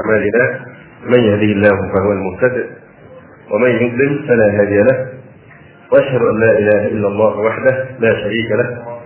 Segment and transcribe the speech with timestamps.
[0.00, 0.66] أعمالنا
[1.06, 2.66] من يهده الله فهو المهتد
[3.50, 5.08] ومن يضلل فلا هادي له
[5.92, 8.98] وأشهد أن لا إله إلا الله وحده لا شريك له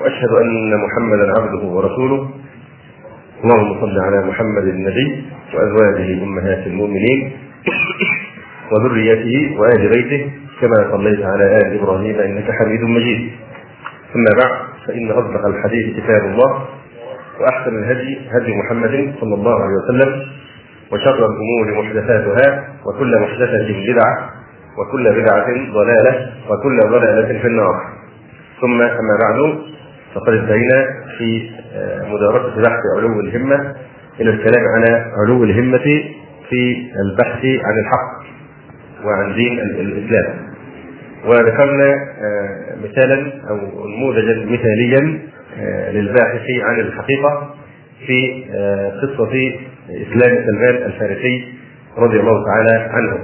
[0.00, 2.30] وأشهد أن محمدا عبده ورسوله.
[3.44, 5.24] اللهم صل على محمد النبي
[5.54, 7.32] وأزواجه أمهات المؤمنين
[8.72, 10.30] وذريته وآل بيته
[10.60, 13.30] كما صليت على آل إبراهيم إنك حميد مجيد.
[14.12, 16.79] ثم بعد فإن أصدق الحديث كتاب الله.
[17.40, 20.22] وأحسن الهدي هدي محمد صلى الله عليه وسلم
[20.92, 24.30] وشر الأمور محدثاتها وكل محدثة بدعة
[24.78, 27.74] وكل بدعة ضلالة وكل ضلالة في النار.
[28.60, 29.58] ثم أما بعد
[30.14, 30.86] فقد انتهينا
[31.18, 31.50] في
[32.12, 33.74] مدارسة بحث علو الهمة.
[34.20, 36.02] إلى الكلام على علو الهمة
[36.48, 38.20] في البحث عن الحق
[39.04, 40.34] وعن دين الإسلام.
[41.26, 41.94] وذكرنا
[42.84, 45.18] مثالا أو نموذجا مثاليا
[45.92, 47.54] للباحث عن الحقيقة
[48.06, 48.44] في
[49.02, 49.32] قصة
[49.90, 51.54] إسلام سلمان الفارسي
[51.98, 53.18] رضي الله تعالى عنه.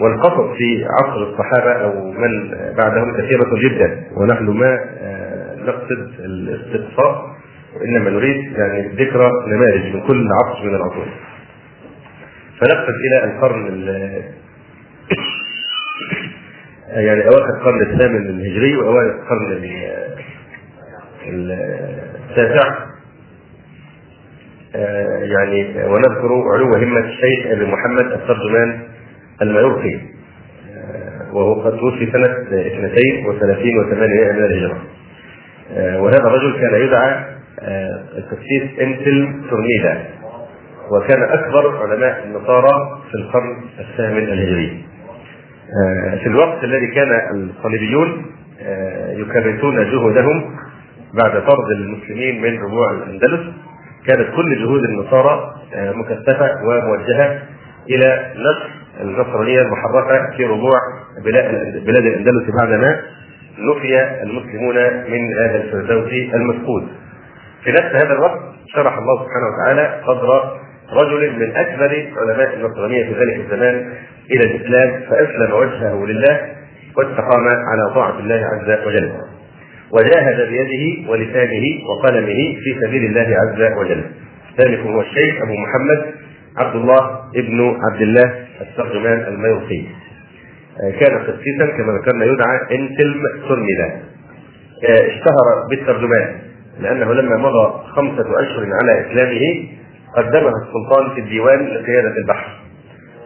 [0.00, 4.80] والقصص في عصر الصحابة أو من بعدهم كثيرة جدا ونحن ما
[5.58, 7.34] نقصد الاستقصاء
[7.76, 11.06] وإنما نريد يعني ذكرى نماذج من كل عصر من العصور.
[12.60, 13.66] فنقصد إلى القرن
[17.06, 19.52] يعني أواخر القرن الثامن الهجري وأوائل القرن
[21.26, 22.74] التاسع
[25.22, 28.80] يعني ونذكر علو همة الشيخ أبي محمد الترجمان
[29.42, 30.00] الميورقي
[31.32, 32.26] وهو قد توفي سنة
[32.66, 34.78] اثنتين وثلاثين وثمانية من الهجرة.
[36.00, 37.24] وهذا الرجل كان يدعى
[38.18, 40.04] القسيس انتل تورنيدا
[40.92, 44.84] وكان أكبر علماء النصارى في القرن الثامن الهجري.
[46.22, 48.26] في الوقت الذي كان الصليبيون
[49.10, 50.56] يكرسون جهودهم
[51.22, 53.40] بعد طرد المسلمين من ربوع الأندلس
[54.06, 57.42] كانت كل جهود النصارى مكثفة وموجهة
[57.90, 58.70] إلى نشر
[59.00, 60.80] النصرانية المحرفه في ربوع
[61.86, 63.00] بلاد الأندلس بعدما
[63.58, 64.74] نفي المسلمون
[65.10, 66.88] من هذا الفردوس المفقود.
[67.64, 68.40] في نفس هذا الوقت
[68.74, 70.58] شرح الله سبحانه وتعالى صدر
[70.92, 73.92] رجل من أكبر علماء النصرانية في ذلك الزمان
[74.30, 76.40] إلى الإسلام فأسلم وجهه لله
[76.96, 79.12] واستقام على طاعة الله عز وجل.
[79.90, 84.04] وجاهد بيده ولسانه وقلمه في سبيل الله عز وجل.
[84.60, 86.14] ذلك هو الشيخ أبو محمد
[86.58, 89.82] عبد الله ابن عبد الله الترجمان الميوقي.
[91.00, 94.02] كان قسيسا كما ذكرنا يدعى انتلم سرمدا.
[94.84, 96.34] اشتهر بالترجمان
[96.80, 99.68] لأنه لما مضى خمسة أشهر على إسلامه
[100.16, 102.46] قدمه السلطان في الديوان لقيادة البحث.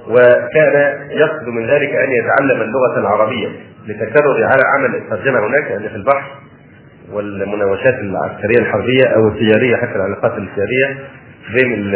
[0.08, 3.48] وكان يقصد من ذلك أن يتعلم اللغة العربية
[3.86, 6.30] لتكرر على عمل الترجمه هناك لأن في البحر
[7.12, 10.98] والمناوشات العسكرية الحربية أو التجارية حتى العلاقات التجارية
[11.54, 11.72] بين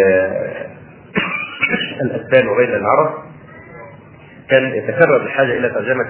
[2.05, 3.15] الأسبان وبين العرب.
[4.51, 6.09] كان يتكرر الحاجة إلى ترجمة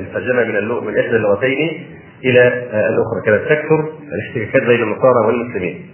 [0.00, 1.86] الترجمة من اللغة من إحدى اللغتين
[2.24, 3.22] إلى الأخرى.
[3.26, 5.86] كانت تكثر الاحتكاكات بين النصارى والمسلمين.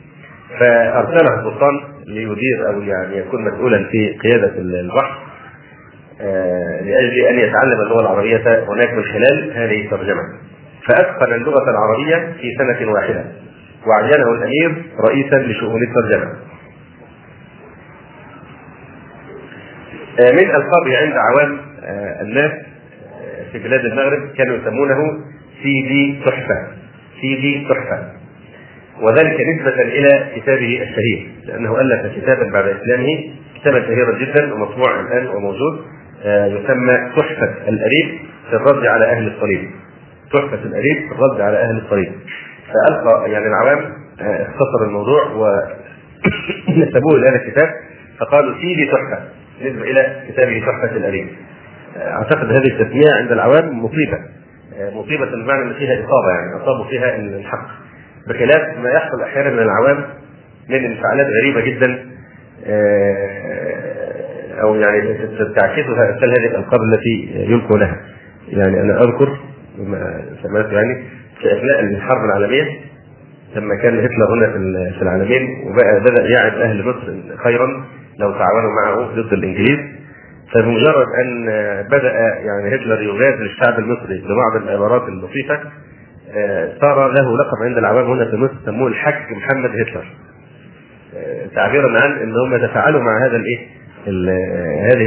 [0.58, 5.18] فارسله السلطان ليدير أو يعني يكون مسؤولا في قيادة البحر
[6.84, 10.49] لأجل أن يتعلم اللغة العربية هناك من خلال هذه الترجمة.
[10.88, 13.24] فاتقن اللغة العربية في سنة واحدة.
[13.86, 16.32] وعينه الأمير رئيسا لشؤون الترجمة.
[20.20, 21.58] من القابه عند عوام
[22.20, 22.52] الناس
[23.52, 25.18] في بلاد المغرب كانوا يسمونه
[25.62, 26.66] سيدي تحفة.
[27.20, 28.12] سيدي تحفة.
[29.00, 31.30] وذلك نسبة إلى كتابه الشهير.
[31.44, 33.30] لأنه ألف كتابا بعد إسلامه
[33.60, 35.84] كتابا شهيرا جدا ومطبوع الآن وموجود
[36.24, 38.20] يسمى تحفة الأريب
[38.50, 39.70] في الرد على أهل الصليب
[40.32, 42.12] تحفة الأريب في الرد على أهل الصليب
[42.66, 47.68] فألقى يعني العوام اختصر الموضوع ونسبوه إلى هذا الكتاب
[48.20, 49.22] فقالوا سيدي تحفة.
[49.62, 51.28] نسبة إلى كتابه تحفة الأريب
[51.96, 54.18] أعتقد هذه التسمية عند العوام مصيبة.
[54.92, 57.68] مصيبة بمعنى أن فيها إصابة يعني أصابوا فيها الحق.
[58.28, 60.04] بخلاف ما يحصل أحيانا من العوام
[60.68, 62.10] من انفعالات غريبة جدا
[64.62, 65.14] أو يعني
[65.56, 67.96] تعكسها امثال هذه الألقاب التي يلقوا لها.
[68.48, 69.38] يعني أنا أذكر
[69.80, 71.04] بما سمعت يعني
[71.40, 72.64] في أثناء الحرب العالمية
[73.56, 74.52] لما كان هتلر هنا
[74.90, 77.66] في العالمين وبقى بدأ يعد أهل مصر خيرا
[78.18, 79.78] لو تعاونوا معه ضد الإنجليز.
[80.54, 81.46] فبمجرد أن
[81.90, 82.12] بدأ
[82.44, 85.60] يعني هتلر يغادر الشعب المصري ببعض العبارات اللطيفه
[86.80, 90.04] صار له لقب عند العوام هنا في مصر سموه الحاج محمد هتلر.
[91.54, 93.66] تعبيرا عن إن هم تفاعلوا مع هذا الإيه؟
[94.92, 95.06] هذه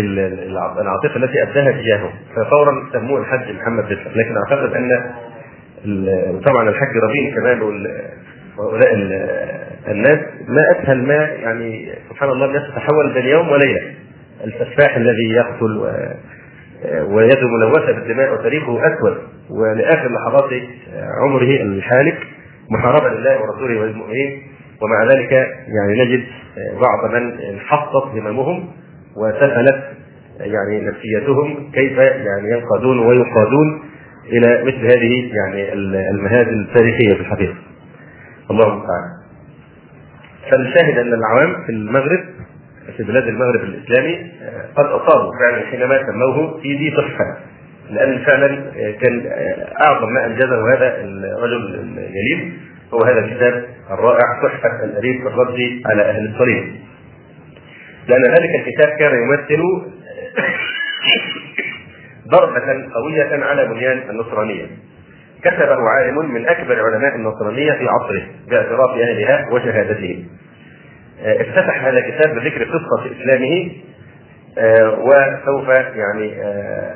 [0.81, 2.10] العاطفة التي أبداها تجاهه.
[2.36, 5.12] ففورا سموه الحج محمد هتلر لكن أعتقد أن
[6.45, 7.62] طبعا الحج ربيع كمان
[8.57, 8.94] وهؤلاء
[9.88, 13.81] الناس ما أسهل ما يعني سبحان الله الناس تتحول بين يوم وليلة.
[14.44, 15.78] السفاح الذي يقتل
[17.06, 19.18] ويده ملوثه بالدماء وتاريخه أسود.
[19.50, 20.50] ولآخر لحظات
[21.22, 22.18] عمره الحالك
[22.69, 24.42] محاربة لله ورسوله وللمؤمنين
[24.81, 25.31] ومع ذلك
[25.68, 26.24] يعني نجد
[26.57, 28.69] بعض من انحطت هممهم
[29.15, 29.83] وسهلت
[30.39, 33.83] يعني نفسيتهم كيف يعني ينقادون ويقادون
[34.25, 35.74] إلى مثل هذه يعني
[36.10, 37.56] المهازل التاريخية في الحقيقة.
[38.51, 39.10] الله المستعان.
[40.51, 42.19] فنشاهد أن العوام في المغرب
[42.98, 44.31] في بلاد المغرب الإسلامي
[44.75, 47.38] قد أصابوا فعلا حينما سموه في دي تحفه
[47.89, 48.48] لأن فعلا
[49.01, 49.31] كان
[49.88, 52.54] أعظم ما أنجزه هذا الرجل الجليل
[52.94, 56.75] هو هذا الكتاب الرائع تحفه الاريب في الرد على أهل الصليب.
[58.08, 59.62] لأن ذلك الكتاب كان يمثل
[62.28, 64.66] ضربة قوية على بنيان النصرانية.
[65.44, 70.26] كتبه عالم من أكبر علماء النصرانية في عصره باعتراف أهلها وشهادتهم.
[71.26, 73.72] افتتح هذا الكتاب بذكر قصة إسلامه
[74.98, 76.28] وسوف يعني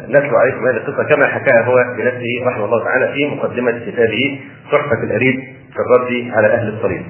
[0.10, 4.40] نتلو عليكم هذه القصة كما حكاها هو بنفسه رحمه الله تعالى في مقدمة كتابه
[4.72, 5.40] تحفة الأريد
[5.74, 7.02] في الرد على أهل الصليب.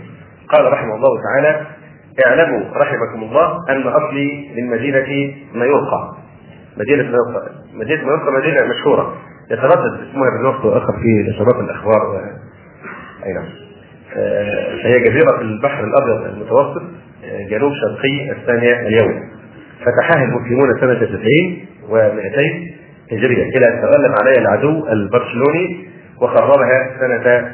[0.49, 1.65] قال رحمه الله تعالى:
[2.25, 6.17] اعلموا رحمكم الله أن أصلي من مدينة مايورقا
[6.77, 9.13] مدينة مايورقا مدينة مايورقا مدينة مشهورة.
[9.51, 12.15] يتردد اسمها بين وقت وآخر في نشرات الأخبار و...
[13.25, 13.45] أي نعم.
[14.83, 16.81] فهي جزيرة في البحر الأبيض المتوسط
[17.49, 19.29] جنوب شرقي الثانية اليوم.
[19.85, 21.19] فتحها المسلمون سنة 90
[21.89, 22.41] و200
[23.11, 23.43] هجرية.
[23.43, 25.87] إلى أن تغلب عليها العدو البرشلوني
[26.21, 27.51] وخربها سنة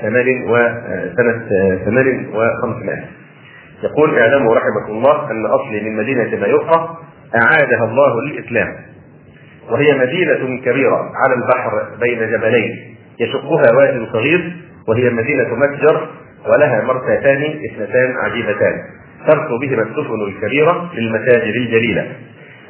[0.00, 1.48] ثمان وسنة
[1.84, 3.04] ثمان وخمسمائة.
[3.82, 6.98] يقول اعلموا رحمكم الله أن أصلي من مدينة مايوقا
[7.34, 8.76] أعادها الله للإسلام.
[9.70, 12.96] وهي مدينة كبيرة على البحر بين جبلين.
[13.20, 14.56] يشقها واد صغير
[14.88, 16.08] وهي مدينة متجر
[16.46, 18.82] ولها مرساتان اثنتان عجيبتان.
[19.26, 22.12] ترسو بهما السفن الكبيرة للمتاجر الجليلة.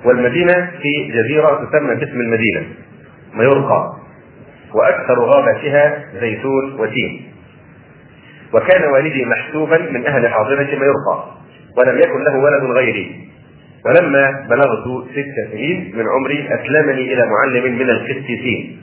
[0.05, 2.67] والمدينة في جزيرة تسمى باسم المدينة
[3.35, 3.99] مايورقا
[4.75, 7.32] وأكثر غاباتها زيتون وتين.
[8.55, 11.37] وكان والدي محسوبا من أهل حاضره مايورقا
[11.79, 13.29] ولم يكن له ولد غيري.
[13.87, 18.83] ولما بلغت ست سنين من عمري أسلمني إلى معلم من القسيسين.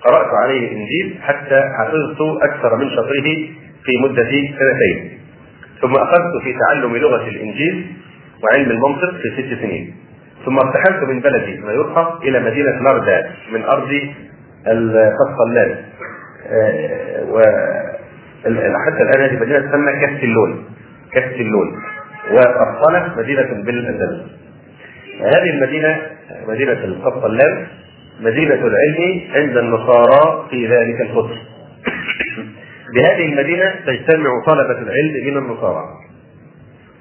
[0.00, 3.28] قرأت عليه الإنجيل حتى حفظت أكثر من شطره
[3.84, 5.18] في مدة سنتين.
[5.82, 7.86] ثم أخذت في تعلم لغة الإنجيل
[8.42, 9.94] وعلم المنطق في ست سنين.
[10.44, 13.90] ثم ارتحلت من بلدي مايورقا إلى مدينة لاردا من أرض
[14.66, 15.76] القسطلان.
[17.30, 17.42] و
[18.86, 20.64] حتى الآن هذه مدينة تسمى كاستلون
[21.12, 21.82] كاستلون
[22.32, 24.22] وقسطنه مدينة بالاندلس
[25.20, 26.02] هذه المدينة
[26.48, 27.66] مدينة القسطلان
[28.20, 31.38] مدينة العلم عند النصارى في ذلك القطر.
[32.94, 35.84] بهذه المدينة تجتمع طلبة العلم من النصارى.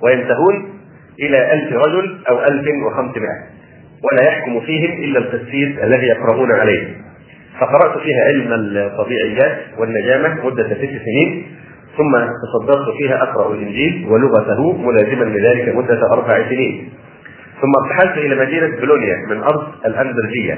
[0.01, 0.80] وينتهون
[1.19, 3.50] إلى ألف رجل أو ألف وخمسمائة.
[4.03, 6.88] ولا يحكم فيهم إلا القسيس الذي يقرؤون عليه.
[7.59, 11.45] فقرأت فيها علم الطبيعيات والنجامة مدة ست سنين
[11.97, 12.11] ثم
[12.44, 16.89] تصدرت فيها أقرأ الإنجيل ولغته ملازما لذلك مدة أربع سنين.
[17.61, 20.57] ثم ارتحلت إلى مدينة بولونيا من أرض الأندرجية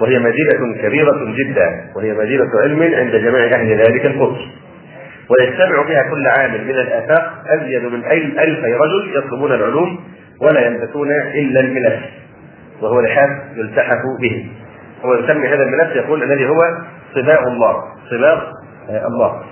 [0.00, 4.40] وهي مدينة كبيرة جدا وهي مدينة علم عند جميع أهل ذلك القدس
[5.30, 8.04] ويجتمع بها كل عام من الآفاق أزيد من
[8.38, 10.00] ألف رجل يطلبون العلوم
[10.40, 12.00] ولا يلبسون إلا الملف
[12.82, 14.46] وهو لحاف يلتحف به.
[15.04, 16.58] هو يسمي هذا الملف يقول الذي هو
[17.14, 18.42] صباغ الله صباغ
[18.88, 19.42] الله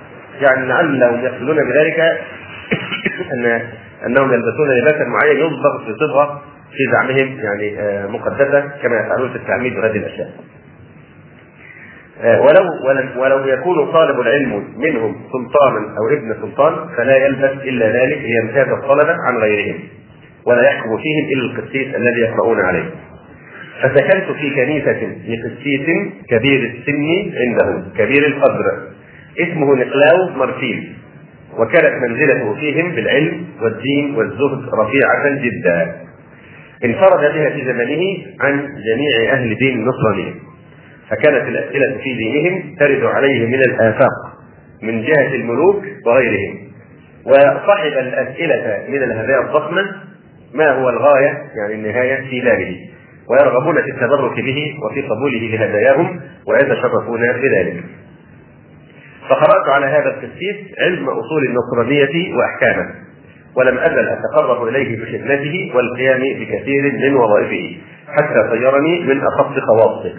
[0.40, 2.00] يعني لعلهم يقصدون بذلك
[3.34, 3.62] ان
[4.06, 7.76] أنهم يلبسون لباسا معين يصبغ في صبغة في زعمهم يعني
[8.08, 10.30] مقدسة كما يفعلون في التعميد وهذه الأشياء.
[12.24, 12.64] ولو
[13.22, 19.12] ولو يكون طالب العلم منهم سلطانا أو ابن سلطان فلا يلبس إلا ذلك ليمتاز الطلبة
[19.12, 19.80] عن غيرهم
[20.46, 22.90] ولا يحكم فيهم إلا القسيس الذي يقرؤون عليه.
[23.82, 25.86] فسكنت في كنيسة لقسيس
[26.28, 28.88] كبير السن عنده كبير القدر.
[29.40, 30.92] اسمه نقلاو مرسيل
[31.58, 35.96] وكانت منزلته فيهم بالعلم والدين والزهد رفيعة جدا.
[36.84, 38.02] انفرد بها في زمنه
[38.40, 40.34] عن جميع أهل دين النصرانية
[41.10, 44.38] فكانت الأسئلة في دينهم ترد عليه من الآفاق
[44.82, 46.58] من جهة الملوك وغيرهم.
[47.26, 49.86] وصاحب الأسئلة من الهدايا الضخمة
[50.54, 52.88] ما هو الغاية؟ يعني النهاية في بابه
[53.30, 57.84] ويرغبون في التبرك به وفي قبوله لهداياهم ويتشرفون بذلك.
[59.28, 62.94] فقرأت على هذا القسيس علم أصول النصرانية وأحكامه
[63.56, 67.76] ولم أزل أتقرب إليه بخدمته والقيام بكثير من وظائفه
[68.08, 70.14] حتى صيرني من أخص خواصه.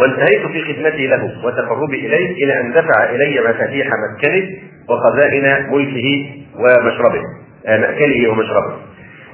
[0.00, 4.48] وانتهيت في خدمتي له وتقربي إليه إلى أن دفع إلي مفاتيح مسكنه
[4.88, 7.22] وخزائن ملكه ومشربه
[7.66, 8.76] آه، مأكله ومشربه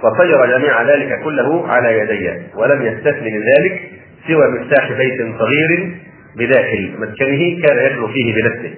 [0.02, 3.80] وطير جميع ذلك كله على يدي ولم يستثن من ذلك
[4.26, 5.96] سوى مفتاح بيت صغير
[6.36, 8.74] بداخل مسكنه كان يخلو فيه بنفسه.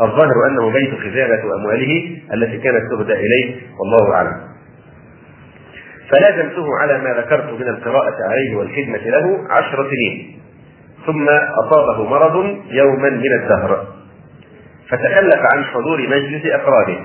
[0.00, 4.40] الظاهر أنه بيت خزانة أمواله التي كانت تهدى إليه والله أعلم.
[6.10, 10.40] فلازمته على ما ذكرت من القراءة عليه والخدمة له عشر سنين.
[11.06, 11.28] ثم
[11.64, 13.86] أصابه مرض يوما من الدهر.
[14.88, 16.98] فتكلف عن حضور مجلس أفراده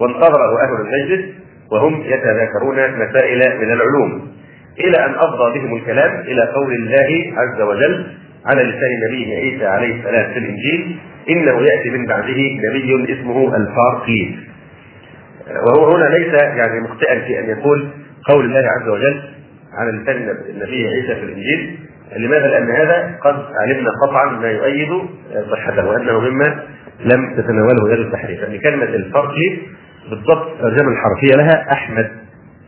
[0.00, 1.34] وانتظره أهل المجلس
[1.72, 4.32] وهم يتذاكرون مسائل من العلوم
[4.80, 8.06] إلى أن أفضى بهم الكلام إلى قول الله عز وجل
[8.46, 10.96] على لسان نبيه عيسى عليه السلام في الإنجيل
[11.30, 14.34] إنه يأتي من بعده نبي اسمه الفارقيس
[15.68, 17.88] وهو هنا ليس يعني مخطئا في أن يقول
[18.28, 19.22] قول الله عز وجل
[19.78, 20.16] على لسان
[20.50, 21.78] النبي عيسى في الإنجيل.
[22.16, 24.88] لماذا؟ لأن هذا قد علمنا قطعا ما يؤيد
[25.50, 26.62] صحته وأنه مما
[27.04, 29.58] لم تتناوله يد التحريف لأن كلمة الفرقي
[30.10, 32.10] بالضبط الترجمة الحرفية لها أحمد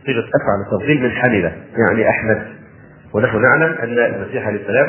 [0.05, 2.47] صيغة أفعل التفضيل من حملة يعني أحمد.
[3.13, 4.87] ونحن نعلم أن المسيح عليه السلام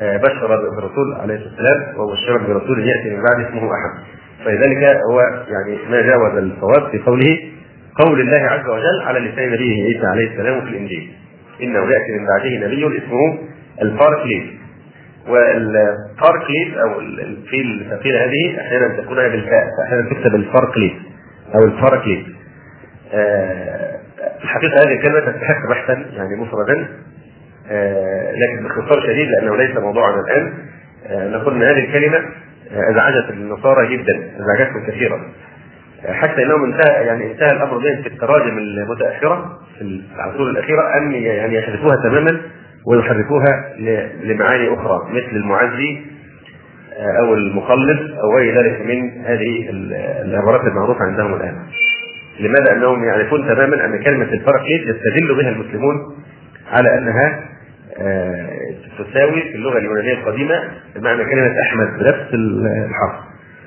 [0.00, 4.04] آه، بشر بالرسول عليه السلام وبشر برسول يأتي من بعد اسمه أحمد
[4.44, 7.38] فلذلك هو يعني ما جاوز الصواب في قوله
[8.04, 11.12] قول الله عز وجل على لسان نبيه عيسى عليه السلام في الإنجيل.
[11.62, 13.38] إنه يأتي من بعده نبي اسمه
[13.82, 14.56] الباركليت
[15.28, 20.92] والباركليت أو الفيل الثقيله هذه أحيانا تكون بالفاء أحيانا تكتب الباركليت
[21.54, 22.26] أو الباركليت
[23.12, 23.96] آه
[24.44, 26.88] الحقيقة هذه الكلمة تستحق بحثا يعني مفردا.
[27.70, 30.54] آه لكن باختصار شديد لأنه ليس موضوعنا الآن
[31.06, 32.18] آه نقول إن هذه الكلمة
[32.72, 35.20] آه، أزعجت النصارى جدا أزعجتهم كثيرا.
[36.06, 39.82] آه، حتى انهم انتهى يعني انتهى الأمر بهم في التراجم المتأخرة في
[40.14, 42.40] العصور الأخيرة أن يعني يحذفوها تماما
[42.86, 43.74] ويحركوها
[44.24, 46.02] لمعاني أخرى مثل المعزي
[46.98, 49.70] أو المخلص أو غير ذلك من هذه
[50.24, 51.56] العبارات المعروفة عندهم الآن.
[52.40, 55.94] لماذا؟ أنهم يعرفون تماما أن كلمة الباراكليت يستدل بها المسلمون
[56.72, 57.40] على أنها
[57.98, 58.46] آه،
[58.98, 60.62] تساوي في اللغة اليونانية القديمة
[60.96, 63.24] بمعنى كلمة أحمد بنفس الحرف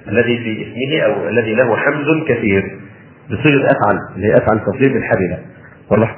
[0.07, 2.79] الذي في اسمه أو الذي له حمد كثير
[3.31, 5.37] بصيغة أفعل اللي هي أفعل تفضيل بالحبيبه
[5.91, 6.15] واضح؟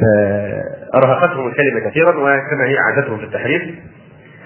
[0.00, 3.62] فأرهقتهم الكلمة كثيرا وكما هي عادتهم في التحريف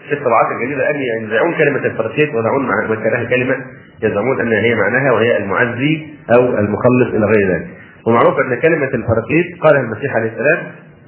[0.08, 3.56] في الطبعات الجديدة ان ينزعون كلمة الفرسيت ويضعون مكانها كلمة
[4.02, 7.66] يزعمون أن هي معناها وهي المعزي أو المخلص إلى غير ذلك.
[8.06, 10.58] ومعروف أن كلمة الفرسيت قالها المسيح عليه السلام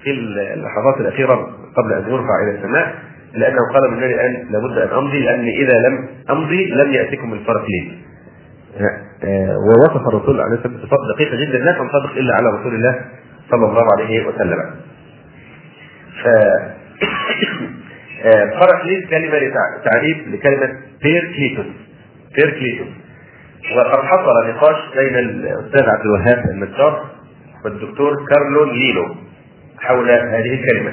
[0.02, 1.34] في اللحظات الأخيرة
[1.76, 2.94] قبل أن يرفع إلى السماء
[3.34, 7.92] لأنه قال من الان لابد أن أمضي لاني إذا لم أمضي لم ياتكم الفرقليت.
[9.24, 13.00] آه، ووصف الرسول عليه الصلاة والسلام بصفات دقيقه جدا لا تنطبق إلا على رسول الله
[13.50, 14.58] صلى الله عليه وسلم
[16.22, 16.26] ف
[18.60, 21.66] فرقليس آه، كلمة تعريب لكلمة بيركليتوس
[22.36, 22.88] بيركليتوس
[23.76, 27.06] وقد حصل نقاش بين الأستاذ عبد الوهاب النجار
[27.64, 29.14] والدكتور كارلو نلينو
[29.80, 30.92] حول هذه الكلمة.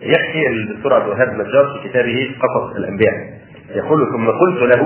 [0.00, 3.14] يحكي الدكتور عبد الوهاب النجار في كتابه قصص الأنبياء.
[3.74, 4.82] يقول ثم قلت له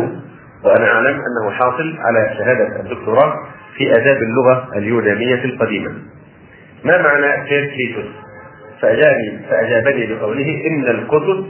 [0.65, 3.35] وأنا أعلم أنه حاصل على شهادة الدكتوراه
[3.77, 5.93] في آداب اللغة اليونانية القديمة.
[6.85, 8.30] ما معنى بيركليتوس؟
[8.83, 11.47] فأجابني فأجابني بقوله إن الكتب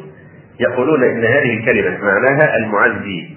[0.60, 3.28] يقولون إن هذه الكلمة معناها المعزي.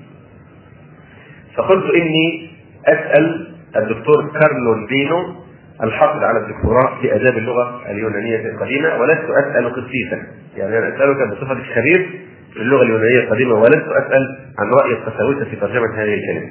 [1.56, 2.50] فقلت إني
[2.88, 5.36] أسأل الدكتور كارلون دينو
[5.84, 10.24] الحاصل على الدكتوراه في آداب اللغة اليونانية القديمة ولست أسأل قسيسا
[10.58, 12.10] يعني أنا أسألك بصفة خبير
[12.54, 16.50] في اللغة اليونانية القديمة ولست أسأل عن رأي القساوسة في ترجمة هذه الكلمة.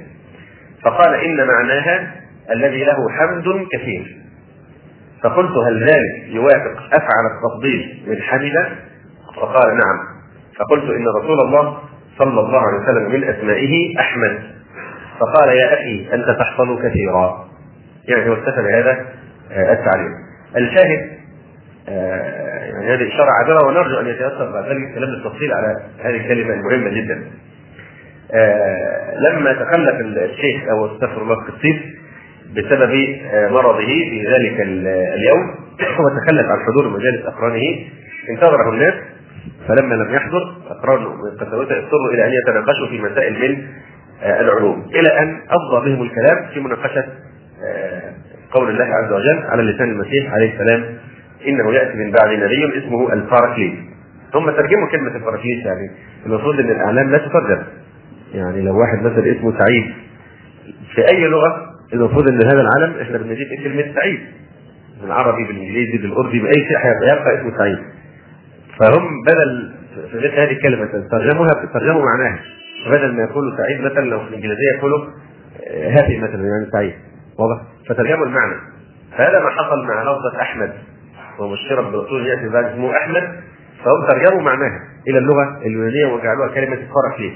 [0.85, 2.15] فقال إن معناها
[2.51, 4.22] الذي له حمد كثير.
[5.23, 8.77] فقلت هل ذلك يوافق أفعل التفضيل من حمد؟
[9.37, 9.99] فقال نعم
[10.59, 11.79] فقلت إن رسول الله
[12.19, 14.43] صلى الله عليه وسلم من أسمائه أحمد
[15.21, 17.49] فقال يا أخي أنت تحفظ كثيرا
[18.09, 19.07] يعني هو اكتفى بهذا
[19.53, 20.13] آه، التعليم
[20.57, 21.23] الشاهد
[21.89, 26.55] آه، يعني هذه إشارة عابرة ونرجو أن يتاثر بعد ذلك كلام التفصيل على هذه الكلمة
[26.55, 27.23] المهمة جدا.
[28.35, 31.77] آه، لما تخلف الشيخ أو أستغفر الله القسيس
[32.57, 32.93] بسبب
[33.33, 35.63] آه، مرضه في ذلك اليوم.
[36.05, 37.63] وتخلف عن حضور مجالس أقرانه
[38.31, 38.95] انتظره الناس
[39.69, 43.67] فلما لم يحضر اقران القساوسه اضطروا إلى أن يتناقشوا في مسائل من
[44.23, 44.87] آه، العلوم.
[44.95, 47.05] إلى أن أفضى بهم الكلام في مناقشة
[47.65, 48.13] آه،
[48.51, 50.85] قول الله عز وجل على لسان المسيح عليه السلام
[51.47, 53.75] إنه يأتي من بعد نبي اسمه الباراكليت
[54.33, 55.91] ثم ترجموا كلمة الباراكليت يعني
[56.27, 57.63] المفروض إن الأعلام لا تترجم
[58.35, 59.93] يعني لو واحد مثلا اسمه سعيد
[60.95, 64.21] في أي لغة المفروض ان هذا العلم إحنا بنجيب كلمه سعيد.
[65.03, 67.79] بالعربي بالإنجليزي بالأردي بأي شيء يبقى اسمه سعيد.
[68.79, 69.73] فهم بدل
[70.11, 72.41] في مثل هذه الكلمة ترجمها ترجموا معناها.
[72.87, 75.07] بدل ما يقولوا سعيد مثلا لو في الإنجليزية يقولوا
[75.71, 76.95] هابي مثلا يعني سعيد.
[77.39, 78.55] واضح؟ فترجموا المعنى.
[79.17, 80.73] فهذا ما حصل مع لفظة أحمد.
[81.39, 83.23] ومشترك بالرسول يأتي بعد اسمه أحمد.
[83.85, 87.33] فهم ترجموا معناها إلى اللغة اليونانية وجعلوها كلمة فرقليس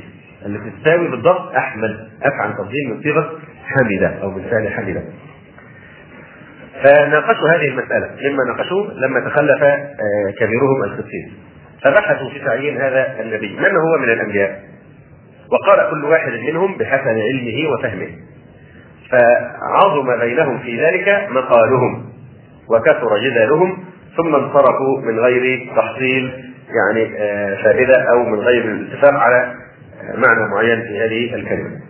[0.46, 2.08] التي تساوي بالضبط أحمد.
[2.22, 3.30] أفعل تفضيل من صيغة
[3.66, 5.02] حمده أو من فعل حمده
[6.84, 11.46] فناقشوا هذه المسألة مما ناقشوه لما تخلف آه، كبيرهم القسيس
[11.84, 13.56] فبحثوا في تعيين هذا النبي.
[13.56, 14.60] من هو من الأنبياء؟
[15.52, 18.08] وقال كل واحد منهم بحسب علمه وفهمه.
[19.10, 22.04] فعظم بينهم في ذلك مقالهم
[22.70, 23.84] وكثر جدالهم
[24.16, 30.50] ثم انصرفوا من غير تحصيل يعني آه، فائدة أو من غير الاتفاق على آه، معنى
[30.50, 31.85] معين في هذه الكلمة.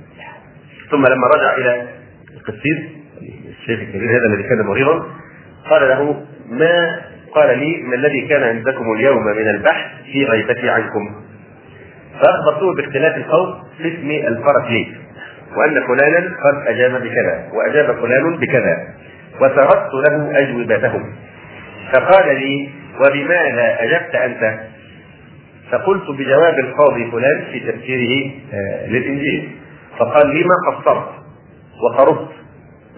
[0.90, 1.88] ثم لما رجع إلى
[2.36, 2.78] القسيس
[3.48, 5.06] الشيخ الكبير هذا الذي كان مريضا
[5.70, 7.00] قال له ما
[7.34, 11.14] قال لي ما الذي كان عندكم اليوم من البحث في غيبتي عنكم؟
[12.20, 14.88] فأخبرته باختلاف القول في اسم الفرسليس
[15.56, 18.76] وأن فلانا قد أجاب بكذا وأجاب فلان بكذا
[19.40, 21.12] وسردت له أجوبتهم.
[21.92, 22.68] فقال لي
[23.00, 24.60] وبماذا أجبت أنت؟
[25.70, 29.50] فقلت بجواب القاضي فلان في تفسيره آه، للإنجيل.
[29.98, 31.08] فقال لي ما قصرت
[31.84, 32.32] وقربت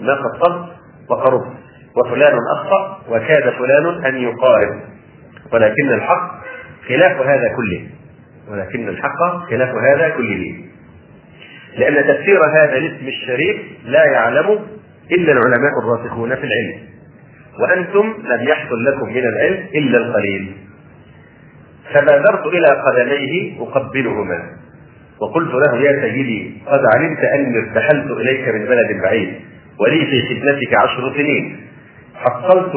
[0.01, 0.69] ما قصرت
[1.11, 1.53] وقربت
[1.97, 4.83] وفلان أخطأ وكاد فلان أن يقارب.
[5.53, 6.31] ولكن الحق
[6.89, 7.89] خلاف هذا كله.
[8.51, 10.65] ولكن الحق خلاف هذا كله.
[11.77, 14.59] لأن تفسير هذا الاسم الشريف لا يعلم
[15.11, 16.89] إلا العلماء الراسخون في العلم.
[17.61, 20.57] وأنتم لم يحصل لكم من العلم إلا القليل.
[21.95, 24.59] فبادرت إلى قدميه أقبلهما.
[25.21, 29.35] وقلت له يا سيدي قد علمت أني ارتحلت إليك من بلد بعيد
[29.81, 31.57] ولي في خدمتك عشر سنين.
[32.15, 32.73] حصلت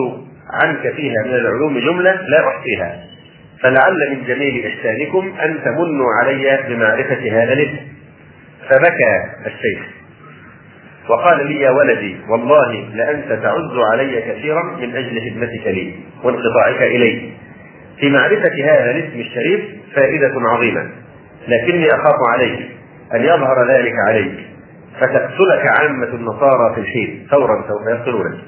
[0.63, 3.03] عنك فيها من العلوم جملة لا أحصيها.
[3.63, 7.77] فلعل من جميل إحسانكم أن تمنوا علي بمعرفة هذا الاسم.
[8.69, 9.79] فبكى الشيخ.
[11.09, 15.93] وقال لي يا ولدي والله لأنت تعز علي كثيرا من أجل خدمتك لي
[16.23, 17.29] وانقطاعك إلي.
[17.99, 19.61] في معرفة هذا الاسم الشريف
[19.95, 21.00] فائدة عظيمة.
[21.47, 22.59] لكني أخاف عليك
[23.15, 24.31] أن يظهر ذلك عليك
[24.99, 28.39] فتقتلك عامة النصارى في الحين ثورا سوف يقتلونك.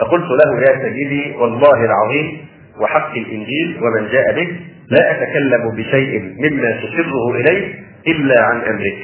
[0.00, 2.38] فقلت له يا سيدي والله العظيم
[2.80, 4.56] وحق الإنجيل ومن جاء به
[4.90, 7.74] لا أتكلم بشيء مما تسره إليه
[8.08, 8.96] إلا عن أمرك.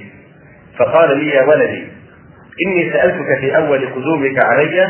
[0.79, 1.85] فقال لي يا ولدي
[2.67, 4.81] إني سألتك في أول قدومك علي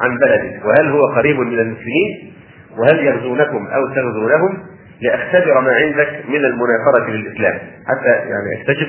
[0.00, 2.32] عن بلدك وهل هو قريب من المسلمين؟
[2.78, 4.58] وهل يغزونكم أو تغزونهم
[5.02, 8.88] لأختبر ما عندك من المنافرة للاسلام حتى يعني أكتشف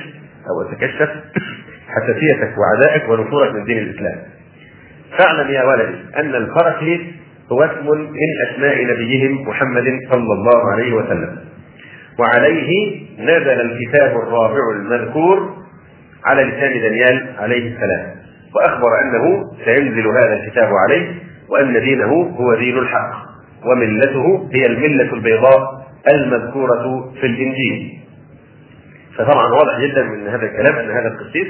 [0.50, 1.10] أو أتكشف
[1.88, 4.18] حساسيتك وعدائك ونفورك من دين الإسلام.
[5.18, 6.82] فاعلم يا ولدي أن الفرق
[7.52, 11.38] هو اسم من أسماء نبيهم محمد صلى الله عليه وسلم.
[12.18, 15.56] وعليه نزل الكتاب الرابع المذكور
[16.24, 18.18] على لسان دانيال عليه السلام.
[18.56, 21.14] وأخبر أنه سينزل هذا الكتاب عليه
[21.48, 23.28] وأن دينه هو دين الحق
[23.66, 25.77] وملته هي الملة البيضاء
[26.14, 27.98] المذكورة في الإنجيل.
[29.16, 31.46] فطبعا واضح جدا من هذا الكلام أن هذا القسيس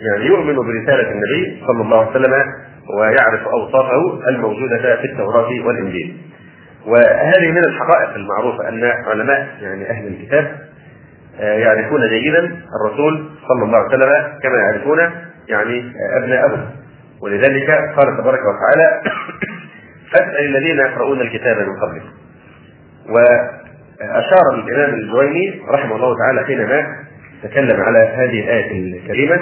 [0.00, 2.44] يعني يؤمن برسالة النبي صلى الله عليه وسلم
[2.98, 6.16] ويعرف أوصافه الموجودة في التوراة والإنجيل.
[6.86, 10.58] وهذه من الحقائق المعروفة أن علماء يعني أهل الكتاب
[11.40, 12.38] آه، يعرفون جيدا
[12.80, 14.98] الرسول صلى الله عليه وسلم كما يعرفون
[15.48, 16.70] يعني ابناءهم
[17.20, 19.02] ولذلك قال تبارك وتعالى
[20.12, 22.10] فاسأل الذين يقرؤون الكتاب من قبلكم
[24.02, 26.86] واشار الإمام الجويني رحمه الله تعالى حينما
[27.42, 29.36] تكلم على هذه الآية الكريمة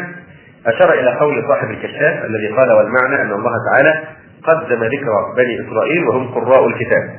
[0.66, 4.04] أشار إلى قول صاحب الكشاف الذي قال والمعنى أن الله تعالى
[4.42, 7.10] قدم ذكر بني إسرائيل وهم قراء الكتاب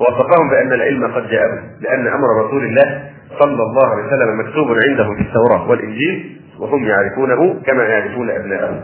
[0.00, 3.02] ووصفهم بأن العلم قد جاءهم لأن أمر رسول الله
[3.38, 8.80] صلى الله عليه وسلم مكتوب عندهم في التوراة والإنجيل وهم يعرفونه كما يعرفون أبناءهم.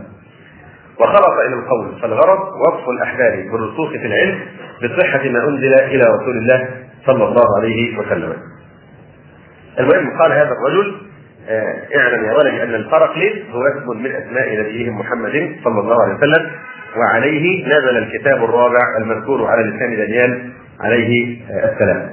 [1.00, 4.38] وخلط إلى القول فالغرض وصف الأحبار بالرسوخ في العلم
[4.84, 6.68] بصحة ما أنزل إلى رسول الله
[7.06, 8.32] صلى الله عليه وسلم
[9.78, 10.96] المهم قال هذا الرجل
[11.48, 16.14] آه، اعلم يا ولدي أن الفرقليس هو اسم من أسماء نبيهم محمد صلى الله عليه
[16.14, 16.50] وسلم
[16.96, 22.10] وعليه نزل الكتاب الرابع المذكور على لسان دانيال عليه آه، السلام.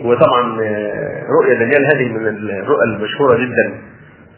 [0.00, 3.74] وطبعا آه، رؤيا دانيال هذه من الرؤى المشهورة جدا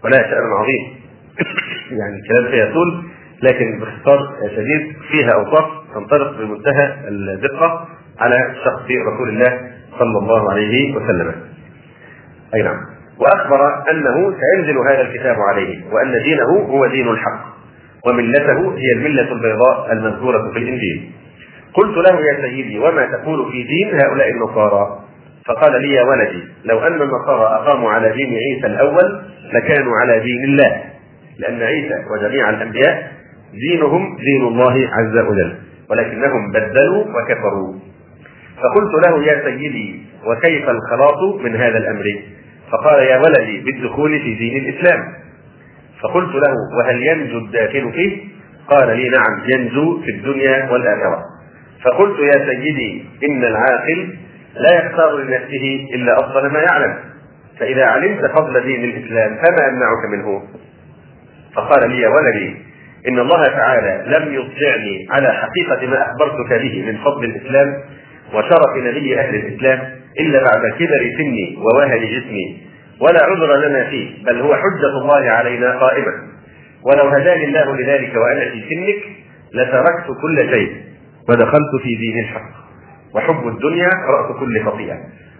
[0.05, 1.05] ولها شأن عظيم.
[2.01, 3.05] يعني الكلام فيها طول
[3.43, 4.19] لكن باختصار
[4.57, 7.89] شديد فيها أوصاف تنطلق بمنتهى الدقة
[8.21, 9.61] على شخص رسول الله
[9.99, 11.35] صلى الله عليه وسلم.
[12.55, 12.81] أي نعم.
[13.19, 17.45] وأخبر أنه سينزل هذا الكتاب عليه وأن دينه هو دين الحق
[18.07, 21.11] وملته هي الملة البيضاء المذكورة في الإنجيل.
[21.75, 25.05] قلت له يا سيدي وما تقول في دين هؤلاء النصارى؟
[25.47, 29.21] فقال لي يا ولدي لو أن النصارى أقاموا على دين عيسى الأول
[29.53, 30.83] لكانوا على دين الله
[31.39, 33.13] لأن عيسى وجميع الأنبياء
[33.53, 35.55] دينهم دين الله عز وجل
[35.91, 37.75] ولكنهم بدلوا وكفروا
[38.65, 42.05] فقلت له يا سيدي وكيف الخلاص من هذا الأمر؟
[42.73, 45.01] فقال يا ولدي بالدخول في دين الإسلام.
[46.03, 48.19] فقلت له وهل ينجو الداخل فيه؟
[48.69, 51.23] قال لي نعم ينجو في الدنيا والآخرة.
[51.85, 54.15] فقلت يا سيدي إن العاقل
[54.55, 56.95] لا يختار لنفسه إلا أفضل ما يعلم.
[57.61, 60.43] فإذا علمت فضل دين الإسلام فما أمنعك منه؟
[61.55, 62.57] فقال لي يا ولدي
[63.09, 67.75] إن الله تعالى لم يطلعني على حقيقة ما أخبرتك به من فضل الإسلام
[68.35, 69.79] وشرف نبي أهل الإسلام
[70.21, 72.63] إلا بعد كبر سني ووهن جسمي.
[73.01, 76.13] ولا عذر لنا فيه بل هو حجة الله علينا قائمة.
[76.87, 79.03] ولو هداني الله لذلك وأنا في سنك
[79.55, 80.73] لتركت كل شيء.
[81.29, 82.51] ودخلت في دين الحق.
[83.15, 84.97] وحب الدنيا رأس كل خطيئة.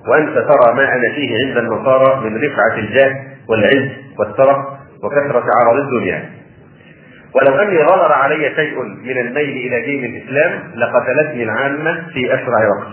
[0.09, 3.15] وأنت ترى ما أنا فيه عند النصارى من رفعة الجاه
[3.49, 6.31] والعز والثرى وكثرة عرض الدنيا.
[7.35, 12.93] ولو أني غلر علي شيء من الميل إلى دين الإسلام لقتلتني العامة في أسرع وقت.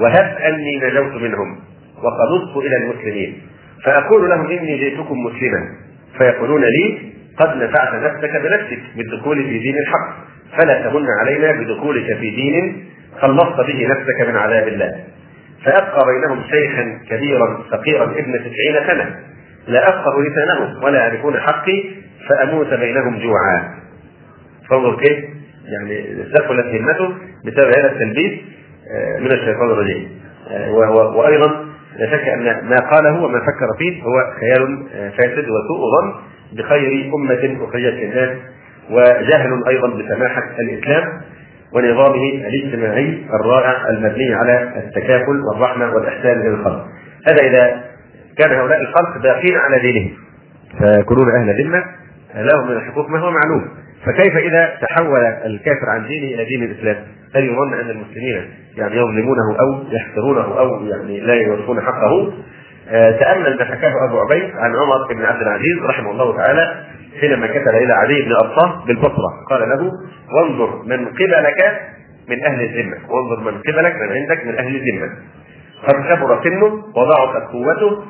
[0.00, 1.58] وهب أني نجوت منهم
[1.96, 3.42] وقبضت إلى المسلمين.
[3.84, 5.68] فأقول لهم إني جئتكم مسلما.
[6.18, 6.98] فيقولون لي
[7.38, 10.16] قد نفعت نفسك بنفسك بالدخول في دين الحق.
[10.58, 12.84] فلا تمن علينا بدخولك في دين
[13.20, 15.04] خلصت به نفسك من عذاب الله.
[15.64, 19.20] فأبقى بينهم شيخا كبيرا فقيرا ابن تسعين سنة.
[19.68, 21.84] لا أفقه لسانهم ولا يعرفون حقي
[22.28, 23.74] فأموت بينهم جوعا
[24.70, 25.24] فانظر كيف
[25.64, 28.40] يعني ثقلت همته بسبب هذا التلبيس
[28.92, 30.08] آه، من الشيطان الرجيم
[30.50, 30.72] آه،
[31.16, 31.64] وأيضا
[31.98, 36.14] لا شك أن ما قاله وما فكر فيه هو خيال آه، فاسد وسوء ظن
[36.52, 38.38] بخير أمة أخرجت للناس
[38.90, 41.20] وجهل أيضا بسماحة الإسلام
[41.72, 46.86] ونظامه الاجتماعي الرائع المبني على التكافل والرحمة والإحسان للخلق.
[47.28, 47.84] هذا إذا
[48.38, 50.10] كان هؤلاء الخلق باقين على دينهم
[50.78, 51.84] فيكونون أهل ذمة
[52.34, 53.68] لهم من الحقوق ما هو معلوم
[54.06, 56.96] فكيف إذا تحول الكافر عن دينه إلى دين الإسلام؟
[57.34, 62.32] هل يظن أن المسلمين يعني يظلمونه أو يحقرونه أو يعني لا يوفون حقه؟
[62.88, 66.84] آه، تأمل ما حكاه أبو عبيد عن عمر بن عبد العزيز رحمه الله تعالى
[67.20, 69.90] حينما كتب إلى علي بن ابطاه بالبصرة قال له
[70.34, 71.80] وانظر من قبلك
[72.28, 75.10] من أهل الذمة وانظر من قبلك من عندك من أهل الذمة
[75.86, 78.04] قد كبر سنه وضعفت قوته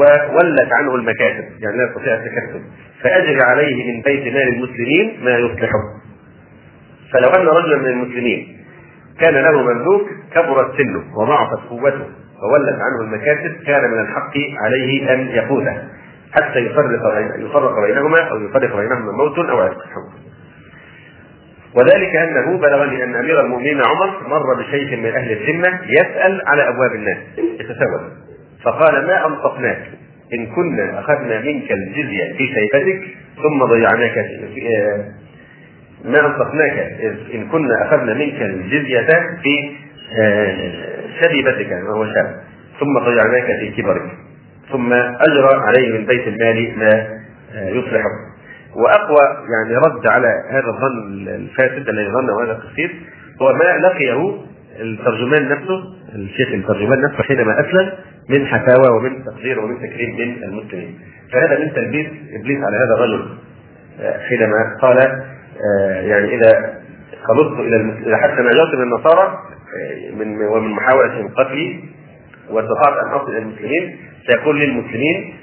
[0.00, 2.62] وولت عنه المكاتب يعني لا يستطيع التكتب
[3.02, 5.82] فأجري عليه من بيت مال المسلمين ما يصلحه.
[7.12, 8.56] فلو أن رجلا من المسلمين
[9.20, 12.06] كان له مملوك كبرت سنه وضعفت قوته
[12.42, 14.32] وولت عنه المكاسب كان من الحق
[14.64, 15.88] عليه أن يقوله
[16.32, 19.84] حتى يفرق يفرق بينهما أو يفرق بينهما موت أو عتق
[21.74, 26.94] وذلك أنه بلغني أن أمير المؤمنين عمر مر بشيخ من أهل الذمة يسأل على أبواب
[26.94, 28.10] الناس يتساءل
[28.64, 29.90] فقال ما أنطقناك؟
[30.34, 33.02] إن كنا أخذنا منك الجزية في شيبتك
[33.42, 34.12] ثم ضيعناك
[34.54, 35.04] في
[36.04, 36.78] ما أنطقناك.
[37.34, 39.06] إن كنا أخذنا منك الجزية
[39.42, 39.72] في
[41.22, 42.40] شبيبتك يعني وهو شاب.
[42.80, 44.10] ثم ضيعناك في كبرك.
[44.72, 47.20] ثم أجرى عليه من بيت المال ما
[47.54, 48.10] يصلحه.
[48.76, 52.90] وأقوى يعني رد على هذا الظن الفاسد الذي ظنه هذا القسيس
[53.42, 54.34] هو ما لقيه
[54.80, 55.82] الترجمان نفسه
[56.14, 57.92] الشيخ الترجمان نفسه حينما أسلم
[58.28, 60.98] من حفاوة ومن تقدير ومن تكريم من المسلمين.
[61.32, 62.06] فهذا من تلبيس
[62.40, 63.28] إبليس على هذا الرجل.
[64.00, 66.74] آه، حينما قال آه، يعني إذا
[67.24, 69.38] خلصت إلى المسلمين حتى نجوت من النصارى
[69.80, 71.80] آه، من ومن محاولة قتلي
[72.50, 73.96] واستطعت ان اصل إلى المسلمين
[74.30, 75.34] سيقول للمسلمين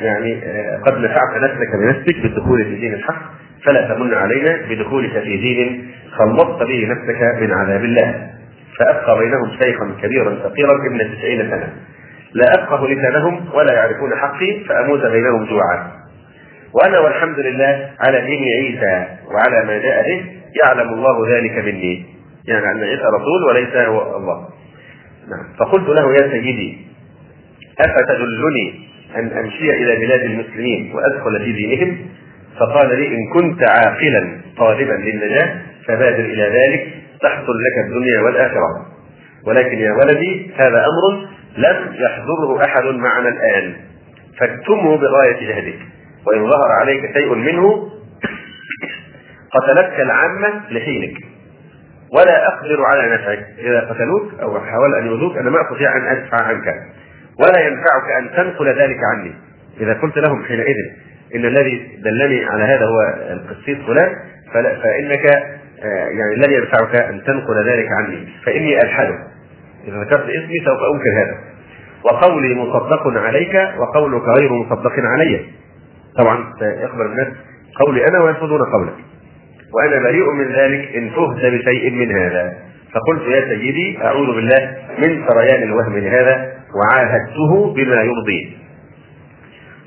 [0.00, 0.40] يعني
[0.86, 3.22] قد نفعت نفسك بنفسك بالدخول في دين الحق
[3.64, 8.30] فلا تمن علينا بدخولك في دين خلصت به نفسك من عذاب الله.
[8.78, 11.72] فأبقى بينهم شيخا كبيرا فقيرا ابن تسعين سنة.
[12.34, 15.92] لا أفقه لسانهم ولا يعرفون حقي فأموت بينهم جوعا.
[16.74, 20.24] وأنا والحمد لله على دين عيسى وعلى ما جاء به
[20.64, 22.04] يعلم الله ذلك مني.
[22.48, 24.48] يعني أن عيسى رسول وليس هو الله.
[25.30, 25.46] نعم.
[25.58, 26.78] فقلت له يا سيدي
[27.80, 31.98] أفتدلني أن أمشي إلى بلاد المسلمين وأدخل في دينهم؟
[32.60, 35.56] فقال لي إن كنت عاقلا طالبا للنجاة
[35.88, 36.88] فبادر إلى ذلك
[37.22, 38.86] تحصل لك الدنيا والآخرة.
[39.46, 43.74] ولكن يا ولدي هذا أمر لم يحضره أحد معنا الآن.
[44.38, 45.78] فاكتمه بغاية جهدك.
[46.26, 47.88] وإن ظهر عليك شيء منه
[49.50, 51.16] قتلتك العامة لحينك.
[52.12, 53.46] ولا أقدر على نفعك.
[53.58, 56.74] إذا قتلوك أو حاولوا أن يؤذوك أنا ما أستطيع أن أدفع عنك.
[57.40, 59.34] ولا ينفعك أن تنقل ذلك عني.
[59.80, 60.76] إذا قلت لهم حينئذ
[61.34, 64.16] إن الذي دلني على هذا هو القسيس فلان
[64.54, 65.26] فإنك
[65.84, 68.28] آه، يعني لن ينفعك أن تنقل ذلك عني.
[68.46, 69.14] فإني ألحده.
[69.88, 71.38] إذا ذكرت اسمي سوف أنكر هذا.
[72.04, 75.40] وقولي مصدق عليك وقولك غير مصدق علي.
[76.18, 77.28] طبعا سيقبل الناس
[77.80, 78.94] قولي أنا ويرفضون قولك.
[79.74, 82.52] وأنا بريء من ذلك إن فهت بشيء من هذا.
[82.94, 88.46] فقلت يا سيدي أعوذ بالله من سريان الوهم لهذا وعاهدته بما يرضيه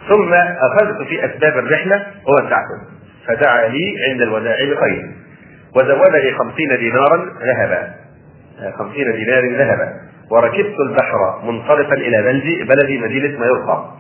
[0.10, 2.80] ثم أخذت في أسباب الرحلة وودعته
[3.28, 5.12] فدعا لي عند الوداع بخير.
[5.76, 7.94] وزودني خمسين دينارا ذهبا.
[8.78, 9.94] خمسين دينار ذهبا.
[10.32, 13.98] وركبت البحر منصرفا إلى بلدي بلدي مدينة مايورقا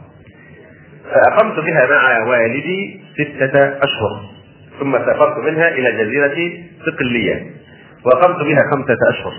[1.11, 4.21] فأقمت بها مع والدي ستة أشهر.
[4.79, 6.53] ثم سافرت منها إلى جزيرة
[6.85, 7.45] صقليه
[8.05, 9.33] وأقمت بها خمسة أشهر.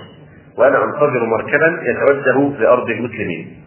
[0.59, 3.63] وأنا أنتظر مركبا يتوجه لأرض المسلمين.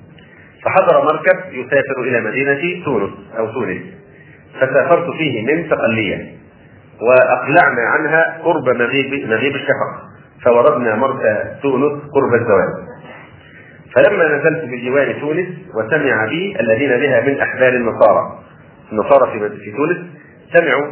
[0.64, 3.82] فحضر مركب يسافر إلى مدينة تونس أو تونس.
[4.60, 6.32] فسافرت فيه من صقليه
[7.02, 10.09] وأقلعنا عنها قرب مغيب مغيب الشفق.
[10.46, 12.88] فوردنا مرسى تونس قرب الزوال.
[13.96, 18.40] فلما نزلت بجوار تونس وسمع بي الذين بها من أحبار النصارى.
[18.92, 19.98] النصارى في في تونس
[20.54, 20.86] سمعوا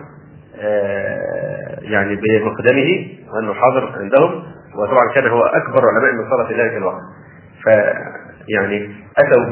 [0.61, 4.43] آه، يعني بمقدمه وأنه حاضر عندهم.
[4.75, 7.01] وطبعا كان هو أكبر علماء النصارى في ذلك الوقت.
[7.63, 7.67] ف
[8.49, 9.43] يعني أتوا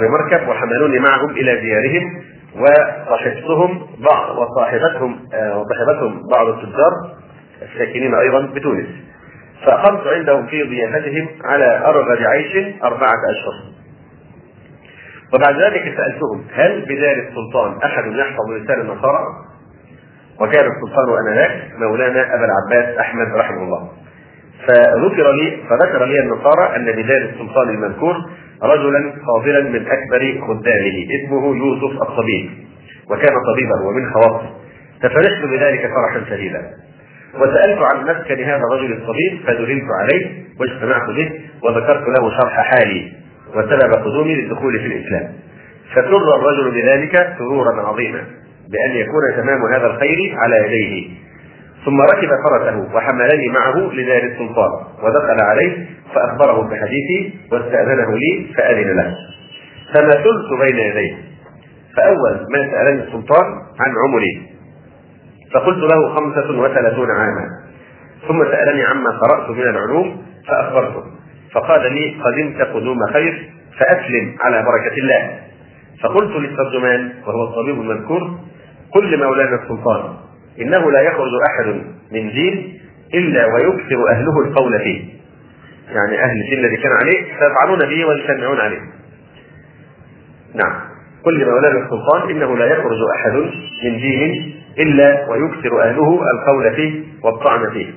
[0.00, 2.22] بمركب وحملوني معهم إلى ديارهم
[2.56, 6.92] وصحبتهم بعض وصاحبتهم آه، وصاحبتهم بعض التجار
[7.62, 8.86] الساكنين أيضا بتونس.
[9.66, 13.74] فأقمت عندهم في ضيافتهم على أرغد عيش أربعة أشهر.
[15.34, 19.26] وبعد ذلك سألتهم هل بدار السلطان أحد يحفظ لسان النصارى؟
[20.40, 23.88] وكان السلطان آنذاك مولانا أبا العباس أحمد رحمه الله.
[24.66, 28.14] فذكر لي فذكر لي النصارى أن بدار السلطان المذكور
[28.62, 32.50] رجلا فاضلا من أكبر خدامه اسمه يوسف الطبيب
[33.10, 34.50] وكان طبيبا ومن خواصه
[35.02, 36.70] ففرحت بذلك فرحا شديدا.
[37.36, 40.26] وسألت عن مسكن هذا الرجل الطبيب فدللت عليه
[40.60, 43.12] واجتمعت به وذكرت له شرح حالي
[43.54, 45.32] وسبب قدومي للدخول في الإسلام.
[45.92, 48.24] فسر الرجل بذلك سرورا عظيما
[48.68, 51.08] بأن يكون تمام هذا الخير على يديه.
[51.84, 54.70] ثم ركب فرسه وحملني معه لدار السلطان
[55.02, 59.14] ودخل عليه فأخبره بحديثي واستأذنه لي فأذن له.
[59.94, 61.14] فمثلت بين يديه؟
[61.96, 63.44] فأول ما سألني السلطان
[63.80, 64.53] عن عمري.
[65.54, 67.48] فقلت له خمسة وثلاثون عاما.
[68.28, 71.02] ثم سألني عما قرأت من العلوم فأخبرته.
[71.52, 75.38] فقال لي قدمت قدوم خير فأسلم على بركة الله.
[76.02, 78.38] فقلت للترجمان وهو الطبيب المذكور
[78.92, 80.14] قل لمولانا السلطان
[80.60, 81.66] إنه لا يخرج أحد
[82.12, 82.80] من دين
[83.14, 85.04] إلا ويكثر أهله القول فيه.
[85.88, 88.80] يعني أهل الدين الذي كان عليه سيفعلون به ويسمعون عليه.
[90.54, 90.80] نعم.
[91.24, 93.32] قل لمولانا السلطان إنه لا يخرج أحد
[93.84, 97.92] من دين إلا ويكثر أهله القول فيه والطعن فيه.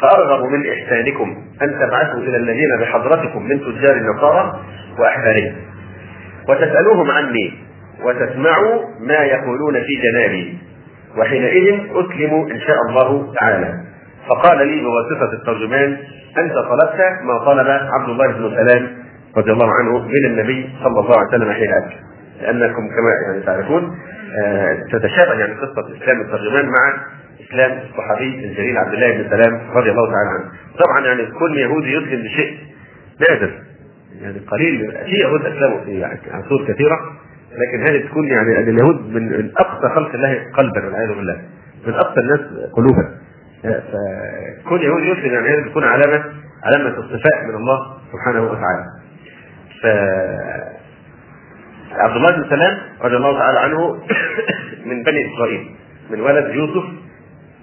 [0.00, 4.60] فأرغب من إحسانكم أن تبعثوا إلى الذين بحضرتكم من تجار النصارى
[4.98, 5.54] وأحبارهم.
[6.48, 7.54] وتسألوهم عني
[8.04, 10.58] وتسمعوا ما يقولون في جنابي
[11.18, 13.74] وحينئذ أسلم إن شاء الله تعالى.
[14.28, 15.96] فقال لي بواسطة الترجمان
[16.38, 18.88] أنت طلبت ما طلب عبد الله بن سلام
[19.36, 21.96] رضي الله عنه من النبي صلى الله عليه وسلم حين أتى
[22.40, 23.98] لأنكم كما يعني تعرفون
[24.42, 27.06] آه، تتشابه يعني قصة إسلام الترجمان مع
[27.40, 30.50] إسلام الصحابي الجليل عبد الله بن سلام رضي الله تعالى عنه.
[30.78, 32.58] طبعا يعني كل يهودي يسلم بشيء
[33.28, 33.52] نادر
[34.20, 37.00] يعني قليل في يهود أسلموا في عصور كثيرة
[37.52, 41.40] لكن هذه تكون يعني اليهود من أقصى خلق الله قلبا والعياذ بالله
[41.86, 42.40] من أقصى الناس
[42.72, 43.20] قلوبا
[43.62, 46.24] فكل يهودي يسلم يعني هذه تكون علامة
[46.64, 48.84] علامة اصطفاء من الله سبحانه وتعالى.
[49.82, 49.86] ف
[51.92, 53.94] عبد الله بن سلام رضي الله تعالى عنه
[54.90, 55.70] من بني إسرائيل
[56.10, 56.84] من ولد يوسف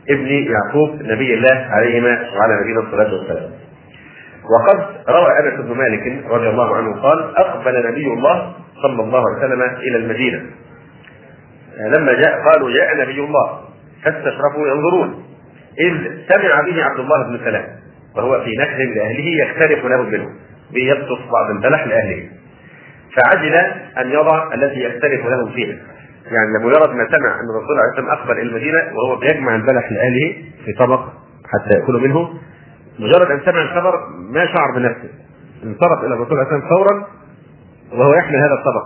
[0.10, 3.52] ابن يعقوب نبي الله عليهما وعلى نبينا الصلاة والسلام.
[4.44, 9.38] وقد روى أنس بن مالك رضي الله عنه قال أقبل نبي الله صلى الله عليه
[9.38, 10.42] وسلم إلى المدينة.
[11.98, 13.60] لما جاء قالوا جاء نبي الله
[14.04, 15.24] فاستشرفوا ينظرون
[15.80, 15.94] إذ
[16.30, 17.66] سمع به عبد الله بن سلام
[18.16, 20.30] وهو في نحر لأهله يختلف له منه
[20.74, 22.30] بيبسط بعض البلح لأهله
[23.18, 23.56] فعجل
[23.98, 25.78] أن يضع التي يختلف له فيها.
[26.32, 30.36] يعني لمجرد ما سمع أن الرسول عليه الصلاه والسلام اقبل المدينة وهو بيجمع البلح لأهله
[30.66, 31.00] في طبق
[31.46, 32.30] حتى يأكلوا منه.
[33.00, 35.10] مجرد أن سمع الخبر ما شعر بنفسه.
[35.64, 37.06] انصرف إلى الرسول عليه والسلام فورا
[37.92, 38.86] وهو يحمل هذا الطبق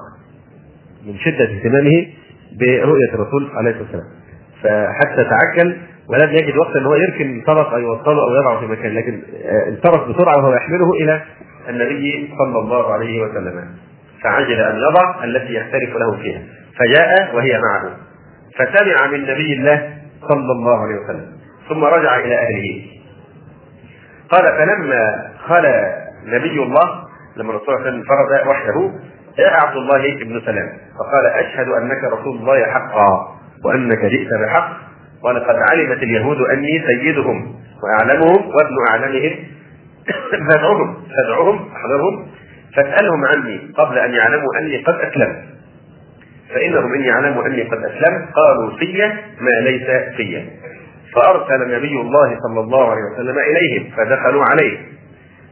[1.06, 2.08] من شدة اهتمامه
[2.60, 4.08] برؤية الرسول عليه الصلاة والسلام.
[4.64, 5.78] فحتى تعجل
[6.10, 9.22] ولم يجد وقتا إن هو يركن الطبق أو يوصله أو يضعه في مكان لكن
[9.68, 11.22] انصرف بسرعة وهو يحمله إلى
[11.70, 13.68] النبي صلى الله عليه وسلم.
[14.24, 16.42] فعجل ان يضع التي يختلف له فيها
[16.80, 17.92] فجاء وهي معه
[18.58, 19.94] فسمع من نبي الله
[20.30, 21.32] صلى الله عليه وسلم
[21.70, 22.86] ثم رجع إلى أهله.
[24.30, 27.04] قال فلما خلا نبي الله
[27.38, 28.92] لما الرسول صلى الله عليه وسلم وحده
[29.38, 34.72] جاء عبد الله بن سلام فقال أشهد أنك رسول الله حقا وأنك جئت بحق
[35.24, 39.36] ولقد علمت اليهود أني سيدهم وأعلمهم وابن أعلمهم
[40.50, 42.28] فادعهم فادعهم احضرهم
[42.76, 45.44] فاسألهم عني قبل أن يعلموا أني قد أسلمت.
[46.54, 50.50] فإنهم إن يعلموا أني قد أسلمت قالوا في ما ليس في
[51.16, 54.78] فأرسل نبي الله صلى الله عليه وسلم إليهم فدخلوا عليه.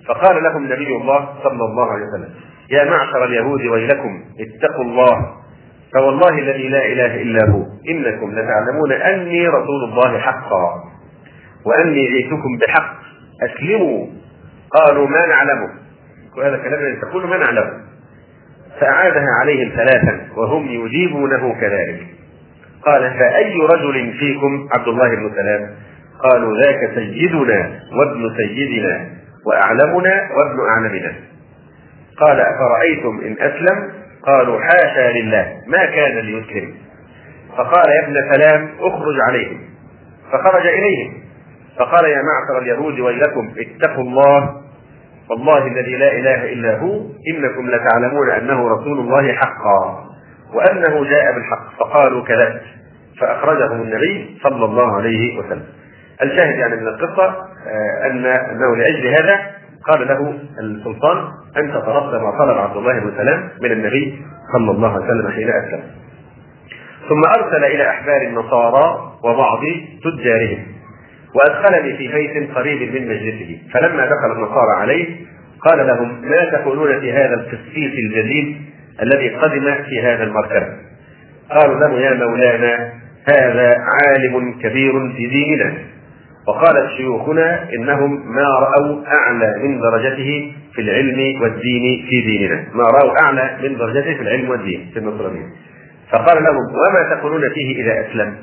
[0.07, 2.29] فقال لهم نبي الله صلى الله عليه وسلم
[2.69, 5.35] يا معشر اليهود ويلكم اتقوا الله
[5.93, 10.83] فوالله الذي لا إله إلا هو إنكم لتعلمون أني رسول الله حقا
[11.65, 12.93] وأني جئتكم بحق
[13.43, 14.07] أسلموا
[14.71, 15.69] قالوا ما نعلمه.
[16.37, 17.81] وهذا كلام تقول ما نعلمه
[18.79, 22.07] فأعادها عليهم ثلاثا وهم يجيبونه كذلك.
[22.85, 25.69] قال فأي رجل فيكم عبد الله بن سلام؟
[26.23, 29.09] قالوا ذاك سيدنا وابن سيدنا
[29.45, 31.13] وأعلمنا وابن أعلمنا.
[32.17, 33.91] قال أفرأيتم إن أسلم؟
[34.23, 36.73] قالوا حاشا لله ما كان ليسلم.
[37.57, 39.59] فقال يا ابن سلام اخرج عليهم.
[40.31, 41.13] فخرج إليهم.
[41.79, 44.61] فقال يا معشر اليهود ويلكم اتقوا الله
[45.29, 47.01] والله الذي لا إله إلا هو
[47.33, 50.05] إنكم لتعلمون أنه رسول الله حقا
[50.53, 52.61] وأنه جاء بالحق فقالوا كذبت
[53.21, 55.63] فأخرجه النبي صلى الله عليه وسلم.
[56.23, 57.25] الشاهد يعني من القصة
[57.67, 59.39] آه، أن أنه لأجل هذا
[59.87, 61.17] قال له السلطان
[61.57, 65.49] أنت طلبت ما طلب عبد الله بن سلام من النبي صلى الله عليه وسلم حين
[65.49, 65.83] أسلم.
[67.09, 69.59] ثم أرسل إلى أحبار النصارى وبعض
[70.03, 70.78] تجارهم
[71.35, 73.57] وأدخلني في بيت قريب من مجلسه.
[73.73, 75.05] فلما دخل النصارى عليه
[75.61, 78.61] قال لهم ما تقولون في هذا القسيس الجليل
[79.01, 80.63] الذي قدم في هذا المركب
[81.51, 82.93] قالوا له يا مولانا
[83.29, 85.73] هذا عالم كبير في ديننا.
[86.47, 92.63] وقالت شيوخنا إنهم ما رأوا أعلى من درجته في العلم والدين في ديننا.
[92.73, 95.45] ما رأوا أعلى من درجته في العلم والدين في النصرانيه
[96.11, 98.35] فقال لهم وما تقولون فيه إذا اسلم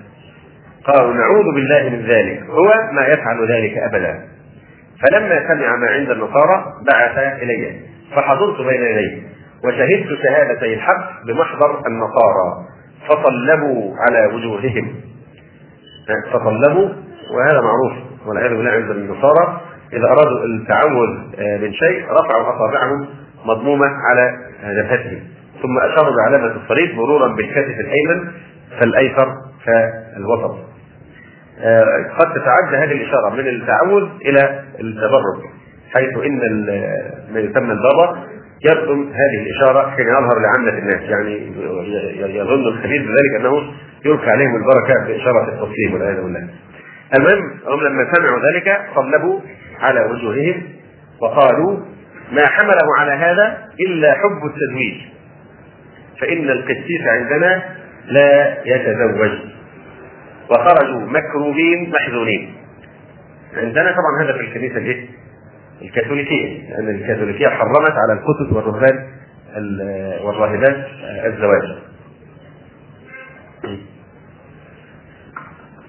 [0.86, 2.42] قالوا نعوذ بالله من ذلك.
[2.50, 4.20] هو ما يفعل ذلك أبدا.
[5.02, 7.80] فلما سمع ما عند النصارى بعث إلي.
[8.14, 9.22] فحضرت بين يديه.
[9.64, 12.66] وشهدت شهادتي الحق بمحضر النصارى.
[13.08, 14.94] فصلبوا على وجوههم.
[16.32, 16.88] فصلبوا
[17.30, 17.92] وهذا معروف.
[18.26, 19.60] والعياذ بالله عند النصارى.
[19.92, 23.08] إذا أرادوا التعوذ آه، من شيء رفعوا أصابعهم
[23.44, 25.20] مضمومة على جبهتهم.
[25.62, 28.32] ثم أشاروا بعلامة الصليب مرورا بالكتف الأيمن
[28.80, 29.28] فالأيسر
[29.66, 30.75] فالوسط.
[32.18, 35.42] قد تتعدى هذه الإشارة من التعوذ إلى التبرك
[35.94, 36.66] حيث إن
[37.32, 38.26] ما يسمى البابا
[38.64, 41.52] يرسم هذه الإشارة حين يظهر لعامة الناس يعني
[42.36, 43.72] يظن الخبير بذلك أنه
[44.04, 46.48] يلقي عليهم البركة بإشارة التصليب والعياذ بالله.
[47.14, 49.40] المهم هم لما سمعوا ذلك صلبوا
[49.80, 50.62] على وجوههم
[51.20, 51.76] وقالوا
[52.32, 54.96] ما حمله على هذا إلا حب التزويج
[56.20, 57.62] فإن القسيس عندنا
[58.06, 59.55] لا يتزوج
[60.50, 62.54] وخرجوا مكروبين محزونين
[63.56, 65.06] عندنا طبعا هذا في الكنيسة الإيه؟
[65.82, 69.06] الكاثوليكية لأن الكاثوليكية حرمت على الكتب والرهبان
[70.24, 70.86] والراهبات
[71.26, 71.78] الزواج.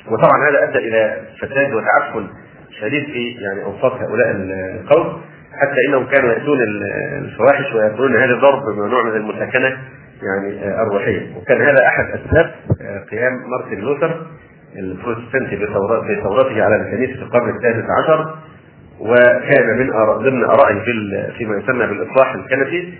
[0.08, 2.28] وطبعا هذا أدى إلى فساد وتعفن
[2.82, 5.22] شديد في يعني أوساط هؤلاء القوم
[5.54, 6.58] حتى إنهم كانوا يأتون
[7.18, 9.78] الفواحش ويقولون هذا ضرب نوع من المساكنة
[10.24, 11.38] يعني الروحية.
[11.38, 12.52] وكان هذا أحد أسباب
[13.12, 14.28] قيام مارتن لوثر
[14.76, 18.36] البروتستانتي بثورته على الكنيسة في القرن السادس عشر
[19.00, 19.90] وكان من
[20.24, 20.92] ضمن آرائه في
[21.38, 22.94] فيما يسمى بالإصلاح الكنسي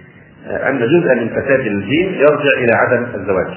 [0.48, 3.48] أن جزءا من فساد الدين يرجع إلى عدم الزواج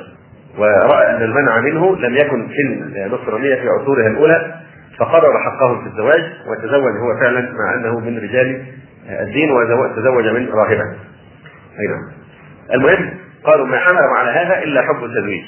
[0.59, 2.63] ورأى أن المنع منه لم يكن في
[3.07, 4.55] النصرانية في عصورها الأولى
[4.99, 8.63] فقرر حقهم في الزواج وتزوج هو فعلا مع أنه من رجال
[9.11, 10.85] الدين وتزوج من راهبه.
[11.81, 12.11] أي نعم.
[12.75, 13.11] المهم
[13.45, 15.43] قالوا ما حملهم على هذا إلا حب التزويج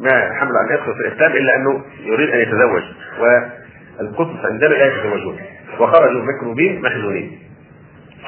[0.00, 2.82] ما حمل ان يدخل في الاسلام إلا أنه يريد أن يتزوج.
[3.20, 5.36] والقدس عندنا لا يتزوجون.
[5.80, 7.38] وخرجوا مكروبين محزونين.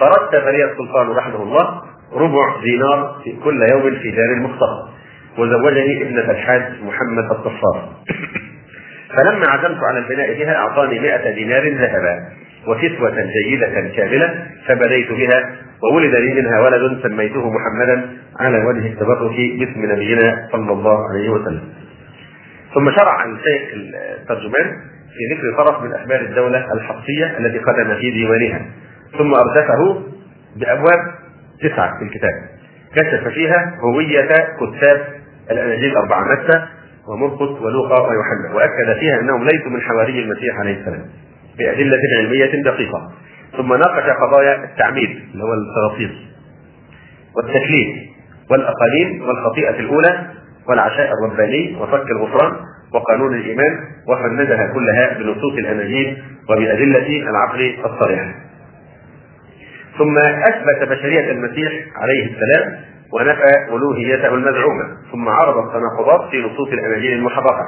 [0.00, 1.82] فرتب لي السلطان رحمه الله
[2.12, 4.88] ربع دينار في كل يوم في دار المختصر
[5.38, 7.88] وزوجني ابنة الحاج محمد الصفار.
[9.16, 12.28] فلما عزمت على البناء بها أعطاني 100 دينار ذهبا
[12.66, 18.10] وكسوة جيدة كاملة فبديت بها وولد لي منها ولد سميته محمدا
[18.40, 21.62] على وجه التبرك باسم نبينا صلى الله عليه وسلم.
[22.74, 23.62] ثم شرع الشيخ
[24.20, 24.66] الترجمان
[25.12, 28.66] في ذكر طرف من أخبار الدولة الحقية التي قدم في ديوانها.
[29.18, 30.02] ثم أردفه
[30.56, 31.14] بأبواب
[31.60, 32.32] تسعة في الكتاب.
[32.96, 34.28] كشف فيها هوية
[34.60, 35.06] كتاب
[35.50, 36.66] الأناجيل الاربعه متى
[37.08, 38.54] ومرقس ولوقا ويوحنا.
[38.54, 41.04] وأكد فيها انهم ليسوا من حواري المسيح عليه السلام
[41.58, 43.12] بأدلة علمية دقيقة.
[43.56, 46.16] ثم ناقش قضايا التعميد اللي هو التغطيس
[47.36, 48.11] والتكليف.
[48.50, 50.26] والأقاليم والخطيئة الأولى
[50.68, 52.52] والعشاء الرباني وفك الغفران
[52.94, 53.78] وقانون الإيمان
[54.08, 58.34] وفندها كلها بنصوص الاناجيل وبأدلة العقل الصريحه.
[59.98, 62.76] ثم أثبت بشرية المسيح عليه السلام
[63.12, 67.64] ونفى ألوهيته المزعومة، ثم عرض التناقضات في نصوص الاناجيل المحرفه،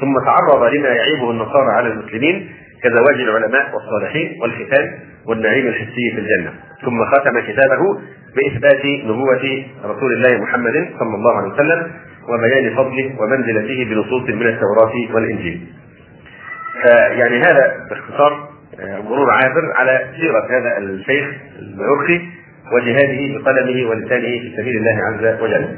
[0.00, 2.50] ثم تعرض لما يعيبه النصارى على المسلمين
[2.82, 6.52] كزواج العلماء والصالحين والختان والنعيم الحسي في الجنة،
[6.84, 8.00] ثم ختم كتابه
[8.36, 11.90] بإثبات نبوة رسول الله محمد صلى الله عليه وسلم
[12.28, 15.60] وبيان فضله ومنزلته بنصوص من التوراة والإنجيل.
[16.82, 18.48] فيعني هذا باختصار
[18.80, 21.26] آه، مرور عابر على سيرة هذا الشيخ
[21.58, 22.28] الميرخي
[22.72, 25.76] وجهاده بقلمه ولسانه في سبيل الله عز وجل.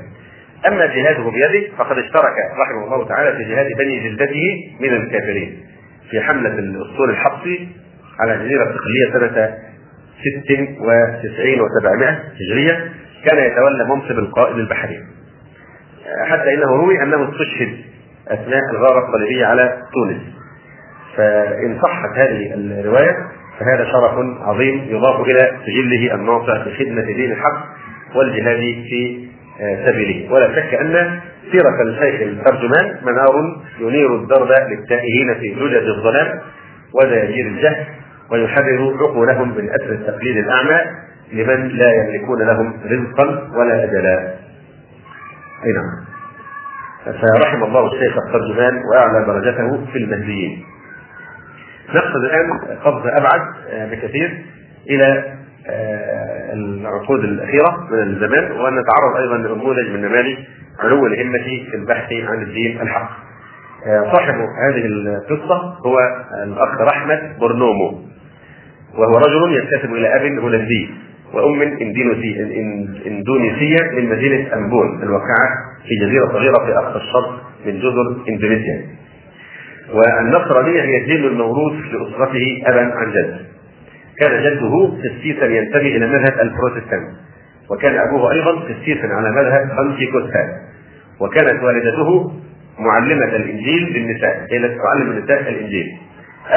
[0.69, 5.59] أما جهاده بيده فقد اشترك رحمه الله تعالى في جهاد بني جلدته من الكافرين
[6.11, 7.69] في حملة الاسطول الحبسي
[8.21, 9.55] على الجزيره الصقليه سنة
[10.21, 12.93] 96 و700 هجرية
[13.25, 14.99] كان يتولى منصب القائد البحري.
[16.27, 17.77] حتى إنه روي أنه استشهد
[18.29, 20.23] أثناء الغارة الصليبية على تونس.
[21.17, 23.17] فإن صحت هذه الرواية
[23.61, 27.67] فهذا شرف عظيم يضاف إلى سجله الناصع في خدمه دين الحق
[28.15, 29.29] والجهاد في
[29.87, 30.33] سبيله.
[30.33, 31.21] ولا شك أن
[31.53, 36.41] سيرة الشيخ الترجمان منار ينير الدرب للتائهين في زجاج الظلام
[36.95, 37.87] ودياجير الجهل.
[38.33, 40.81] ويحرر عقولهم من أثر التقليد الأعمى
[41.33, 44.35] لمن لا يملكون لهم رزقا ولا اجلا.
[45.65, 46.11] أي نعم.
[47.05, 50.65] فرحم الله الشيخ الترجمان وأعلى درجته في المهديين.
[51.95, 53.41] نقصد الآن قفزه أبعد
[53.91, 54.45] بكثير
[54.91, 55.25] إلى
[55.71, 60.37] آه، العقود الأخيرة من الزمان وان نتعرض أيضا لنموذج من نماذج
[60.81, 63.11] علو الهمة في البحث عن الدين الحق.
[63.87, 65.99] آه، صاحب هذه القصة هو
[66.45, 68.10] الأخ رحمة برنومو
[68.99, 70.91] وهو رجل ينتسب إلى أب هولندي
[71.35, 71.63] وأم
[73.07, 75.49] إندونيسية من مدينة امبون الواقعة
[75.83, 78.87] في جزيرة صغيرة في أقصى الشرق من جزر إندونيسيا.
[79.95, 83.37] والنصرانيه هي الدين الموروث لأسرته أبا عن جد.
[84.19, 87.11] كان جده قسيسا ينتمي إلى مذهب البروتستانت.
[87.71, 90.49] وكان أبوه أيضا قسيسا على مذهب بنتيكوستال
[91.21, 92.33] وكانت والدته
[92.79, 94.47] معلمة الإنجيل للنساء.
[94.53, 95.87] هي التي تعلم النساء الإنجيل.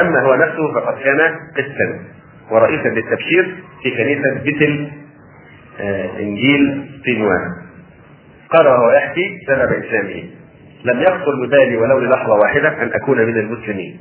[0.00, 1.20] أما هو نفسه فقد كان
[1.56, 2.00] قسا
[2.50, 4.88] ورئيسا للتبشير في كنيسة بيتل
[5.80, 7.64] آه إنجيل نوان
[8.50, 10.24] قال وهو يحكي سبب إسلامه
[10.84, 13.98] لم يخطر ببالي ولو للحظة واحدة أن أكون من المسلمين.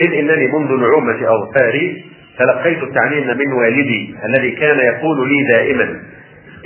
[0.00, 2.04] إذ إنني منذ نعومة أظفاري
[2.38, 6.00] تلقيت التعليم من والدي الذي كان يقول لي دائما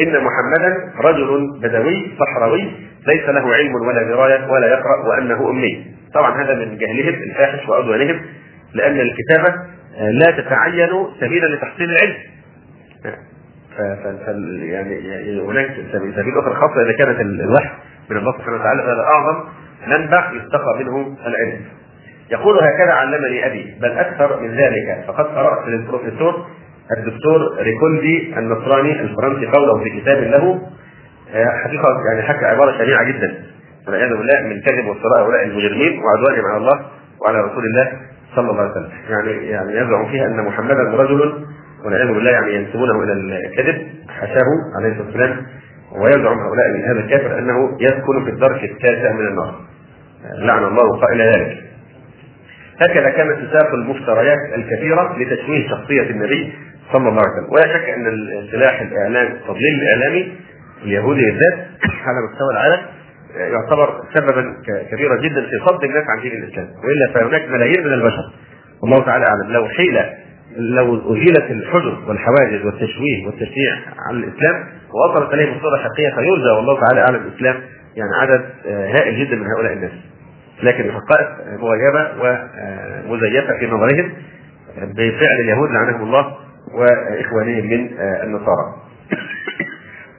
[0.01, 2.64] إن محمدا رجل بدوي صحراوي
[3.07, 5.87] ليس له علم ولا دراية ولا يقرأ وأنه أمي.
[6.14, 8.21] طبعا هذا من جهلهم الفاحش وعدوانهم
[8.75, 9.55] لأن الكتابة
[9.99, 12.17] لا تتعين سبيلا لتحصيل العلم.
[14.63, 17.71] يعني هناك سبيل أخرى خاصة إذا كانت الوحي
[18.11, 19.45] من الله سبحانه وتعالى هذا أعظم
[19.87, 21.61] منبع يستقى منه العلم.
[22.31, 26.47] يقول هكذا علمني أبي بل أكثر من ذلك فقد قرأت للبروفيسور
[26.99, 30.69] الدكتور ريكولدي النصراني الفرنسي قوله في كتاب له
[31.35, 33.43] آه، حقيقة يعني حكى عبارة شنيعه جدا
[33.87, 36.87] والعياذ بالله من كذب وافتراء هؤلاء المجرمين وعدوانهم على الله
[37.21, 37.93] وعلى رسول الله
[38.37, 38.91] صلى الله عليه وسلم.
[39.11, 41.47] يعني يعني يزعم فيها أن محمدا رجل
[41.85, 44.47] والعياذ بالله يعني ينسبونه إلى الكذب حاشاه
[44.79, 45.47] عليه الصلاة والسلام
[45.93, 49.55] ويزعم هؤلاء من هذا الكافر أنه يسكن في الدرك التاسع من النار.
[50.35, 51.62] لعن الله قائل ذلك.
[52.81, 56.53] هكذا كانت تساق المفتريات الكثيرة لتشويه شخصية النبي
[56.93, 57.53] صلى الله عليه وسلم.
[57.53, 58.07] ولا شك أن
[58.43, 60.33] السلاح الإعلام التضليل الإعلامي
[60.83, 62.83] اليهودي بالذات على مستوى العالم
[63.39, 64.55] يعتبر سببا
[64.91, 68.32] كبيرا جدا في صد الناس عن دين الإسلام وإلا فهناك ملايين من البشر
[68.82, 69.99] والله تعالى أعلم لو حيل
[70.57, 73.74] لو ازيلت الحجر والحواجز والتشويه والتشنيع
[74.09, 77.55] عن الإسلام ووصلت اليهم الصورة الحقيقية فيرجى والله تعالى أعلم الإسلام
[77.97, 79.93] يعني عدد هائل جدا من هؤلاء الناس
[80.62, 81.28] لكن الحقائق
[81.59, 82.09] مغيبة
[83.09, 84.12] ومزيفه في نظرهم
[84.76, 86.36] بفعل اليهود لعنهم الله
[86.74, 88.74] وإخوانهم من النصارى.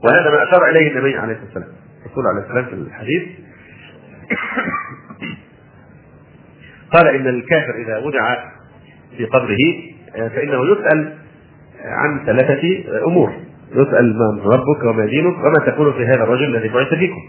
[0.04, 1.68] وهذا ما أشار إليه النبي عليه الصلاة والسلام.
[2.06, 3.24] الرسول عليه السلام في الحديث.
[6.94, 8.38] قال إن الكافر إذا وضع
[9.18, 9.58] في قبره
[10.14, 11.18] فإنه يسأل
[11.86, 13.34] عن ثلاثة أمور.
[13.72, 17.22] يسأل من ربك وما دينك وما تقول في هذا الرجل الذي بعث فيكم.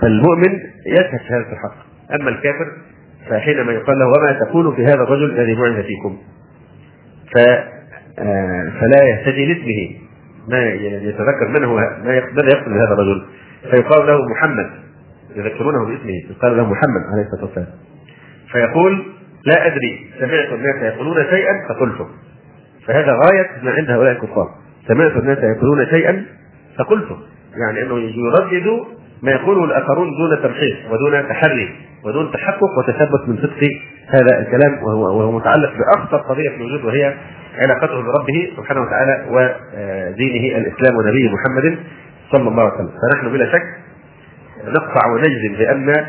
[0.00, 1.76] فالمؤمن يشهد شهادة الحق.
[2.20, 2.72] أما الكافر
[3.28, 6.18] فحينما يقال له وما تقول في هذا الرجل الذي بعث فيكم.
[7.34, 7.38] ف
[8.18, 9.96] آه، فلا يهتدي لاسمه.
[10.48, 13.26] ما يتذكر من هو ماذا يقصد بهذا الرجل.
[13.70, 14.70] فيقال له محمد
[15.36, 17.68] يذكرونه باسمه يقال له محمد عليه الصلاة والسلام.
[18.52, 19.02] فيقول
[19.46, 22.06] لا أدري سمعت الناس يقولون شيئا فقلته.
[22.86, 24.48] فهذا غاية ما عند هؤلاء الكفار.
[24.88, 26.24] سمعت الناس يقولون شيئا
[26.78, 27.16] فقلته.
[27.60, 28.84] يعني أنه يردد
[29.22, 33.70] ما يقوله الآخرون دون ترخيص ودون تحري ودون تحقق وتثبت من صدق
[34.08, 37.14] هذا الكلام وهو, وهو متعلق بأخطر قضيه في الوجود وهي
[37.58, 41.78] علاقته بربه سبحانه وتعالى ودينه الإسلام ونبيه محمد
[42.32, 42.90] صلى الله عليه وسلم.
[43.02, 43.66] فنحن بلا شك
[44.64, 46.06] نقطع ونجزم بأن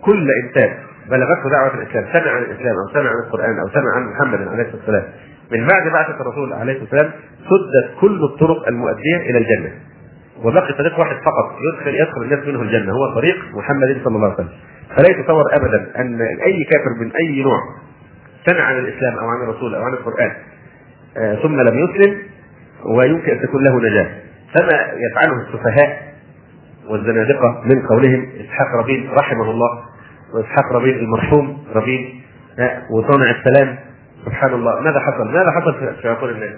[0.00, 0.76] كل إنسان
[1.10, 4.62] بلغته دعوة الإسلام سمع عن الإسلام أو سمع عن القرآن أو سمع عن محمد عليه
[4.62, 5.04] الصلاه والسلام
[5.52, 9.70] من بعد بعثة الرسول عليه الصلاه والسلام سدت كل الطرق المؤدية إلى الجنة.
[10.44, 14.34] وبقي طريق واحد فقط يدخل يدخل الناس منه الجنة هو طريق محمد صلى الله عليه
[14.34, 14.48] وسلم.
[14.96, 17.58] فلا يتصور ابدا أن أي كافر من أي نوع
[18.46, 20.32] سمع عن الإسلام أو عن الرسول أو عن القرآن
[21.16, 22.18] آه ثم لم يسلم
[22.96, 24.10] ويمكن أن تكون له نجاة.
[24.54, 24.78] فما
[25.10, 26.14] يفعله السفهاء
[26.88, 29.84] والزنادقة من قولهم إسحاق ربيع رحمه الله
[30.34, 32.08] وإسحاق ربيع المرحوم ربيع
[32.58, 33.78] آه وصانع السلام
[34.24, 36.50] سبحان الله ماذا حصل؟ ماذا حصل في عقول الناس؟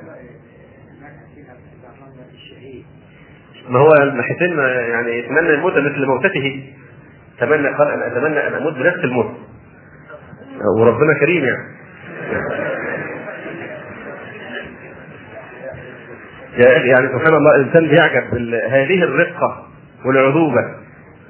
[3.69, 3.91] ما هو
[4.23, 6.73] حسين يعني يتمنى الموت مثل موتته
[7.39, 9.31] تمنى قال أنا أتمنى أن أموت بنفس الموت
[10.79, 11.83] وربنا كريم يعني
[16.57, 19.67] يعني سبحان الله الإنسان بيعجب بهذه الرقه
[20.05, 20.75] والعذوبة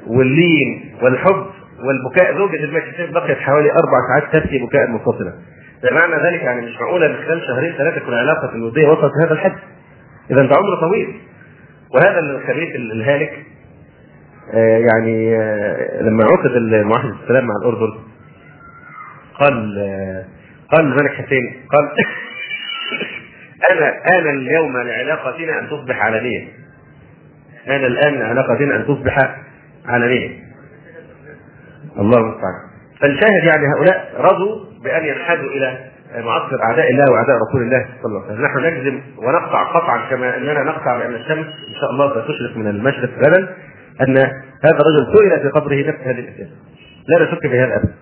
[0.07, 1.47] واللين والحب
[1.87, 2.39] والبكاء.
[2.39, 5.33] زوجة المكتب بقيت حوالي أربع ساعات تبكي بكاء منفصلا
[5.93, 9.59] معنى ذلك يعني مش معقولة ان خلال شهرين ثلاثة تكون العلاقه الوديه وصلت هذا الحد.
[10.31, 11.20] إذا ده عمر طويل.
[11.95, 13.47] وهذا الخبيث الهالك
[14.55, 17.99] آه يعني آه لما عقد المعاهدة السلام مع الأردن
[19.41, 20.25] قال آه
[20.73, 21.91] قال الملك حسين قال
[23.71, 26.49] أنا أنا اليوم لعلاقتنا أن تصبح علنيه
[27.69, 29.37] أنا الآن لعلاقتنا أن تصبح
[29.87, 30.31] علنيه
[31.99, 32.73] الله المستعان.
[33.01, 35.79] فالشاهد يعني هؤلاء رضوا بأن ينحازوا إلى
[36.17, 40.37] معسكر أعداء الله وأعداء رسول الله صلى الله عليه وسلم، نحن نجزم ونقطع قطعا كما
[40.37, 43.57] أننا نقطع بأن الشمس إن شاء الله ستشرق من المشرق غدا
[44.01, 44.17] أن
[44.65, 46.51] هذا الرجل سئل في قبره نفس هذه الأسئلة.
[47.09, 47.95] لا نشك في هذا ابدا.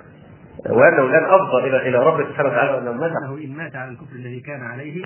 [0.71, 2.73] وأنه الان افضى إلى إلى رب سبحانه وتعالى.
[2.73, 3.13] وانه مات
[3.45, 5.05] ان مات على الكفر الذي كان عليه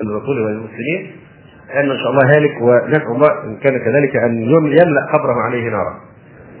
[0.00, 1.12] الرسول والمسلمين
[1.74, 6.00] ان إن شاء الله هالك ونسال الله إن كان كذلك أن يملأ قبره عليه نارا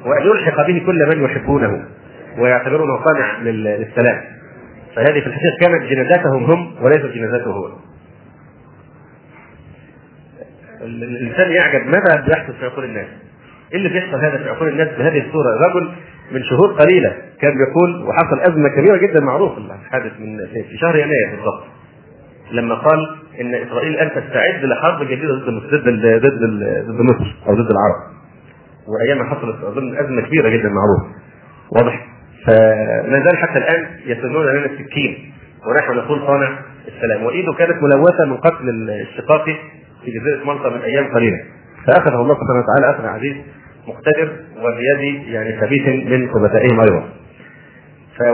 [0.06, 1.84] وأن يلحق به كل من يحبونه
[2.38, 4.20] ويعتبرونه صانع للسلام
[4.96, 7.68] فهذه في الحقيقة كانت جنازاتهم هم وليست جنازاته هو.
[10.82, 13.06] الإنسان يعجب ماذا بيحدث في عقول الناس؟
[13.72, 15.88] إيه اللي بيحصل هذا في عقول الناس بهذه الصورة؟ رجل
[16.32, 21.30] من شهور قليلة كان بيقول وحصل أزمة كبيرة جدا معروف الحادث من في شهر يناير
[21.36, 21.62] بالضبط.
[22.52, 25.88] لما قال إن إسرائيل الان تستعد لحرب جديدة ضد ضد
[26.22, 26.40] ضد
[26.88, 28.16] ضد مصر أو ضد العرب.
[28.86, 31.16] وايام حصلت أظن أزمة كبيرة جدا معروف.
[31.70, 32.06] واضح؟
[32.46, 35.32] فما زال حتى الآن يسنون لنا السكين
[35.66, 36.58] ونحن نقول صانع
[36.88, 39.54] السلام وإيده كانت ملوثة من قتل الشقاقي
[40.04, 41.36] في جزيرة مالطا من أيام قليلة
[41.86, 43.36] فأخذه الله سبحانه وتعالى أخذ عزيز
[43.88, 47.08] مقتدر وبيد يعني خبيث من خبثائهم أيضا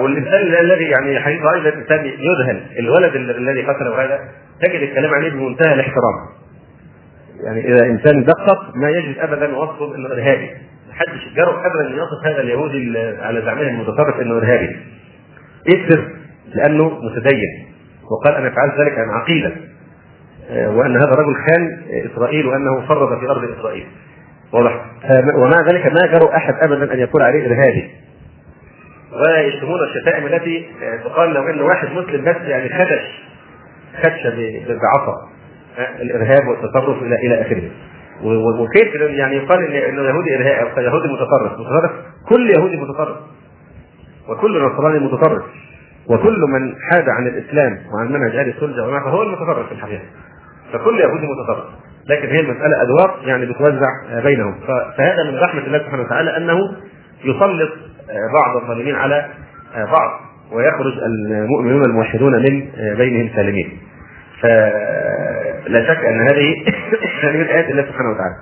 [0.03, 4.21] والانسان الذي يعني حقيقه الإنسان يذهل الولد الذي قتله هذا
[4.63, 6.15] تجد الكلام عليه بمنتهى الاحترام
[7.45, 10.51] يعني إذا إنسان دقق ما يجد ابدا وصفه انه إرهابي
[10.91, 14.77] محدش جرب ابدا أن يصف هذا اليهودي على زعمه المتطرف أنه إرهابي.
[15.69, 16.09] إيه السر؟
[16.55, 17.67] لأنه متدين
[18.11, 19.53] وقال أنا فعلت ذلك عن عقيدة
[20.51, 21.83] وأن هذا الرجل خان
[22.13, 23.87] إسرائيل وأنه فرط في أرض إسرائيل.
[24.53, 24.85] واضح؟
[25.35, 27.91] ومع ذلك ما جرؤ أحد ابدا أن يقول عليه إرهابي.
[29.13, 30.67] ويشتمون الشتائم التي
[31.05, 33.23] تقال لو أن واحد مسلم بس يعني خدش
[34.03, 34.27] خدش
[34.83, 35.29] بعصا
[36.01, 37.71] الإرهاب والتطرف إلى إلى آخره.
[38.61, 41.91] وكيف يعني يقال ان إنه يهودي ارهابي أو يهودي متطرف، متطرف
[42.29, 43.17] كل يهودي متطرف
[44.29, 45.43] وكل نصراني متطرف
[46.09, 50.05] وكل من حاد عن الإسلام وعن منهج أهل السنة والجماعة فهو المتطرف في الحقيقة.
[50.73, 51.65] فكل يهودي متطرف
[52.11, 54.55] لكن هي المسألة أدوار يعني بتوزع بينهم.
[54.99, 56.59] فهذا من رحمة الله سبحانه وتعالى أنه
[57.25, 57.71] يسلط
[58.35, 59.29] بعض الظالمين على
[59.75, 60.21] بعض.
[60.53, 63.79] ويخرج المؤمنون الموحدون من بينهم سالمين.
[64.41, 66.55] فلا شك أن هذه
[67.25, 68.35] من آيات الله سبحانه وتعالى.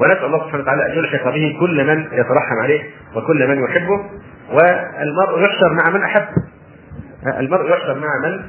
[0.00, 2.82] ونسأل الله سبحانه وتعالى أن يلحق به كل من يترحم عليه
[3.16, 4.04] وكل من يحبه
[4.50, 6.24] والمرء يحشر مع من أحب.
[7.38, 8.40] المرء يحشر مع من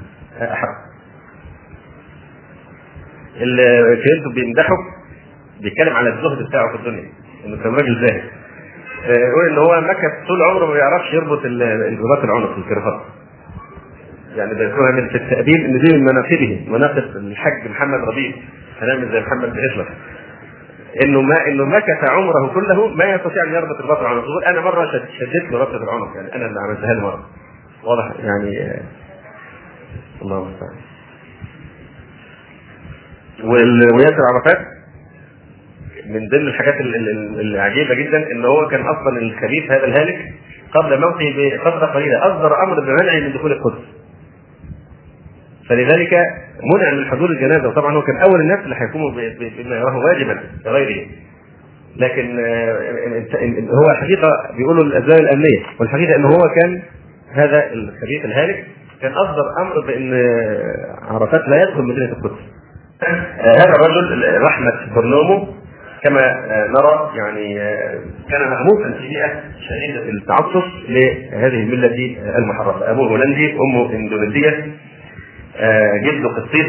[0.41, 0.75] أحب.
[3.35, 4.75] اللي كلينتون بيمدحه
[5.61, 7.09] بيتكلم على الزهد بتاعه في الدنيا
[7.45, 8.44] إنه كان راجل زاهد.
[9.07, 11.39] يقول ان هو مكث طول عمره ما بيعرفش يربط
[12.03, 13.01] رباط العنق الكرافات.
[14.35, 14.53] يعني
[14.91, 18.31] من في التأبين إن دي من مناقبه مناقب الحاج محمد ربيع.
[18.81, 19.59] هنعمل زي محمد بن
[21.03, 24.85] إنه ما إنه مكث عمره كله ما يستطيع أن يربط رباط العنق يقول أنا مرة
[25.19, 27.25] شددت له ربطه العنق يعني أنا اللي عملتها له مرة.
[27.83, 28.81] واضح؟ يعني
[30.21, 30.75] الله المستعان.
[33.93, 34.74] وياسر عرفات؟
[36.09, 36.75] من ضمن الحاجات
[37.39, 40.33] العجيبة جدا إن هو كان أصلا الخبيث هذا الهالك
[40.73, 43.83] قبل موته بفتره قليلة أصدر أمر بمنعه من دخول القدس.
[45.69, 46.13] فلذلك
[46.75, 51.05] منع من حضور الجنازة وطبعا هو كان أول الناس اللي هيقوموا بما يراه واجبا لغيره.
[51.97, 52.39] لكن
[53.69, 56.81] هو حقيقه بيقولوا الاسباب الأمنية والحقيقة إن هو كان
[57.33, 58.65] هذا الخبيث الهالك
[59.01, 60.13] كان أصدر أمر بإن
[61.01, 62.39] عرفات لا يدخل مدينة القدس.
[63.39, 65.47] هذا الرجل رحمة برنومو
[66.05, 66.21] كما
[66.67, 67.55] نرى يعني
[68.29, 74.71] كان مهموسا في بيئة شديدة التعصب لهذه الملة المحرفه، ابوه هولندي، امه إندونيسية،
[76.05, 76.67] جده قسيس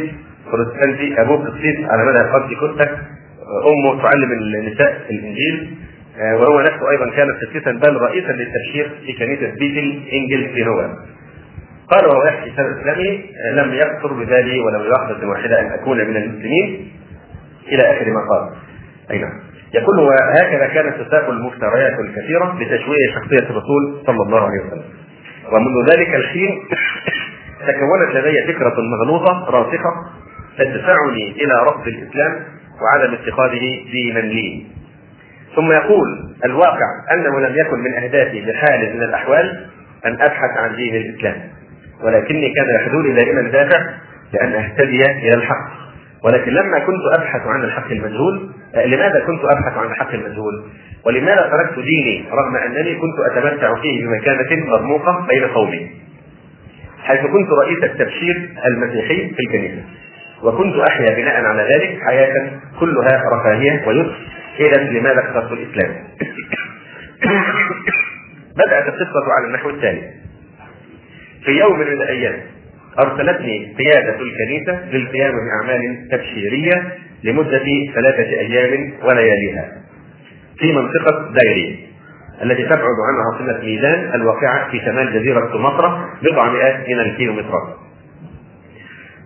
[0.52, 2.98] بروتستانتي، ابوه قسيس على مدى قرن كوتا،
[3.72, 5.76] امه تعلم النساء الإنجيل
[6.18, 10.96] وهو نفسه أيضا كان قسيسا بل رئيسا للتبشير في كنيسة بيتل إنجل في نوى.
[11.90, 13.20] قال وهو يحكي سنة إسلامه
[13.52, 16.92] لم يكثر بذلك ولو لحظه واحدة أن أكون من المسلمين
[17.68, 18.65] إلى آخر ما قال.
[19.10, 19.40] أي نعم.
[19.74, 24.84] يقول وهكذا كانت تساق المفتريات الكثيرة لتشويه شخصية الرسول صلى الله عليه وسلم.
[25.52, 26.62] ومنذ ذلك الحين
[27.68, 29.92] تكونت لدي فكرة مغلوطة راسخة
[30.58, 32.44] تدفعني إلى رفض الإسلام
[32.82, 34.66] وعدم اتخاذه دينا لي.
[35.56, 39.66] ثم يقول الواقع أنه لم يكن من أهدافي بحال من الأحوال
[40.06, 41.36] أن أبحث عن دين الإسلام.
[42.02, 43.86] ولكني كان يحدوني دائما دافع
[44.32, 45.85] لأن أهتدي إلى الحق.
[46.26, 50.64] ولكن لما كنت أبحث عن الحق المجهول لماذا كنت أبحث عن الحق المجهول؟
[51.04, 55.90] ولماذا تركت ديني رغم أنني كنت أتمتع فيه بمكانة مرموقة بين قومي؟
[57.02, 59.82] حيث كنت رئيس التبشير المسيحي في الكنيسة
[60.42, 62.50] وكنت أحيا بناء على ذلك حياة
[62.80, 64.16] كلها رفاهية ويسر
[64.60, 65.94] اذا لماذا اخترت الإسلام؟
[68.58, 70.02] بدأت القصة على النحو التالي
[71.44, 72.55] في يوم من الأيام
[72.98, 76.92] أرسلتني قيادة الكنيسة للقيام بأعمال تبشيرية
[77.24, 79.72] لمدة ثلاثة أيام ولياليها
[80.58, 81.86] في منطقة دايري
[82.42, 87.76] التي تبعد عن عاصمة ميزان الواقعة في شمال جزيرة سمطرة بضع مئات من الكيلومترات.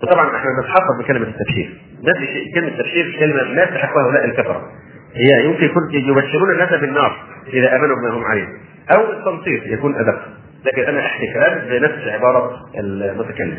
[0.03, 1.81] وطبعا إحنا نتحفظ بكلمة التبشير.
[2.03, 4.71] نفس الشيء كلمة التبشير كلمة لا تحقها هؤلاء الكفرة.
[5.15, 7.17] هي يمكن يكون يبشرون الناس بالنار
[7.53, 8.49] إذا آمنوا بما هم عليه.
[8.93, 10.40] أو التنصير يكون أدق.
[10.65, 13.59] لكن أنا كلام بنفس عبارة المتكلم.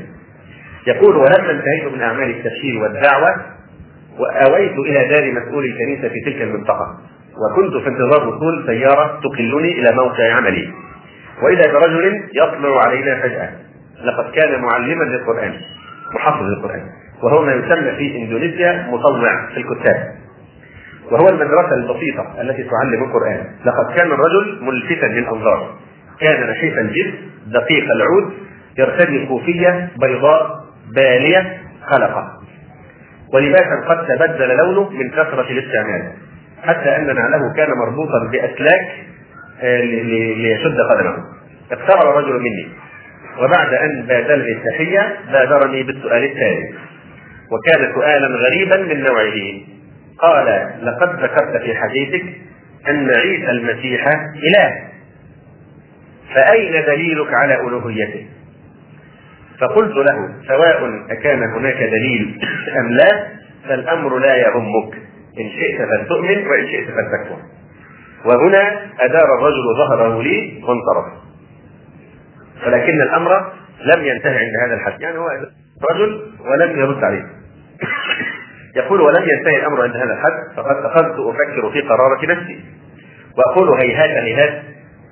[0.87, 3.35] يقول ولما انتهيت من أعمال التبشير والدعوة
[4.19, 6.97] وأويت إلى دار مسؤول الكنيسة في تلك المنطقة
[7.41, 10.73] وكنت في انتظار وصول سيارة تقلني إلى موقع عملي.
[11.41, 13.49] وإذا برجل يطلع علينا فجأة
[14.03, 15.53] لقد كان معلما للقرآن
[16.15, 16.89] محفظ للقرآن
[17.23, 20.15] وهو ما يسمى في إندونيسيا مطوع في الكتاب.
[21.11, 23.45] وهو المدرسة البسيطة التي تعلم القرآن.
[23.65, 25.75] لقد كان الرجل ملفتا للأنظار.
[26.21, 27.17] كان نحيف الجسم
[27.47, 28.33] دقيق العود
[28.77, 30.65] يرتدي كوفية بيضاء
[30.95, 31.57] بالية
[31.91, 32.31] خلقة.
[33.33, 36.11] ولباسا قد تبدل لونه من كثرة الاستعمال.
[36.63, 38.87] حتى أن نعله كان مربوطا بأسلاك
[40.37, 41.17] ليشد قدمه.
[41.71, 42.67] اقترب الرجل مني.
[43.39, 46.73] وبعد أن بادلني التحية بادرني بالسؤال التالي.
[47.51, 49.61] وكان سؤالا غريبا من نوعه.
[50.19, 52.25] قال لقد ذكرت في حديثك
[52.89, 54.90] أن عيسى المسيح إله.
[56.35, 58.25] فأين دليلك على ألوهيته؟
[59.59, 62.39] فقلت له سواء أكان هناك دليل
[62.79, 63.27] أم لا
[63.67, 64.93] فالأمر لا يهمك.
[65.39, 67.37] إن شئت فلتؤمن وإن شئت فلتكفر.
[68.25, 71.05] وهنا أدار الرجل ظهره لي وانصرف.
[72.67, 73.51] ولكن الأمر
[73.83, 75.01] لم ينتهي عند هذا الحد.
[75.01, 75.27] يعني هو
[75.91, 77.25] رجل ولم يرد عليه.
[78.75, 82.59] يقول ولم ينتهي الأمر عند هذا الحد فقد أخذت أفكر في قرارة نفسي.
[83.37, 84.63] وأقول هيهات هيهات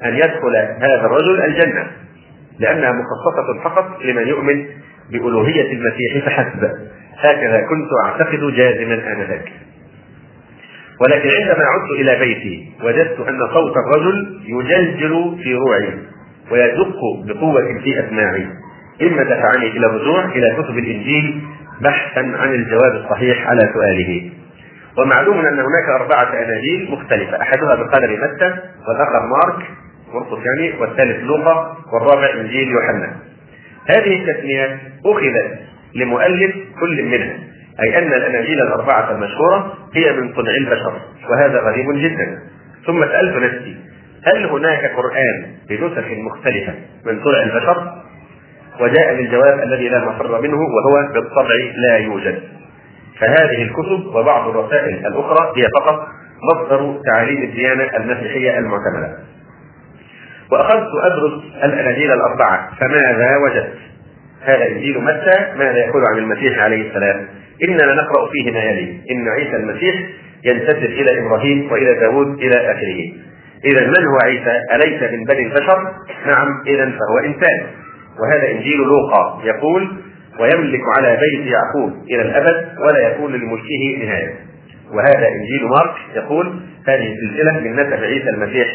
[0.05, 1.87] أن يدخل هذا الرجل الجنة
[2.59, 4.65] لأنها مخصصة فقط لمن يؤمن
[5.11, 6.71] بألوهية المسيح فحسب.
[7.17, 9.51] هكذا كنت أعتقد جازما آنذاك.
[11.01, 15.93] ولكن عندما عدت إلى بيتي وجدت أن صوت الرجل يجلجل في روعي
[16.51, 18.47] ويدق بقوة في أسماعي.
[19.01, 21.41] إما دفعني إلى الرجوع إلى كتب الإنجيل
[21.81, 24.31] بحثا عن الجواب الصحيح على سؤاله.
[24.97, 28.55] ومعلوم أن هناك أربعة أناجيل مختلفة أحدها بقلم متى
[28.87, 29.65] والآخر مارك
[30.13, 33.15] مرقس يعني والثالث لوقا والرابع إنجيل يوحنا.
[33.89, 35.59] هذه التسميات أخذت
[35.95, 37.37] لمؤلف كل منها
[37.83, 40.93] أي أن الأناجيل الأربعة المشهورة هي من صنع البشر
[41.29, 42.39] وهذا غريب جدا.
[42.85, 43.77] ثم سألت نفسي
[44.23, 46.73] هل هناك قرآن بنسخ مختلفة
[47.05, 47.93] من صنع البشر؟
[48.79, 51.55] وجاء الجواب الذي لا مفر منه وهو بالطبع
[51.87, 52.39] لا يوجد.
[53.19, 56.07] فهذه الكتب وبعض الرسائل الأخرى هي فقط
[56.43, 59.17] مصدر تعاليم الديانة المسيحية المعتمدة.
[60.51, 61.33] وأخذت ادرس
[61.63, 63.77] الاناجيل الأربعة فماذا وجدت؟
[64.43, 67.27] هذا إنجيل متى ماذا يقول عن المسيح عليه السلام؟
[67.63, 69.95] إننا نقرأ فيه ما يلي إن عيسى المسيح
[70.45, 73.11] ينتسب إلى إبراهيم وإلى داود إلى آخره
[73.65, 75.93] إذا من هو عيسى؟ أليس من بني البشر؟
[76.25, 77.67] نعم إذا فهو إنسان
[78.19, 79.89] وهذا إنجيل لوقا يقول
[80.39, 84.35] ويملك على بيت يعقوب إلى الأبد ولا يكون لملكه نهاية
[84.93, 88.67] وهذا إنجيل مارك يقول هذه السلسلة من نسب عيسى المسيح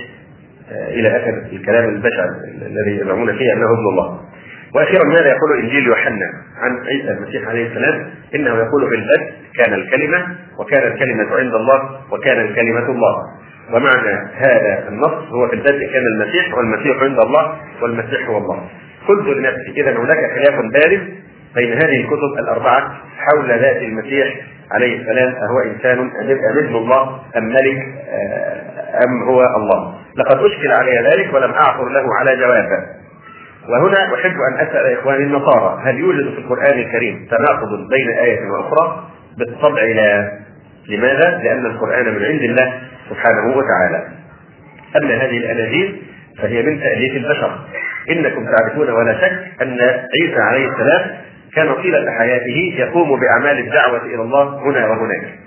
[0.70, 2.24] إلى آخر الكلام البشع
[2.66, 4.20] الذي يزعمون فيه أنه ابن الله.
[4.74, 6.26] وأخيرا ماذا يقول إنجيل يوحنا
[6.58, 12.00] عن عيسى المسيح عليه السلام؟ إنه يقول في البدء كان الكلمة وكان الكلمة عند الله
[12.12, 13.14] وكان الكلمة الله.
[13.72, 18.68] ومعنى هذا النص هو في البدء كان المسيح والمسيح عند الله والمسيح هو الله.
[19.08, 21.00] قلت لنفسي اذا هناك خلاف بارز
[21.54, 24.34] بين هذه الكتب الأربعة حول ذات المسيح
[24.72, 25.34] عليه السلام
[25.74, 29.94] إنسان ام ابن الله أم ملك آه، أم هو الله.
[30.16, 32.86] لقد أشكل علي ذلك ولم أعثر له على جوابه.
[33.68, 39.04] وهنا أحب أن أسأل إخواني النصارى هل يوجد في القرآن الكريم تناقض بين آية وأخرى؟
[39.38, 40.32] بالطبع لا.
[40.88, 42.72] لماذا؟ لأن القرآن من عند الله
[43.10, 44.08] سبحانه وتعالى.
[44.96, 46.02] أما هذه الاناجيل
[46.38, 47.58] فهي من تأليف البشر.
[48.10, 51.10] إنكم تعرفون ولا شك أن عيسى عليه السلام
[51.56, 55.38] كان طيلة حياته يقوم بأعمال الدعوة إلى الله هنا وهناك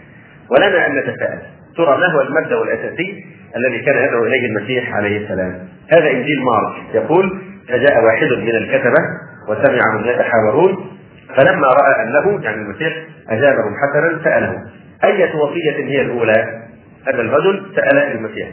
[0.49, 1.39] ولنا أن نتساءل
[1.77, 6.95] ترى ما هو المبدأ الأساسي الذي كان يدعو إليه المسيح عليه السلام هذا إنجيل مارك
[6.95, 9.01] يقول فجاء واحد من الكتبة
[9.49, 10.97] وسمعهم يتحاورون
[11.35, 12.93] فلما رأى أنه يعني المسيح
[13.29, 14.63] أجابهم حسنا سأله
[15.03, 16.61] أية وصية هي الأولى؟
[17.07, 18.47] هذا الرجل سأل المسيح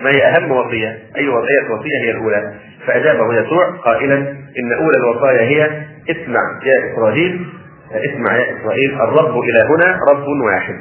[0.00, 2.54] ما هي أهم وصية؟ أي وصية وصية هي الأولى؟
[2.86, 4.16] فأجابه يسوع قائلا
[4.58, 5.70] إن أولى الوصايا هي
[6.10, 7.46] اسمع يا إسرائيل
[7.90, 10.80] اسمع يا إسرائيل الرب إلى هنا رب واحد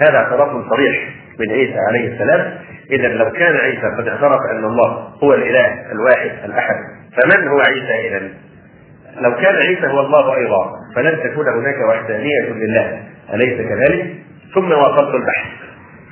[0.00, 2.54] هذا اعتراف صريح من عيسى عليه السلام
[2.90, 6.76] إذا لو كان عيسى قد اعترف أن الله هو الإله الواحد الأحد
[7.16, 8.28] فمن هو عيسى إذا؟
[9.20, 13.02] لو كان عيسى هو الله أيضا فلن تكون هناك وحدانية لله
[13.34, 14.14] أليس كذلك؟
[14.54, 15.46] ثم واصلت البحث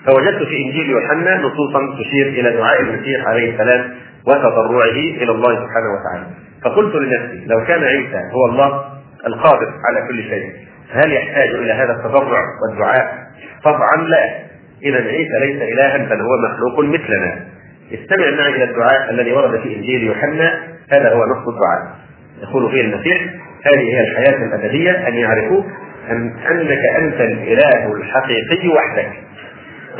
[0.06, 3.94] فوجدت في إنجيل يوحنا نصوصا تشير إلى دعاء المسيح عليه السلام
[4.26, 8.84] وتضرعه إلى الله سبحانه وتعالى فقلت لنفسي لو كان عيسى هو الله
[9.26, 10.52] القادر على كل شيء
[10.92, 13.26] هل يحتاج إلى هذا التضرع والدعاء؟
[13.64, 14.46] طبعا لا.
[14.82, 17.46] اذا عيسى ليس الها بل هو مخلوق مثلنا.
[17.92, 20.60] استمع معي إلى الدعاء الذي ورد في إنجيل يوحنا
[20.92, 21.96] هذا هو نص الدعاء.
[22.42, 23.22] يقول فيه المسيح
[23.66, 25.62] هذه هي الحياة الأبدية أن يعرفوا
[26.10, 29.12] أن أنك أنت الإله الحقيقي وحدك.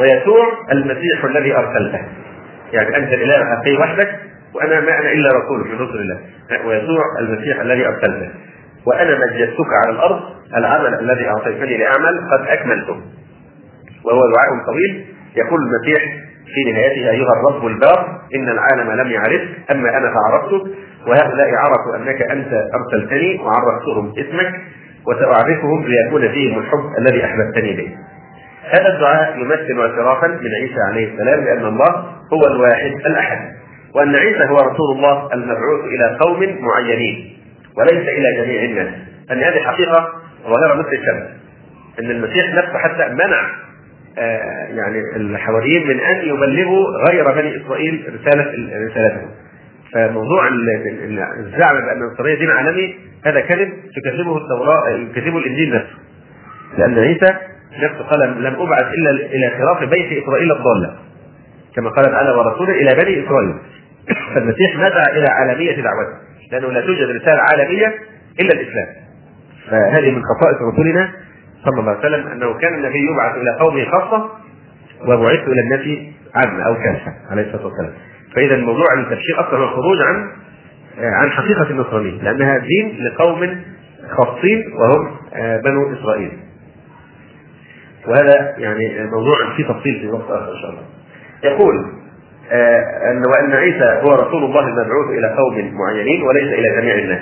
[0.00, 2.00] ويسوع المسيح الذي أرسلته.
[2.72, 4.08] يعني أنت الإله الحقيقي وحدك.
[4.56, 6.18] وأنا ما أنا إلا رسول من رسل الله.
[6.66, 8.30] ويسوع المسيح الذي أرسلته.
[8.86, 10.20] وأنا مجدتك على الأرض
[10.56, 12.96] العمل الذي أعطيتني لأعمل قد أكملته.
[14.04, 16.02] وهو دعاء طويل يقول المسيح
[16.54, 20.70] في نهايته أيها الرب البار إن العالم لم يعرفك أما أنا فعرفتك.
[21.06, 24.54] وهؤلاء عرفوا أنك أنت أرسلتني وعرفتهم اسمك
[25.06, 27.96] وسأعرفهم ليكون فيهم الحب الذي أحببتني به.
[28.70, 31.92] هذا الدعاء يمثل اعترافا من عيسى عليه السلام بان الله
[32.32, 33.38] هو الواحد الأحد.
[33.96, 37.36] وأن عيسى هو رسول الله المبعوث إلى قوم معينين
[37.76, 38.94] وليس إلى جميع الناس.
[39.30, 40.08] أن هذه حقيقة
[40.42, 41.28] ظاهرة مثل الشمس.
[42.00, 43.50] أن المسيح نفسه حتى منع
[44.18, 48.44] آه يعني الحواريين من أن يبلغوا غير بني إسرائيل رسالة
[48.86, 49.28] رسالته.
[49.92, 50.48] فموضوع
[51.38, 52.94] الزعم بأن النصرانيه دين عالمي
[53.26, 55.98] هذا كذب تكذبه التوراة يكذبه الإنجيل نفسه.
[56.78, 57.34] لأن عيسى
[57.82, 60.96] نفسه قال لم أبعث إلا إلى خراف بيت إسرائيل الضالة.
[61.76, 63.54] كما قال تعالى ورسوله إلى بني إسرائيل.
[64.34, 66.18] فالمسيح ندعى إلى عالمية دعوته
[66.52, 67.94] لأنه لا توجد رسالة عالمية
[68.40, 68.86] إلا الإسلام.
[69.70, 71.10] فهذه من خصائص رسولنا
[71.64, 74.30] صلى الله عليه وسلم أنه كان النبي يبعث إلى قومه خاصة
[75.02, 75.98] وبعثت إلى الناس
[76.34, 77.92] عامة أو كافة عليه الصلاة والسلام.
[78.34, 80.30] فإذا موضوع التبشير أصلا هو الخروج عن
[80.98, 83.62] عن حقيقة النصرانية لأنها دين لقوم
[84.16, 85.16] خاصين وهم
[85.64, 86.32] بنو إسرائيل.
[88.06, 90.82] وهذا يعني موضوع فيه تفصيل في وقت آخر إن شاء الله.
[91.44, 92.05] يقول آه
[93.10, 97.20] ان وأن عيسى هو رسول الله المبعوث إلى قوم معينين وليس إلى جميع الناس.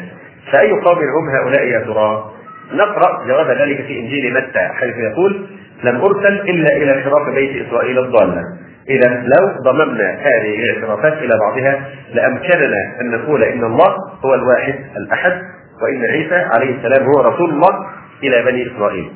[0.52, 2.30] فأي قوم هم هؤلاء يا ترى؟
[2.72, 5.46] نقرأ جواب ذلك في إنجيل متى حيث يقول:
[5.84, 8.42] لم أرسل إلا إلى خراف بيت إسرائيل الضالة.
[8.90, 15.42] إذا لو ضممنا هذه الاعترافات إلى بعضها لأمكننا أن نقول إن الله هو الواحد الأحد
[15.82, 17.86] وإن عيسى عليه السلام هو رسول الله
[18.22, 19.10] إلى بني إسرائيل.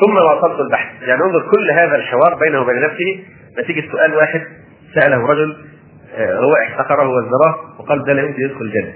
[0.00, 3.24] ثم واصلت البحث يعني انظر كل هذا الحوار بينه وبين نفسه
[3.58, 4.40] نتيجة سؤال واحد
[4.94, 5.56] سأله رجل
[6.18, 8.92] روائح احتقره وزراه وقال ده لا يمكن يدخل الجنة.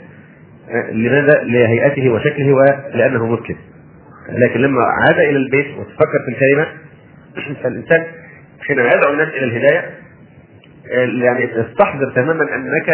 [0.93, 3.57] لماذا؟ لهيئته وشكله ولأنه مسلم
[4.29, 6.67] لكن لما عاد إلى البيت وتفكر في الكلمة
[7.63, 8.05] فالإنسان
[8.67, 9.91] حين يدعو الناس إلى الهداية
[11.25, 12.89] يعني استحضر تماما أنك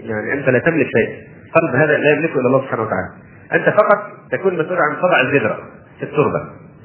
[0.00, 1.08] يعني أنت لا تملك شيء
[1.54, 3.08] قلب هذا لا يملكه إلا الله سبحانه وتعالى.
[3.52, 5.58] أنت فقط تكون مسؤول عن طبع البذره
[5.98, 6.40] في التربة.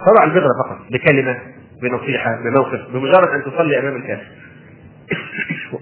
[0.06, 1.38] طبع البذره فقط بكلمة
[1.82, 4.28] بنصيحة بموقف بمجرد أن تصلي أمام الكافر.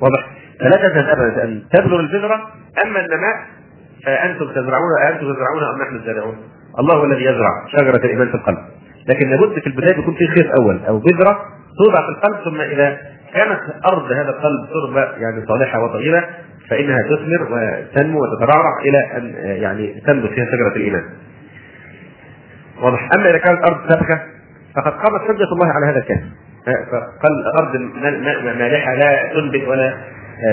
[0.01, 0.27] واضح
[0.59, 1.43] فلا تذهب ابدا.
[1.43, 2.35] أن تبذر البذرة
[2.85, 3.35] أما النماء
[4.05, 6.37] فأنتم تزرعون أنتم تزرعون أم نحن الزارعون؟
[6.79, 8.57] الله الذي يزرع شجرة الإيمان في القلب.
[9.09, 11.39] لكن لابد في البداية يكون في خيط أول أو بذرة
[11.77, 12.97] توضع في القلب ثم إذا
[13.33, 13.59] كانت
[13.91, 16.23] أرض هذا القلب تربه يعني صالحة وطيبة
[16.69, 21.03] فإنها تثمر وتنمو وتترعرع إلى أن يعني تنبت فيها شجرة الإيمان.
[22.81, 23.09] واضح.
[23.15, 24.21] أما إذا كانت أرض سابقة
[24.75, 26.27] فقد قامت حجة الله على هذا الكافر.
[26.65, 27.75] فقال ارض
[28.59, 29.97] مالحه لا تنبت ولا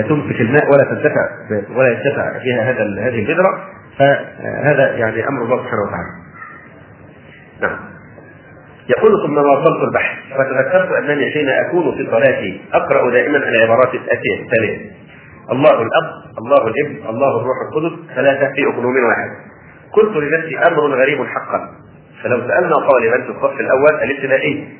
[0.09, 1.29] تمسك الماء ولا تنتفع
[1.75, 3.63] ولا ينتفع فيها هذا هذه البذره
[3.99, 6.09] فهذا يعني أمر الله سبحانه وتعالى.
[7.61, 7.79] نعم.
[8.89, 14.91] يقول ثم واصلت البحث فتذكرت أنني حين أكون في صلاتي أقرأ دائما العبارات الآتية التالية.
[15.51, 19.29] الله الأب الله الابن الله الروح القدس ثلاثة في اقلوم واحد.
[19.93, 21.69] قلت لنفسي أمر غريب حقا.
[22.23, 24.78] فلو سألنا طالبا في الصف الأول الابتدائي.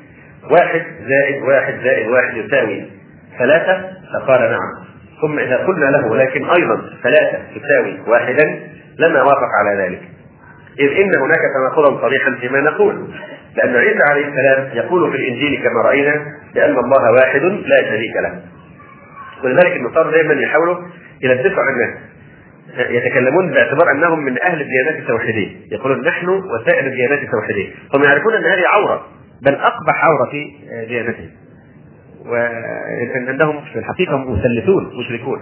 [0.50, 2.90] واحد زائد واحد زائد واحد يساوي
[3.38, 4.84] ثلاثة فقال نعم.
[5.22, 8.60] ثم إذا قلنا له لكن أيضا ثلاثة تساوي واحدا
[8.98, 10.02] لما وافق على ذلك.
[10.78, 13.14] إذ إن هناك تناقضا صريحا فيما نقول
[13.56, 16.14] لأن عيسى عليه السلام يقول في الإنجيل كما رأينا
[16.54, 18.40] بأن الله واحد لا شريك له.
[19.44, 20.76] ولذلك النصارى دائما يحاولوا
[21.22, 21.98] يلبسوا على الناس
[22.90, 28.44] يتكلمون باعتبار أنهم من أهل الديانات التوحيدية، يقولون نحن وسائر الديانات التوحيدية، هم يعرفون أن
[28.44, 29.06] هذه عورة.
[29.46, 30.50] بل أقبح عوره في
[30.88, 31.30] ديانتهم.
[32.26, 35.40] وانهم في الحقيقة مثلثون مشركون.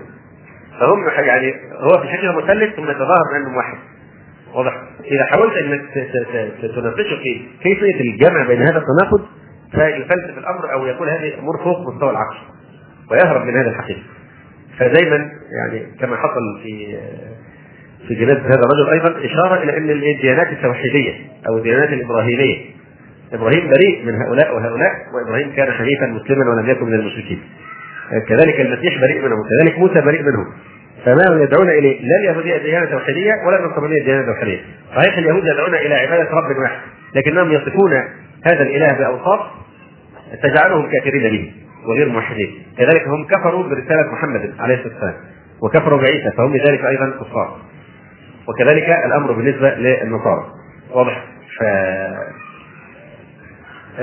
[0.80, 3.78] فهم يعني هو في الحقيقة مثلث ثم يتظاهر انه واحد.
[4.54, 5.80] واضح؟ إذا حاولت إنك
[6.60, 9.20] تناقشه في كيفية الجمع بين هذا التناقض
[9.72, 12.36] فيفلسف الأمر أو يقول هذه أمور فوق مستوى العقل
[13.10, 14.02] ويهرب من هذا الحقيقة.
[14.78, 16.98] فدايما يعني كما حصل في
[18.08, 21.12] في جنازه هذا الرجل أيضا إشارة إلى أن الديانات التوحيدية
[21.48, 22.77] أو الديانات الإبراهيمية
[23.32, 27.42] إبراهيم بريء من هؤلاء وهؤلاء وإبراهيم كان حنيفا مسلما ولم يكن من المشركين.
[28.28, 30.46] كذلك المسيح بريء منهم وكذلك موسى بريء منهم.
[31.04, 34.60] فما يدعون إليه؟ لا اليهوديه ديانه توحيديه ولا النصرانيه ديانه توحيديه.
[34.96, 36.78] صحيح اليهود يدعون إلى عبادة رب واحد
[37.14, 37.92] لكنهم يصفون
[38.46, 39.40] هذا الإله بأوصاف
[40.42, 41.52] تجعلهم كافرين به
[41.86, 42.62] وغير موحدين.
[42.78, 45.14] كذلك هم كفروا برسالة محمد عليه الصلاة والسلام
[45.62, 47.56] وكفروا بعيسى فهم لذلك أيضا كفار.
[48.48, 50.46] وكذلك الأمر بالنسبة للنصارى.
[50.94, 51.24] واضح؟
[51.58, 51.64] ف...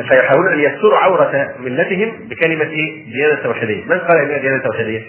[0.03, 5.01] فيحاولون أن يستروا عورة ملتهم بكلمة إيه؟ ديانه توحيدية، من قال إنها ديانه توحيدية؟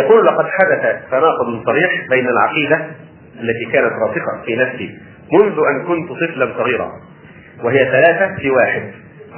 [0.00, 2.86] يقول لقد حدث تناقض صريح بين العقيدة
[3.40, 4.98] التي كانت راسخة في نفسي
[5.32, 6.92] منذ أن كنت طفلا صغيرا
[7.64, 8.82] وهي ثلاثة في واحد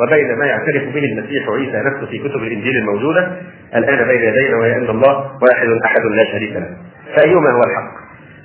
[0.00, 3.32] وبين ما يعترف به المسيح عيسى نفسه في كتب الإنجيل الموجودة
[3.74, 6.76] الآن بين يدينا وهي ان الله واحد أحد لا شريك له
[7.16, 7.99] فأيهما هو الحق؟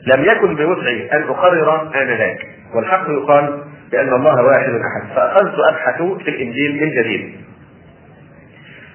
[0.05, 5.15] لم يكن بوسعي أن أقرر انذاك والحق يقال بأن الله واحد أحد.
[5.15, 7.35] فأخذت أبحث في الإنجيل من جديد.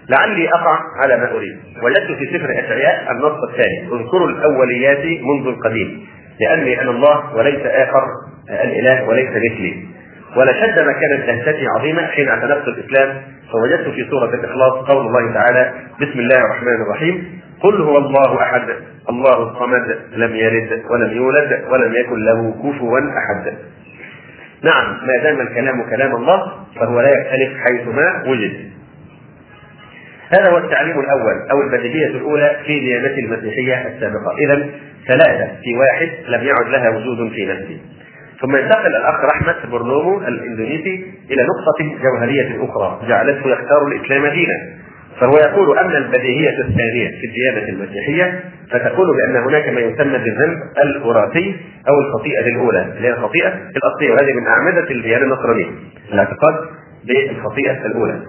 [0.09, 1.59] لعلي أقع على ما أريد.
[1.83, 3.79] وجدت في سفر أشعياء النص الثاني.
[3.93, 6.07] اذكروا الأوليات منذ القديم.
[6.41, 8.05] لأني أنا الله وليس آخر
[8.51, 9.85] الإله وليس مثلي.
[10.37, 13.23] ولشد ما كانت لهجتي عظيمة حين اعتنقت الإسلام.
[13.53, 17.41] فوجدت في سورة الإخلاص قول الله تعالى بسم الله الرحمن الرحيم.
[17.63, 18.69] قل هو الله أحد.
[19.11, 23.55] الله الصمد لم يلد ولم يولد ولم يكن له كفوا أحد.
[24.63, 28.71] نعم ما دام الكلام كلام الله فهو لا يختلف حيثما وجد.
[30.31, 34.37] هذا هو التعليم الأول أو البديهية الأولى في ديانه المسيحية السابقة.
[34.39, 34.69] إذا
[35.09, 37.81] ثلاثة في واحد لم يعد لها وجود في نفسي
[38.41, 40.95] ثم ينتقل الأخ رحمة برنومو الإندونيسي
[41.31, 44.80] إلى نقطة جوهرية أخرى جعلته يختار الإسلام دينا.
[45.21, 48.41] فهو يقول أما البديهية الثانية في الديانة المسيحية
[48.71, 51.57] فتقول بأن هناك ما يسمى بالذنب الوراثي
[51.89, 55.71] أو الخطيئة الأولى اللي هي الخطيئة الأصلية وهذه من أعمدة الديانة النصرانية
[56.13, 56.55] الاعتقاد
[57.05, 58.21] بالخطيئة الأولى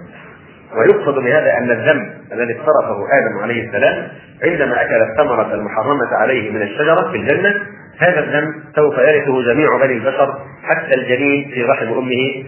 [0.77, 4.07] ويقصد بهذا أن الذنب الذي اقترفه آدم عليه السلام
[4.43, 7.53] عندما أكل الثمرة المحرمة عليه من الشجرة في الجنة
[7.99, 12.43] هذا الذنب سوف يرثه جميع بني البشر حتى الجنين في رحم أمه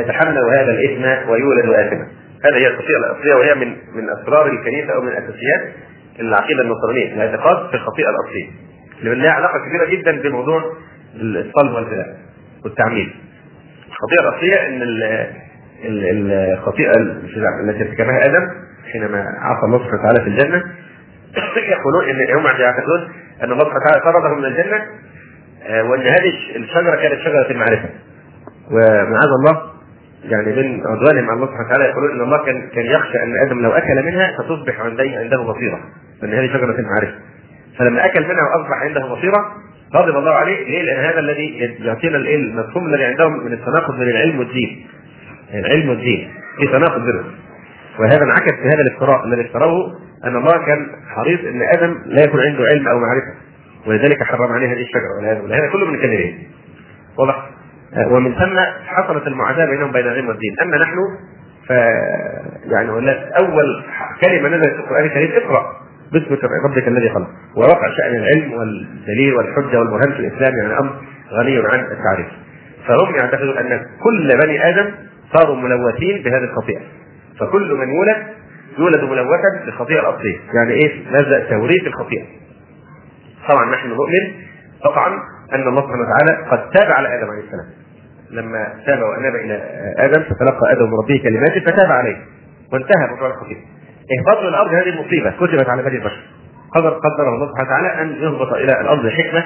[0.00, 2.06] يتحمل هذا الإثم ويولد اثما.
[2.44, 5.74] هذا هي الخطيئه الأصلية وهي من من أسرار الكنيسة أو من أساسيات
[6.20, 8.50] العقيدة النصرانية الاعتقاد في الخطيئه الأصلية.
[9.02, 10.62] لأن لها علاقة كبيرة جدا بموضوع
[11.14, 12.16] الصلب والفداء
[12.64, 13.08] والتعميد.
[13.88, 14.82] الخطيئه الأصلية إن
[15.84, 16.92] الخطيئه
[17.64, 18.48] التي ارتكبها آدم
[18.92, 20.62] حينما عصى الله سبحانه وتعالى في الجنة
[21.74, 23.08] يقولون إن هم يعتقدون
[23.42, 24.82] أن الله سبحانه وتعالى طرده من الجنة
[25.90, 27.88] وإن هذه الشجرة كانت شجرة المعرفة
[28.70, 29.69] ومعاذ الله
[30.24, 33.60] يعني من عدوانهم مع الله سبحانه وتعالى يقولون إن الله كان كان يخشى أن آدم
[33.60, 35.80] لو أكل منها فتصبح عنده عنده بصيرة
[36.22, 37.14] لأن هذه شجرة المعرفه
[37.78, 39.52] فلما أكل منها وأصبح عنده بصيرة
[39.94, 44.38] غضب الله عليه ليه؟ لأن هذا الذي يعطينا المفهوم الذي عندهم من التناقض بين العلم
[44.38, 44.86] والدين.
[45.54, 47.24] العلم والدين في تناقض بينهم.
[47.98, 52.40] وهذا انعكس في هذا الافتراء الذي افتروه أن الله كان حريص إن آدم لا يكون
[52.40, 53.34] عنده علم أو معرفة
[53.86, 56.48] ولذلك حرم عليه هذه الشجرة والعياذ بالله هذا كله من الكذبين.
[57.18, 57.50] واضح؟
[58.10, 60.96] ومن ثم حصلت المعاداة بينهم بين العلم والدين، أما نحن
[61.66, 61.70] ف
[62.72, 62.90] يعني
[63.40, 63.84] أول
[64.24, 65.80] كلمة نزلت في القرآن الكريم اقرأ
[66.12, 67.28] باسم ربك الذي خلق.
[67.56, 70.92] ورفع شأن العلم والدليل والحجة والبرهان في الاسلام يعني أمر
[71.32, 72.26] غني عن التعريف.
[72.86, 74.90] فهم يعتقدون أن كل بني آدم
[75.32, 76.80] صاروا ملوثين بهذه الخطيئة.
[77.40, 78.16] فكل من يولد
[78.78, 80.38] يولد ملوثا بالخطيئة الأصلية.
[80.54, 82.24] يعني إيه؟ ماذا توريث الخطيئة.
[83.48, 84.32] طبعا نحن نؤمن
[84.84, 85.08] قطعا
[85.52, 87.66] أن الله سبحانه وتعالى قد تاب على آدم عليه السلام.
[88.30, 89.54] لما تاب واناب إلى
[89.98, 92.16] آدم فتلقى آدم من ربه كلمات فتاب عليه.
[92.72, 93.60] وانتهى موضوع الخطيئه
[94.18, 96.22] اهباط الأرض هذه مصيبه كتبت على بني البشر
[96.74, 99.44] قدر قدره الله سبحانه وتعالى أن يهبط إلى الأرض حكمة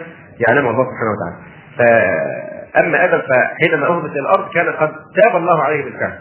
[0.48, 1.36] يعلمها الله سبحانه وتعالى.
[1.78, 6.18] فأما آدم فحينما أهبط إلى الأرض كان قد تاب الله عليه بالفعل.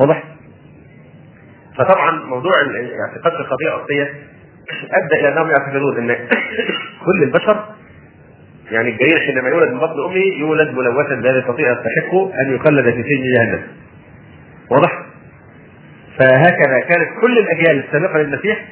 [0.00, 0.24] واضح؟
[1.78, 2.52] فطبعا موضوع
[3.08, 4.14] اعتقاد الخطيئه الاصليه
[4.92, 6.16] أدى إلى أنهم يعتقدون إن
[7.06, 7.64] كل البشر
[8.70, 13.02] يعني الجرير حينما يولد من بطن أمه يولد ملوثا بهذه الخطيئة يستحق أن يخلد في
[13.02, 13.62] سجن جهنم.
[14.70, 15.02] واضح؟
[16.18, 18.64] فهكذا كانت كل الأجيال السابقة للمسيح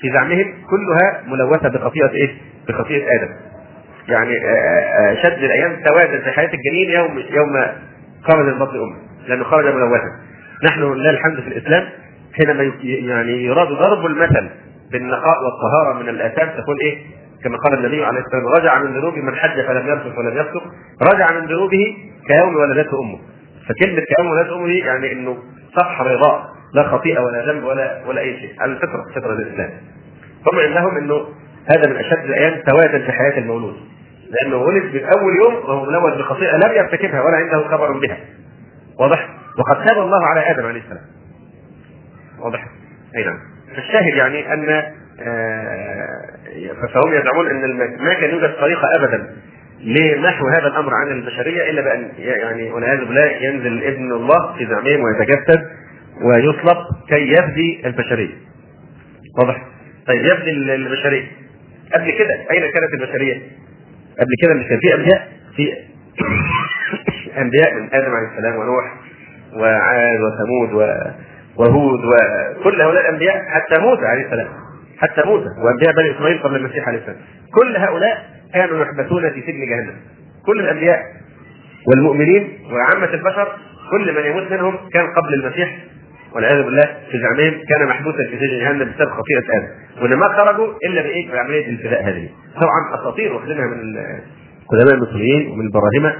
[0.00, 2.34] في زعمهم كلها ملوثة بخطيئة إيه؟
[2.68, 3.28] بخطيئة آدم.
[4.08, 4.34] يعني
[5.22, 7.66] شد الأيام تواجد في حياة الجنين يوم يوم
[8.22, 8.96] خرج من بطن أمه
[9.28, 10.10] لأنه خرج ملوثا.
[10.64, 11.88] نحن لله الحمد في الإسلام
[12.32, 14.48] حينما يعني يراد ضرب المثل
[14.92, 16.98] بالنقاء والطهارة من الآثام تقول إيه؟
[17.44, 20.62] كما قال النبي عليه الصلاة والسلام رجع من ذنوبه من حج فلم يرفث ولم يفسق
[21.12, 23.18] رجع من ذنوبه كيوم ولدته أمه.
[23.68, 25.38] فكلمه كيوم ولدته أمه يعني إنه
[25.76, 28.60] صفحة بيضاء لا خطيئة ولا ذنب ولا ولا أي شيء.
[28.60, 29.70] على الفطره فطره الإسلام.
[30.52, 31.28] هم عندهم إنه
[31.66, 33.76] هذا من أشد الأيام سوادا في حياة المولود.
[34.30, 38.18] لأنه ولد من أول يوم وهو ملوث بخطيئة لم يرتكبها ولا عنده خبر بها.
[39.00, 39.28] واضح؟
[39.58, 41.04] وقد تاب الله على آدم عليه السلام.
[42.38, 42.66] واضح؟
[43.16, 43.38] أي نعم.
[43.76, 44.82] فالشاهد يعني أن
[46.94, 49.28] فهم يزعمون إن ما كان يوجد طريقة ابدا
[49.80, 55.04] لمحو هذا الأمر عن البشرية إلا بأن يعني والعياذ بالله ينزل ابن الله في زعمهم
[55.04, 55.68] ويتجسد
[56.22, 58.34] ويطلق كي يفدي البشرية.
[59.38, 59.62] واضح؟
[60.06, 61.26] طيب يفدي البشرية.
[61.94, 63.34] قبل كده أين كانت البشرية؟
[64.20, 65.72] قبل كده مش كان في أنبياء؟ في
[67.42, 68.94] أنبياء من آدم عليه السلام ونوح
[69.56, 70.82] وعاد وثمود
[71.56, 74.48] وهود وكل هؤلاء الأنبياء حتى موسى عليه السلام
[74.98, 77.16] حتى موسى وانبياء بني إسرائيل قبل المسيح عليه السلام
[77.54, 78.24] كل هؤلاء
[78.54, 79.96] كانوا يحبسون في سجن جهنم
[80.46, 81.02] كل الأنبياء
[81.88, 83.48] والمؤمنين وعامة البشر
[83.90, 85.78] كل من يموت منهم كان قبل المسيح
[86.34, 89.68] والعياذ بالله في زعمهم كان محبوسا في سجن جهنم بسبب خطيئة آدم
[90.02, 92.28] وإن ما خرجوا إلا بإيه؟ بعملية الفداء هذه.
[92.56, 93.80] طبعا أساطير واخدينها من
[94.62, 96.16] القدماء المصريين ومن البراهمة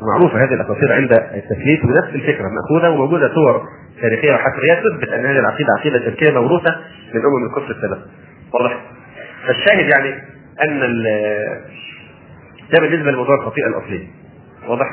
[0.00, 3.62] ومعروفة هذه الأساطير عند التثليث ونفس الفكرة مأخوذة وموجودة صور
[4.00, 6.76] تاريخية وحفريات تثبت أن هذه العقيدة عقيدة شركية موروثة
[7.14, 8.02] من أمم الكفر السابقة.
[8.54, 8.80] واضح؟
[9.46, 10.14] فالشاهد يعني
[10.64, 10.80] أن
[12.72, 14.06] ده بالنسبة لموضوع الخطيئة الأصلية.
[14.68, 14.86] واضح؟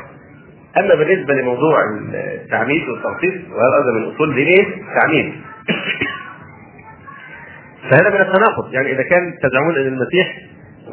[0.77, 1.77] أما بالنسبة لموضوع
[2.13, 5.33] التعميد والتخصيص وهذا من أصول دينية التعميد
[7.91, 10.37] فهذا من التناقض يعني إذا كان تزعمون أن المسيح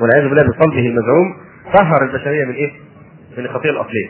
[0.00, 1.36] والعياذ بالله بصلبه المزعوم
[1.74, 2.70] طهر البشرية من إيه؟
[3.38, 4.08] من الخطيئة الأصلية.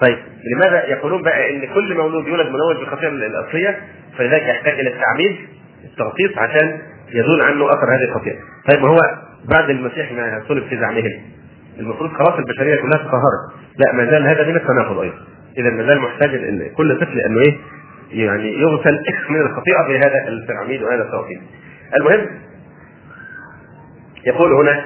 [0.00, 0.18] طيب
[0.54, 3.78] لماذا يقولون بقى إن كل مولود يولد ملوث بالخطيئة الأصلية
[4.18, 5.36] فلذلك يحتاج إلى التعميد
[5.84, 6.78] التغطيس عشان
[7.14, 8.38] يزول عنه أثر هذه الخطيئة.
[8.70, 8.98] طيب هو
[9.44, 11.22] بعد المسيح ما صلب في زعمهم
[11.78, 13.58] المفروض خلاص البشرية كلها تطهرت.
[13.78, 15.16] لا ما زال هذا من التناقض أيضا.
[15.58, 16.30] اذا ما زال محتاج
[16.76, 17.58] كل طفل أنه إيه؟
[18.12, 18.98] يعني يغسل
[19.30, 21.40] من الخطيئة بهذا التعميد وهذا التوحيد.
[21.96, 22.26] المهم
[24.26, 24.84] يقول هنا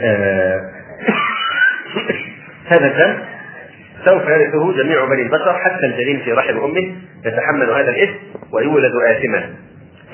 [0.00, 0.70] آه
[2.72, 3.18] هذا الدم
[4.04, 6.94] سوف يرثه جميع بني البشر حتى الجنين في رحم أمه
[7.24, 8.16] يتحمل هذا الإثم
[8.52, 9.54] ويولد آثما.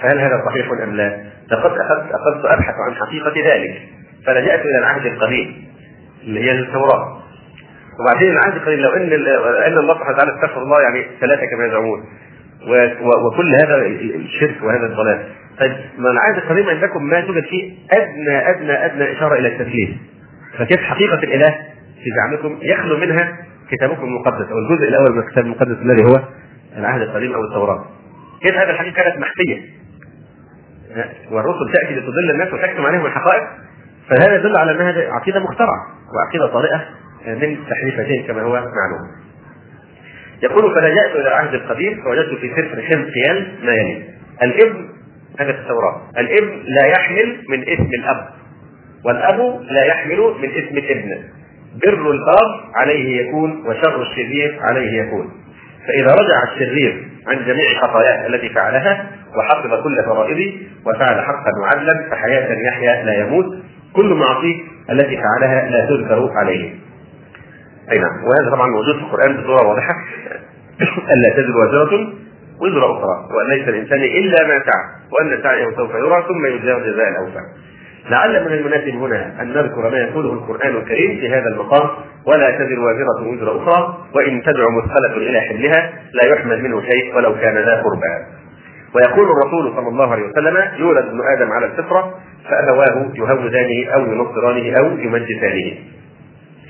[0.03, 3.83] فهل هذا صحيح أم لا؟ لقد اخذت أخذت أبحث عن حقيقة ذلك
[4.27, 5.65] فلجأت إلى العهد القديم
[6.25, 7.23] اللي هي التوراة.
[8.01, 9.13] وبعدين العهد القديم لو إن
[9.67, 12.05] إن الله سبحانه وتعالى استغفر الله يعني ثلاثة كما يزعمون.
[13.27, 13.87] وكل هذا
[14.17, 15.25] الشرك وهذا الضلال.
[15.61, 19.89] طيب ما العهد القديم عندكم ما توجد فيه ادنى ادنى أدنى إشارة إلى التثليث
[20.59, 21.51] فكيف حقيقة الإله
[22.05, 23.37] في زعمكم يخلو منها
[23.71, 26.21] كتابكم المقدس أو الجزء الأول من الكتاب المقدس الذي هو
[26.77, 27.85] العهد القديم أو التوراة؟
[28.43, 29.84] كيف هذه الحقيقة كانت مخفية؟
[31.31, 33.43] والرسل تأتي لتضل الناس وتكتم عليهم الحقائق
[34.11, 36.85] فهذا يدل على أنها عقيدة مخترعة وعقيدة طارئة
[37.27, 39.11] من تحريفتين كما هو معلوم.
[40.43, 44.05] يقول فلجأت إلى العهد القديم فوجدت في سفر حزقيال ما يلي:
[44.43, 44.89] الإبن
[45.41, 48.29] هذا في التوراة الإبن لا يحمل من اسم الأب
[49.05, 51.23] والأب لا يحمل من اسم الإبن.
[51.87, 55.31] بر الاب عليه يكون وشر الشرير عليه يكون.
[55.87, 59.07] فإذا رجع الشرير عن جميع خطاياه التي فعلها
[59.37, 60.53] وحفظ كل فرائضه
[60.87, 63.55] وفعل حقا وعدلا فحياة يحيا لا يموت.
[63.93, 66.75] كل معصية التي فعلها لا تذكر عليه.
[67.93, 68.25] أي نعم.
[68.25, 69.95] وهذا طبعا موجود في القرآن بصورة واضحة.
[71.13, 72.13] الا تزر وازره
[72.61, 73.29] وزر أخرى.
[73.35, 74.85] وأن ليس الإنسان إلا ما سعى.
[75.13, 77.41] وأن سعيه سوف يرى ثم يجزاه جزاء الأوفى.
[78.11, 81.91] لعل من المناسب هنا أن نذكر ما يقوله القرآن الكريم في هذا المقام
[82.27, 87.35] ولا تزر وازرة وزر أخرى وإن تدعو مثقلة إلى حملها لا يحمل منه شيء ولو
[87.35, 88.25] كان ذا قربى.
[88.95, 92.15] ويقول الرسول صلى الله عليه وسلم يولد ابن آدم على الفطرة
[92.51, 95.73] فأبواه يهودانه أو ينصرانه أو يمجسانه.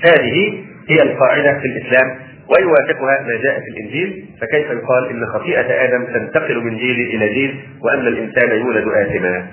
[0.05, 2.17] هذه هي القاعدة في الإسلام
[2.49, 7.59] ويوافقها ما جاء في الإنجيل فكيف يقال إن خطيئة آدم تنتقل من جيل إلى جيل
[7.81, 9.47] وأن الإنسان يولد آثما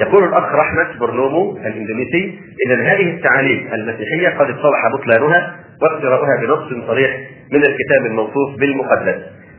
[0.00, 7.16] يقول الأخ رحمة برنومو الإندونيسي اذا هذه التعاليم المسيحية قد اتضح بطلانها واقتراؤها بنص صريح
[7.52, 9.16] من الكتاب الموصوف بالمقدس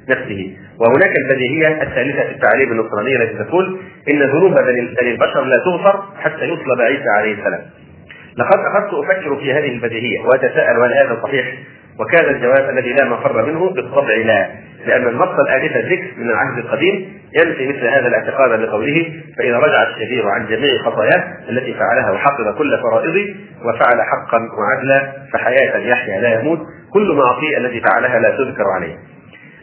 [0.09, 0.57] نفسه.
[0.79, 3.79] وهناك البديهيه الثالثة في التعاليم النصرانيه التي تقول
[4.11, 7.61] إن ذنوب بني البشر لا تغفر حتى يصلب عيسى عليه السلام.
[8.37, 11.53] لقد أخذت أفكر في هذه البديهية وأتساءل هل هذا صحيح؟
[11.99, 14.47] وكان الجواب الذي لا مفر منه بالطبع لا
[14.85, 20.27] لأن النص الآنف ذكر من العهد القديم ينفي مثل هذا الاعتقاد بقوله فإذا رجع الشرير
[20.27, 23.35] عن جميع خطاياه التي فعلها وحفظ كل فرائضه
[23.65, 26.59] وفعل حقا وعدلا فحياة يحيا لا يموت
[26.93, 28.95] كل معصية التي فعلها لا تذكر عليه.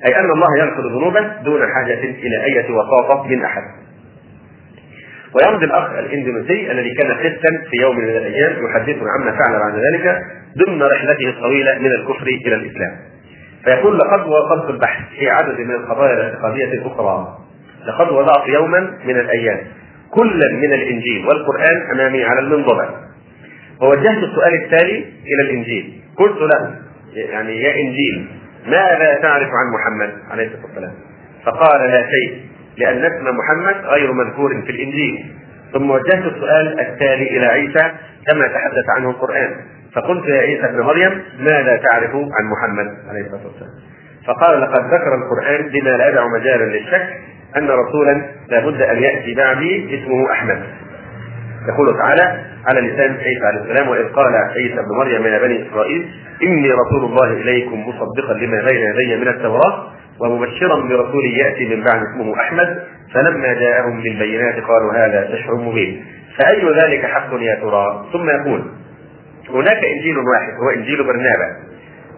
[0.09, 3.63] أي أن الله يغفر ذنوبه دون حاجة إلى أية وساطة من أحد.
[5.35, 10.23] ويمضي الأخ الإندونيسي الذي كان ستا في يوم من الأيام يحدثنا عما فعل بعد ذلك
[10.59, 12.97] ضمن رحلته الطويلة من الكفر إلى الإسلام.
[13.65, 17.39] فيقول لقد وصلت البحث في عدد من القضايا الاعتقادية الأخرى.
[17.87, 19.59] لقد وضعت يوما من الأيام
[20.11, 22.89] كلا من الإنجيل والقرآن أمامي على المنضده.
[23.83, 26.75] ووجهت السؤال التالي إلى الإنجيل قلت له
[27.15, 28.29] يعني يا إنجيل
[28.67, 30.93] ماذا تعرف عن محمد عليه الصلاة والسلام؟
[31.45, 32.48] فقال لا شيء
[32.79, 35.27] لأن اسم محمد غير مذكور في الإنجيل.
[35.73, 37.93] ثم وجهت السؤال التالي إلى عيسى
[38.27, 39.51] كما تحدث عنه القرآن.
[39.95, 43.71] فقلت يا عيسى ابن مريم ماذا تعرف عن محمد عليه الصلاة والسلام؟
[44.27, 47.09] فقال لقد ذكر القرآن بما لا يدع مجالا للشك
[47.57, 50.63] أن رسولا لابد أن يأتي بعدي اسمه أحمد.
[51.69, 56.11] يقول تعالى على لسان عيسى عليه السلام وإذ قال عيسى ابن مريم يا بني إسرائيل
[56.43, 62.01] إني رسول الله إليكم مصدقا لما بين يدي من التوراة ومبشرا برسول يأتي من بعد
[62.03, 62.83] اسمه أحمد
[63.15, 66.05] فلما جاءهم بالبينات قالوا هذا سحر مبين.
[66.39, 68.63] فأي ذلك حق يا ترى؟ ثم يقول
[69.51, 71.57] هناك إنجيل واحد هو إنجيل برنابا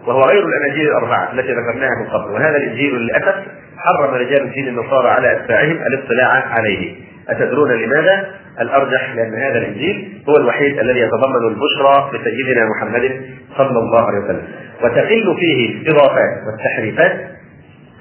[0.07, 3.35] وهو غير الأناجيل الأربعة التي ذكرناها من قبل وهذا الإنجيل للأسف
[3.77, 6.95] حرم رجال الدين النصارى على أتباعهم الاطلاع عليه.
[7.29, 8.27] أتدرون لماذا؟
[8.61, 13.21] الأرجح لأن هذا الإنجيل هو الوحيد الذي يتضمن البشرى لسيدنا محمد
[13.57, 14.47] صلى الله عليه وسلم.
[14.83, 17.40] وتقل فيه الاضافات والتحريفات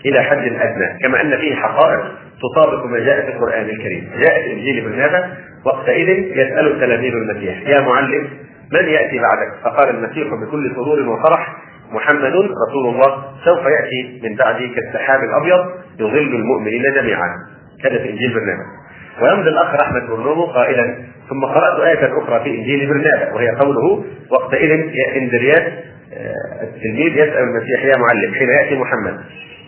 [0.06, 2.00] إلى حد أدنى كما أن فيه حقائق
[2.42, 4.10] تطابق ما جاء في القرآن الكريم.
[4.18, 5.36] جاء في انجيل برنابا
[5.66, 8.28] وقتئذ يسأل تلاميذ المسيح يا معلم
[8.72, 11.56] من يأتي بعدك؟ فقال المسيح بكل سرور وفرح
[11.92, 12.32] محمد
[12.68, 15.66] رسول الله سوف يأتي من بعدي كالسحاب الأبيض
[16.00, 17.28] يظل المؤمنين جميعا.
[17.84, 18.62] هذا في إنجيل برنابا
[19.22, 20.96] ويمضي الأخ أحمد بن قائلا
[21.28, 24.70] ثم قرأت آية أخرى في إنجيل برنابا وهي قوله وقتئذ
[25.16, 25.62] اندرياس
[26.62, 29.20] التلميذ يسأل المسيح يا معلم حين يأتي محمد؟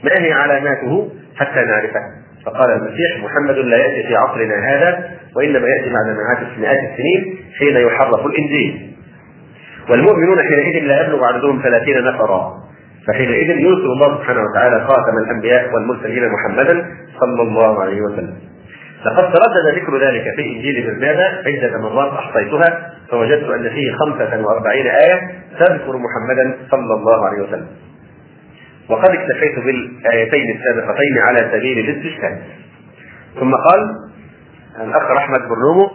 [0.04, 2.00] ما هي علاماته حتى نعرفه.
[2.46, 6.16] فقال المسيح محمد لا يأتي في عصرنا هذا وإنما يأتي بعد
[6.58, 8.96] مئات السنين حين يحرف الإنجيل.
[9.90, 12.52] والمؤمنون حينئذ لا يبلغ عددهم ثلاثين نفرا.
[13.06, 16.86] فحينئذ يرسل الله سبحانه وتعالى خاتم الأنبياء والمرسلين محمدا
[17.20, 18.34] صلى الله عليه وسلم.
[19.04, 25.20] لقد تردد ذكر ذلك في انجيل برنابا عدة مرات أحصيتها فوجدت أن فيه 45 آية
[25.58, 27.66] تذكر محمدا صلى الله عليه وسلم.
[28.88, 32.38] وقد اكتفيت بالآيتين السابقتين على سبيل الاستشهاد.
[33.40, 33.96] ثم قال
[34.80, 35.90] الأخ أحمد بن رومو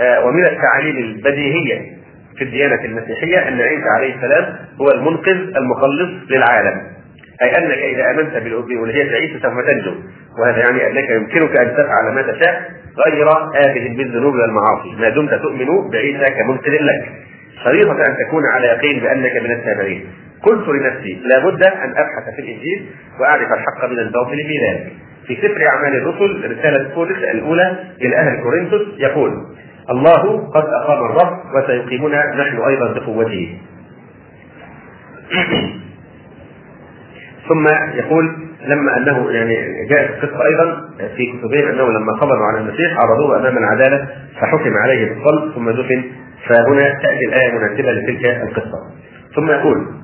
[0.00, 1.94] آه، ومن التعاليم البديهيه
[2.38, 6.80] في الديانة المسيحية أن عيسى عليه السلام هو المنقذ المخلص للعالم.
[7.42, 9.94] أي أنك إذا آمنت بالالوهيه عيسى سوف تنجو.
[10.38, 12.70] وهذا يعني أنك يمكنك أن تفعل ما تشاء
[13.06, 14.96] غير آبه بالذنوب والمعاصي.
[14.98, 17.12] ما دمت تؤمن بعيسى كمنقذ لك.
[17.64, 20.06] شريطة أن تكون على يقين بأنك من التابعين.
[20.44, 22.86] قلت لنفسي لابد أن أبحث في الإنجيل
[23.20, 24.92] وأعرف الحق من الباطل في ذلك
[25.26, 29.32] في سفر أعمال الرسل رسالة بولس الأولى إلى أهل كورنثوس يقول
[29.90, 33.58] الله قد أقام الرب وسيقيمنا نحن أيضا بقوته.
[37.48, 42.98] ثم يقول لما أنه يعني جاءت القصة أيضا في كتبهم أنه لما قبضوا على المسيح
[42.98, 44.08] عرضوه أمام العدالة
[44.40, 46.04] فحكم عليه بالصلب ثم دفن
[46.48, 48.78] فهنا تأتي الآية مناسبة لتلك القصة.
[49.36, 50.03] ثم يقول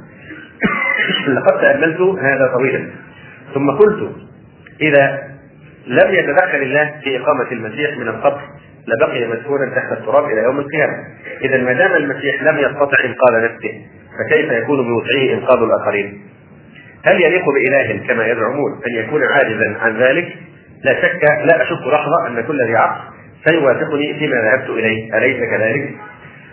[1.28, 2.90] لقد تأملت هذا طويلا
[3.54, 4.12] ثم قلت
[4.80, 5.30] إذا
[5.86, 8.40] لم يتدخل الله في إقامة المسيح من القبر
[8.88, 10.94] لبقي مسكونا تحت التراب إلى يوم القيامة.
[11.44, 13.72] اذا ما دام المسيح لم يستطع إنقاذ نفسه
[14.18, 16.22] فكيف يكون بوسعه إنقاذ الآخرين؟
[17.06, 20.36] هل يليق بإله كما يزعمون أن يكون عاجزا عن ذلك؟
[20.84, 23.00] لا شك لا أشك لحظة أن كل ذي عقل
[23.48, 25.94] سيوافقني فيما ذهبت إليه، أليس كذلك؟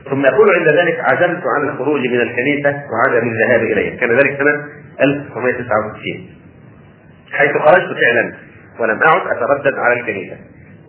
[0.10, 4.66] ثم يقول عند ذلك عزمت عن الخروج من الكنيسة وعدم الذهاب إليه، كان ذلك سنة
[5.02, 6.30] 1969
[7.32, 8.34] حيث خرجت فعلا
[8.80, 10.36] ولم أعد أتردد على الكنيسة.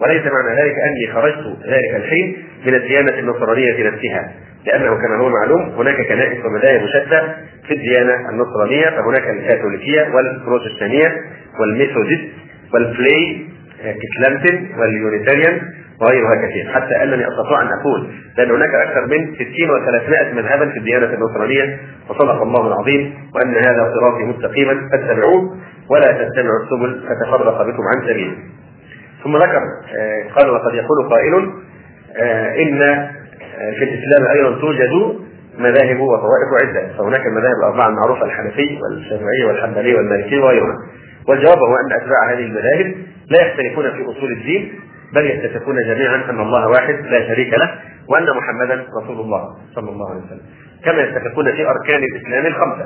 [0.01, 2.37] وليس معنى ذلك أني خرجت ذلك الحين
[2.67, 4.33] من الديانة النصرانية نفسها
[4.67, 7.35] لأنه كما هو معلوم هناك كنائس ومذاهب شتى
[7.67, 11.17] في الديانة النصرانية فهناك الكاثوليكية والبروتستانية
[11.61, 12.25] والميثوديست
[12.75, 13.47] والفلي
[13.79, 15.61] كتلانتن واليونيتاريان
[16.01, 20.79] وغيرها كثير حتى أنني أستطيع أن أقول بان هناك أكثر من 60 و300 مذهبا في
[20.79, 21.79] الديانة النصرانيه
[22.11, 25.57] وصدق الله العظيم وأن هذا صراطي مستقيما فاتبعوه
[25.91, 28.37] ولا تتبعوا السبل فتفرق بكم عن سبيله.
[29.25, 29.63] ثم ذكر
[30.37, 31.35] قال وقد يقول قائل
[32.63, 33.09] إن
[33.79, 35.19] في الإسلام أيضا توجد
[35.59, 40.77] مذاهب وطوائف عدة فهناك المذاهب الأربعة المعروفة الحنفي والشافعي والحنبلي والمالكي وغيرها
[41.29, 42.95] والجواب هو أن أتباع هذه المذاهب
[43.31, 44.81] لا يختلفون في أصول الدين
[45.15, 47.71] بل يتفقون جميعا أن الله واحد لا شريك له
[48.09, 49.45] وأن محمدا رسول الله
[49.75, 50.41] صلى الله عليه وسلم.
[50.85, 52.85] كما يتفقون في أركان الإسلام الخمسة.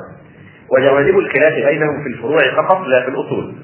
[0.71, 3.55] وجوانب الخلاف بينهم في الفروع فقط لا في الأصول.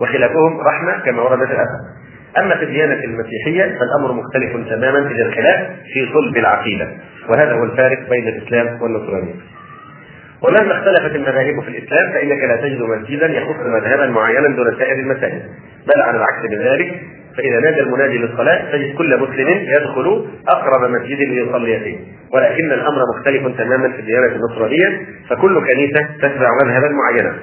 [0.00, 1.80] وخلافهم رحمة كما ورد في الأثر.
[2.38, 6.88] أما في الديانة المسيحية فالأمر مختلف تماما اذا الخلاف في صلب العقيدة.
[7.28, 9.34] وهذا هو الفارق بين الإسلام والنصرانية.
[10.44, 15.42] ومهما اختلفت المذاهب في الإسلام فإنك لا تجد مسجدا يخص مذهبا معينا دون سائر المساجد.
[15.86, 17.00] بل على العكس من ذلك
[17.36, 21.98] فإذا نادى المنادي للصلاة تجد كل مسلم يدخل أقرب مسجد ليصلي فيه.
[22.34, 25.00] ولكن الأمر مختلف تماما في الديانة النصرانية
[25.30, 27.34] فكل كنيسة تتبع مذهبا معينا.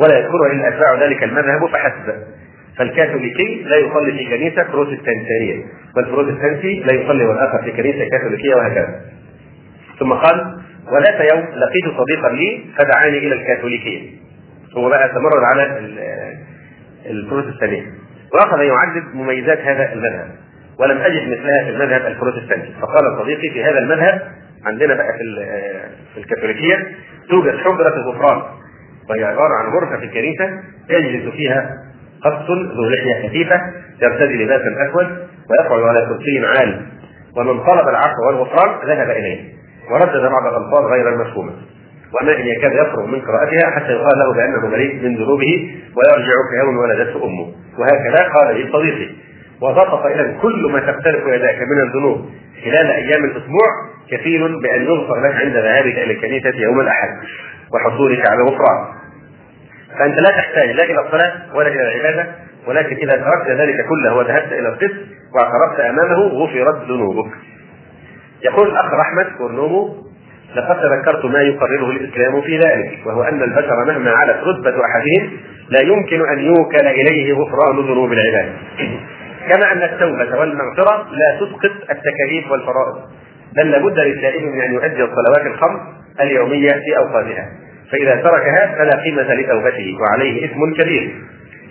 [0.00, 2.14] ولا يذكرها إلا أتباع ذلك المذهب فحسب.
[2.78, 5.64] فالكاثوليكي لا يصلي في كنيسة بروتستانتيه
[5.96, 9.00] والبروتستانتي لا يصلي والآخر في كنيسة كاثوليكية وهكذا.
[9.98, 10.56] ثم قال
[10.92, 14.10] وذات يوم لقيت صديقا لي فدعاني إلى الكاثوليكية.
[14.76, 15.78] هو بقى تمرد على
[17.06, 17.82] البروتستانية.
[18.34, 20.30] وأخذ يعدد مميزات هذا المذهب
[20.78, 24.22] ولم أجد مثلها في المذهب البروتستانتي فقال صديقي في هذا المذهب
[24.66, 25.46] عندنا بقى في
[26.14, 26.86] في الكاثوليكية
[27.30, 28.42] توجد حجرة الغفران.
[29.10, 30.50] وهي عبارة عن غرفة في الكنيسه
[30.90, 31.70] يجلس فيها
[32.24, 33.60] قط ذو لحية خفيفة
[34.02, 35.06] يرتدي لباسا أسود
[35.50, 36.86] ويقعد على كرسي عال.
[37.36, 39.56] ومن طلب العفو والغفران ذهب إليه.
[39.90, 41.52] وردد بعض الألفاظ غير المفهومة.
[42.20, 46.76] وما إن يكاد يفرغ من قراءتها حتى يقال له بأنه بريء من ذنوبه ويرجع كيوم
[46.78, 47.46] ولدته أمه.
[47.78, 49.08] وهكذا قال لي صديقي
[49.62, 52.30] وضبط إلى كل ما تختلف يداك من الذنوب
[52.64, 53.68] خلال أيام الأسبوع
[54.10, 57.08] كفيل بأن يغفر لك عند ذهابك إلى الكنيسة يوم الأحد
[57.74, 58.86] وحصولك على الغفران
[59.98, 62.26] فأنت لا تحتاج لا إلى الصلاة ولا إلى العبادة
[62.66, 64.96] ولكن إذا تركت ذلك كله وذهبت إلى القسط
[65.34, 67.32] واعترفت أمامه غفرت ذنوبك.
[68.46, 69.94] يقول الأخ احمد كورنومو
[70.56, 75.80] لقد تذكرت ما يقرره الإسلام في ذلك وهو أن البشر مهما علت رتبة أحدهم لا
[75.80, 78.52] يمكن أن يوكل إليه غفران ذنوب العباد.
[79.48, 82.96] كما أن التوبة والمغفرة لا تسقط التكاليف والفرائض
[83.56, 85.80] بل لابد للتائب من أن يؤدي الصلوات الخمس
[86.20, 87.48] اليومية في أوقاتها
[87.92, 91.14] فإذا تركها فلا قيمة لتوبته وعليه إثم كبير.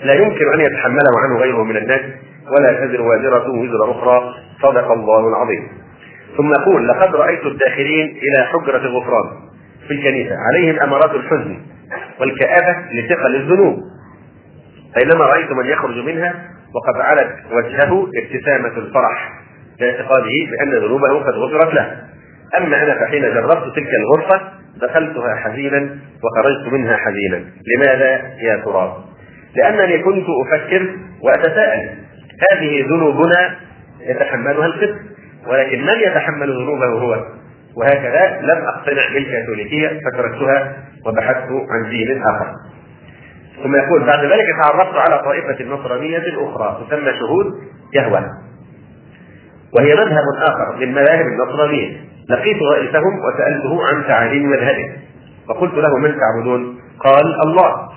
[0.04, 2.02] لا يمكن أن يتحمله عنه غيره من الناس
[2.58, 4.34] ولا تزر وازرة وزر أخرى.
[4.62, 5.68] صدق الله العظيم.
[6.38, 9.30] ثم يقول لقد رأيت الداخلين إلى حجرة الغفران
[9.88, 11.58] في الكنيسه عليهم أمارات الحزن
[12.20, 13.76] والكآبة لثقل الذنوب
[14.96, 16.34] بينما رأيت من يخرج منها
[16.76, 19.32] وقد علت وجهه ابتسامة الفرح
[19.80, 21.98] لاعتقاده بأن ذنوبه قد غفرت له.
[22.58, 24.42] أما أنا فحين جربت تلك الغرفة
[24.82, 27.46] دخلتها حزينا وخرجت منها حزينا.
[27.76, 28.10] لماذا
[28.42, 29.04] يا ترى
[29.56, 31.90] لأنني كنت أفكر وأتساءل
[32.52, 33.56] هذه ذنوبنا
[34.02, 35.15] يتحملها القسط.
[35.48, 37.26] ولكن من يتحمل ذنوبه هو.
[37.78, 40.74] وهكذا لم أقتنع بالكاثوليكية فتركتها
[41.06, 42.48] وبحثت عن دين آخر.
[43.64, 47.46] ثم يقول بعد ذلك تعرفت على طائفة نصرانية أخرى تسمى شهود
[47.94, 48.26] يهوى.
[49.78, 51.98] وهي مذهب آخر من مذاهب النصرانيه
[52.30, 54.90] لقيت رئيسهم وسألته عن تعاليم مذهبه.
[55.48, 57.90] فقلت له من تعبدون؟ قال الله.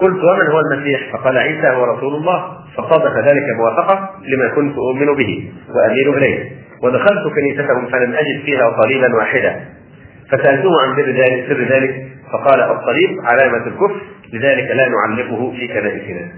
[0.00, 2.56] قلت ومن هو المسيح؟ فقال عيسى هو رسول الله.
[2.76, 6.50] فصادف ذلك موافقه لما كنت أؤمن به واميل إليه.
[6.82, 9.60] ودخلت كنيستهم فلم أجد فيها صليبا واحدا.
[10.30, 14.00] فسالته عن سر ذلك سر ذلك فقال الصليب علامة الكفر
[14.32, 16.32] لذلك لا نعلقه في كنائسنا.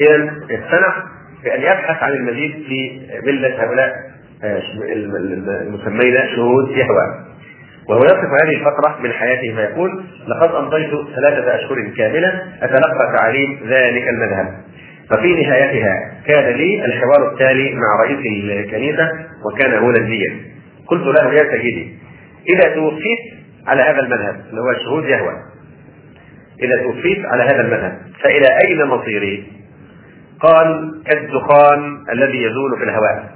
[0.00, 1.04] إذا اقتنع
[1.44, 3.92] بأن يبحث عن المزيد في ملة هؤلاء
[4.44, 4.62] آه،
[5.62, 7.28] المسمين شهود يهوى.
[7.88, 14.08] وهو يصف هذه الفترة من حياته فيقول لقد أمضيت ثلاثة أشهر كاملة أتلقى تعاليم ذلك
[14.08, 14.67] المذهب.
[15.10, 19.10] ففي نهايتها كان لي الحوار التالي مع رئيس الكنيسة
[19.44, 20.36] وكان هولنديا
[20.86, 21.98] قلت له يا سيدي
[22.48, 25.34] إذا توفيت على هذا المذهب اللي هو شهود يهوى
[26.62, 29.46] إذا توفيت على هذا المذهب فإلى أين مصيري؟
[30.40, 33.30] قال كالدخان الذي يزول في الهواء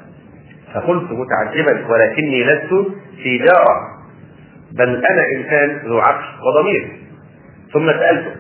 [0.75, 2.87] فقلت متعجبا ولكني لست
[3.23, 3.93] في جارة
[4.73, 6.89] بل أنا إنسان ذو عقل وضمير
[7.73, 8.33] ثم سألته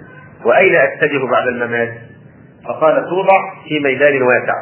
[0.44, 1.92] وأين أتجه بعد الممات؟
[2.68, 4.54] فقال توضع في ميدان واسع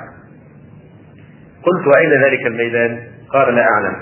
[1.63, 3.01] قلت وأين ذلك الميدان؟
[3.33, 3.97] قال لا أعلم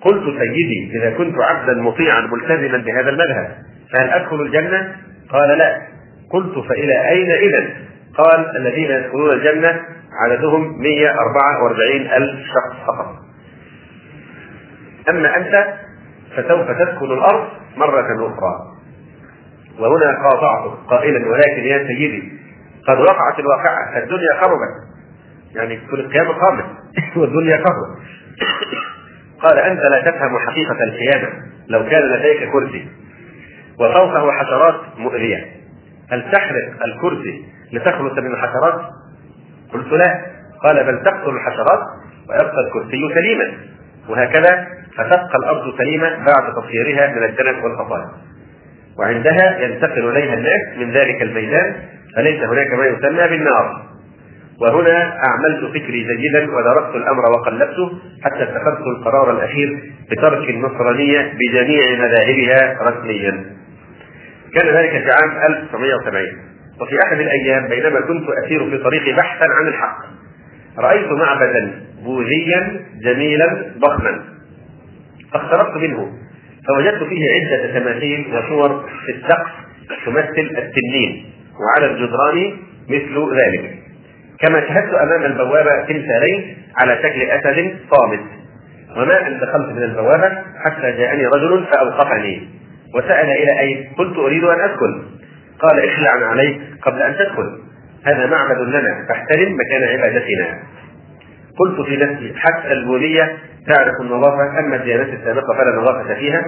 [0.00, 3.56] قلت سيدي إذا كنت عبدا مطيعا ملتزما بهذا المذهب
[3.92, 4.96] فهل أدخل الجنة؟
[5.30, 5.82] قال لا
[6.30, 7.68] قلت فإلى أين إذا؟
[8.18, 9.80] قال الذين يدخلون الجنة
[10.12, 13.14] عددهم 144 ألف شخص فقط
[15.08, 15.74] أما أنت
[16.36, 18.70] فسوف تدخل الأرض مرة أخرى
[19.78, 22.32] وهنا قاطعته قائلا ولكن يا سيدي
[22.88, 23.98] قد وقعت الواقعة.
[23.98, 24.90] الدنيا خربت.
[25.54, 26.64] يعني كل القيامة قامت
[27.16, 27.98] والدنيا خربت.
[29.42, 31.28] قال أنت لا تفهم حقيقة القيامة.
[31.68, 32.88] لو كان لديك كرسي.
[33.78, 35.46] وفوقه حشرات مؤذية.
[36.10, 38.80] هل تحرق الكرسي لتخلص من الحشرات؟
[39.72, 40.26] قلت لا.
[40.62, 41.80] قال بل تقتل الحشرات
[42.28, 43.52] ويبقى الكرسي سليما.
[44.08, 44.66] وهكذا
[44.96, 48.29] فتبقى الأرض سليمة بعد تطهيرها من الدنس والخطايا
[49.00, 51.76] وعندها ينتقل إليها الناس من ذلك الميدان
[52.16, 53.90] فليس هناك ما يسمى بالنار؟
[54.60, 57.92] وهنا أعملت فكري جيدا ودرست الأمر وقلبته
[58.24, 63.44] حتى اتخذت القرار الأخير بترك النصرانية بجميع مذاهبها رسميا.
[64.54, 66.24] كان ذلك في عام 1970
[66.80, 69.98] وفي أحد الأيام بينما كنت أسير في طريقي بحثا عن الحق
[70.78, 71.72] رأيت معبدا
[72.04, 74.24] بوذيا جميلا ضخما
[75.32, 76.12] فاقتربت منه.
[76.68, 79.50] فوجدت فيه عدة تماثيل وصور في السقف
[80.06, 81.24] تمثل التنين
[81.60, 82.56] وعلى الجدران
[82.88, 83.74] مثل ذلك.
[84.40, 88.20] كما شاهدت أمام البوابة تمثالين على شكل اسد صامت.
[88.96, 90.30] وما أن دخلت من البوابة
[90.64, 92.48] حتى جاءني رجل فأوقفني.
[92.94, 95.02] وسأل إلى أين؟ قلت أريد أن أدخل.
[95.58, 97.58] قال اخلع عليك قبل أن تدخل.
[98.04, 100.58] هذا معبد لنا فاحترم مكان عبادتنا.
[101.60, 106.42] قلت في نفسي حتى البولية تعرف النظافة أما الديانات السابقة فلا نظافة فيها.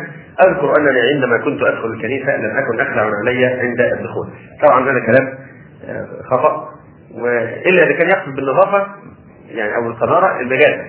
[0.46, 4.28] أذكر أنني عندما كنت أدخل الكنيسة لم أكن أخلع علي عند الدخول.
[4.62, 5.28] طبعا هذا كلام
[5.88, 6.68] آه، خطأ.
[7.14, 8.86] وإلا إذا كان يقصد بالنظافة
[9.50, 10.84] يعني أو القذارة النجاسة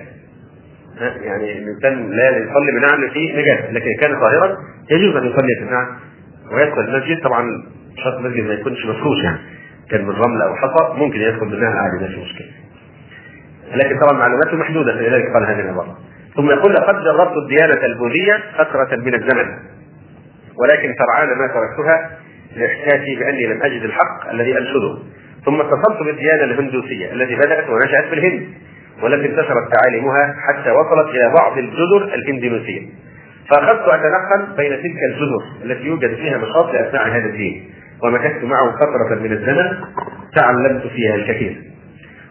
[1.00, 4.56] يعني الإنسان لا يصلي بنعل فيه نجاسة لكن كان طاهرا
[4.90, 5.86] يجوز أن يصلي في النعل
[6.52, 7.44] ويدخل المسجد طبعا
[8.04, 9.38] شرط المسجد ما يكونش مفروش يعني.
[9.90, 12.63] كان من رمل أو حصى ممكن يدخل بالنعل عادي ما في مشكلة.
[13.76, 15.96] لكن طبعا معلوماته محدودة فلذلك قال هذه العبارة
[16.36, 19.58] ثم يقول لقد جربت الديانة البوذية فترة من الزمن.
[20.62, 22.10] ولكن سرعان ما تركتها
[22.56, 24.98] لإحساسي بأني لم أجد الحق الذي أنشده
[25.44, 28.48] ثم اتصلت بالديانة الهندوسية التي بدأت ونشأت في الهند
[29.02, 32.88] والتي انتشرت تعاليمها حتى وصلت إلى بعض الجزر الهندونيسية
[33.50, 37.70] فأخذت أتنقل بين تلك الجزر التي يوجد فيها نشاط لأتباع هذا الدين
[38.02, 39.84] ومكثت معه فترة من الزمن
[40.36, 41.73] تعلمت فيها الكثير.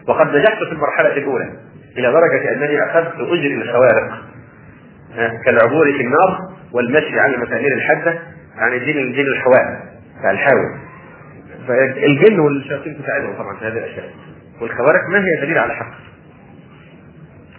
[0.08, 1.52] وقد نجحت في المرحلة الأولى.
[1.98, 4.10] إلى درجة أنني أخذت أجري الخوارق
[5.44, 6.38] كالعبور في النار
[6.72, 8.18] والمشي على المسامير الحادة
[8.56, 9.82] يعني دين دين الحواء
[10.30, 10.78] الحاوي.
[11.68, 14.10] فالجن والشياطين تساعدهم طبعا في هذه الأشياء.
[14.60, 15.90] والخوارق ما هي دليل على حق؟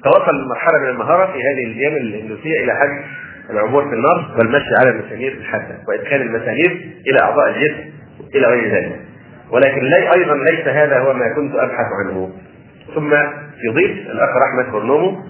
[0.04, 3.04] توصل مرحله من المهارة في هذه الديانه الهندوسيه إلى حد
[3.50, 7.84] العبور في النار والمشي على المسامير الحادة وإدخال المسامير إلى أعضاء الجسم
[8.36, 9.00] إلى غير ذلك.
[9.52, 12.32] ولكن لي أيضا ليس هذا هو ما كنت أبحث عنه.
[12.96, 13.14] ثم
[13.64, 15.24] يضيف الأخ احمد برنومو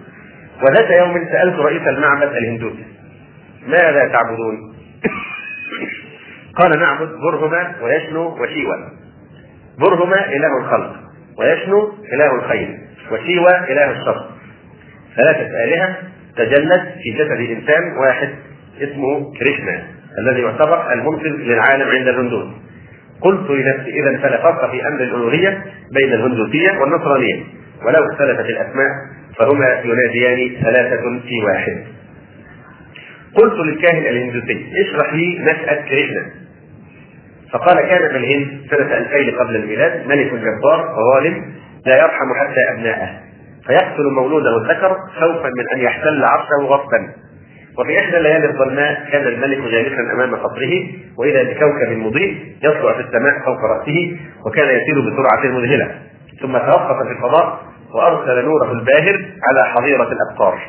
[0.63, 2.85] وذات يوم سألت رئيس المعبد الهندوسي
[3.67, 4.75] ماذا تعبدون؟
[6.57, 8.91] قال نعبد برهما ويشنو وشيوى
[9.79, 10.95] برهما إله الخلق
[11.39, 12.79] ويشنو إله الخير
[13.11, 14.25] وشيوى إله الشر.
[15.15, 15.97] ثلاثة آلهة
[16.37, 18.29] تجلت في جسد إنسان واحد
[18.81, 19.83] اسمه كريشنا
[20.19, 22.64] الذي يعتبر المنقذ للعالم عند الهندوس.
[23.21, 27.43] قلت لنفسي إذا فلا فرق في أمر الألوهية بين الهندوسية والنصرانية.
[27.85, 28.89] ولو اختلفت الأسماء
[29.39, 31.83] فهما يناديان ثلاثة في واحد.
[33.35, 36.25] قلت للكاهن الهندوسي اشرح لي نشأة كريشنا
[37.51, 41.53] فقال كان في الهند سنة 2000 قبل الميلاد ملك جبار ظالم
[41.85, 43.09] لا يرحم حتى أبناءه.
[43.67, 47.13] فيقتل مولوده الذكر خوفا من أن يحتل عرشه غصبا
[47.80, 50.73] وفي إحدى الليالي الظلماء كان الملك جالسا أمام قصره
[51.18, 55.91] واذا بكوكب مضيء يطلع في السماء فوق رأسه وكان يسير بسرعة مذهلة.
[56.41, 57.60] ثم توقف في الفضاء
[57.93, 60.60] وأرسل نوره الباهر على حظيرة الابقار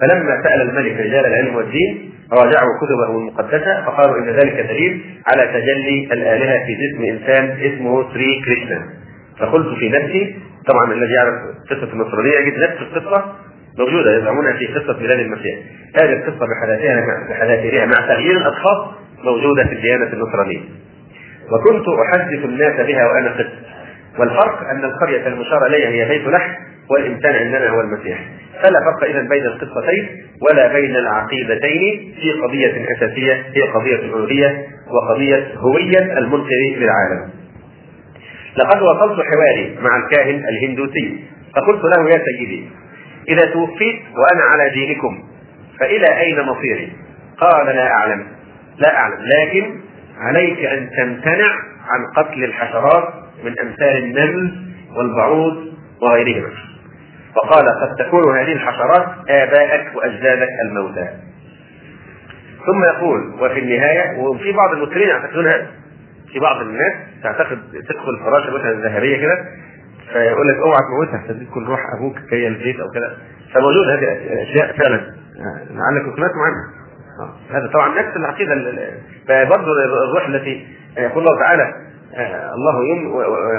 [0.00, 6.08] فلما سأل الملك رجال العلم والدين راجعوا كتبه المقدسة فقالوا إن ذلك دليل على تجلي
[6.12, 8.86] الآلهة في جسم إنسان اسمه سري كريشنا.
[9.40, 11.34] فقلت في نفسي طبعا الذي يعرف
[11.70, 13.34] قصة النصرانيه يجد نفس القصة.
[13.78, 15.58] موجودة يزعمونها في قصة ميلاد المسيح.
[16.02, 18.88] هذه القصة بحذافيرها بحذافيرها مع تغيير الأشخاص
[19.24, 20.60] موجودة في الديانة النصرانية.
[21.52, 23.46] وكنت أحدث الناس بها وأنا قس
[24.18, 26.52] والفرق أن القرية المشار إليها هي بيت لحم
[26.90, 28.18] والإنسان عندنا هو المسيح.
[28.62, 30.08] فلا فرق اذا بين القصتين
[30.50, 37.30] ولا بين العقيدتين في قضية أساسية هي قضية الالوهيه وقضية هوية المنكر للعالم.
[38.56, 41.24] لقد وصلت حواري مع الكاهن الهندوسي.
[41.56, 42.68] فقلت له يا سيدي
[43.28, 45.24] إذا توفيت وأنا على دينكم
[45.80, 46.92] فإلى أين مصيري؟
[47.38, 48.26] قال لا أعلم
[48.78, 49.18] لا أعلم.
[49.20, 49.80] لكن
[50.18, 51.50] عليك أن تمتنع
[51.88, 53.14] عن قتل الحشرات
[53.44, 54.54] من أمثال النمل
[54.96, 55.66] والبعوض
[56.02, 56.50] وغيرهما.
[57.36, 61.08] وقال قد تكون هذه الحشرات آبائك وأجدادك الموتى.
[62.66, 65.66] ثم يقول وفي النهاية وفي بعض المسلمين يعتقدون هذا
[66.32, 66.92] في بعض الناس
[67.22, 69.44] تعتقد تدخل الفراشه مثلا الذهبية كده
[70.12, 73.16] فيقول لك اوعى تموتها تكون روح أبوك جاية البيت أو كده.
[73.54, 75.00] فموجود هذه الأشياء فعلا.
[75.70, 76.64] لعلكم سمعتم عنها
[77.50, 78.54] هذا طبعا نفس العقيدة
[79.28, 79.72] فبرضه
[80.08, 80.66] الروح التي
[80.98, 81.72] يقول الله تعالى
[82.54, 83.06] الله يم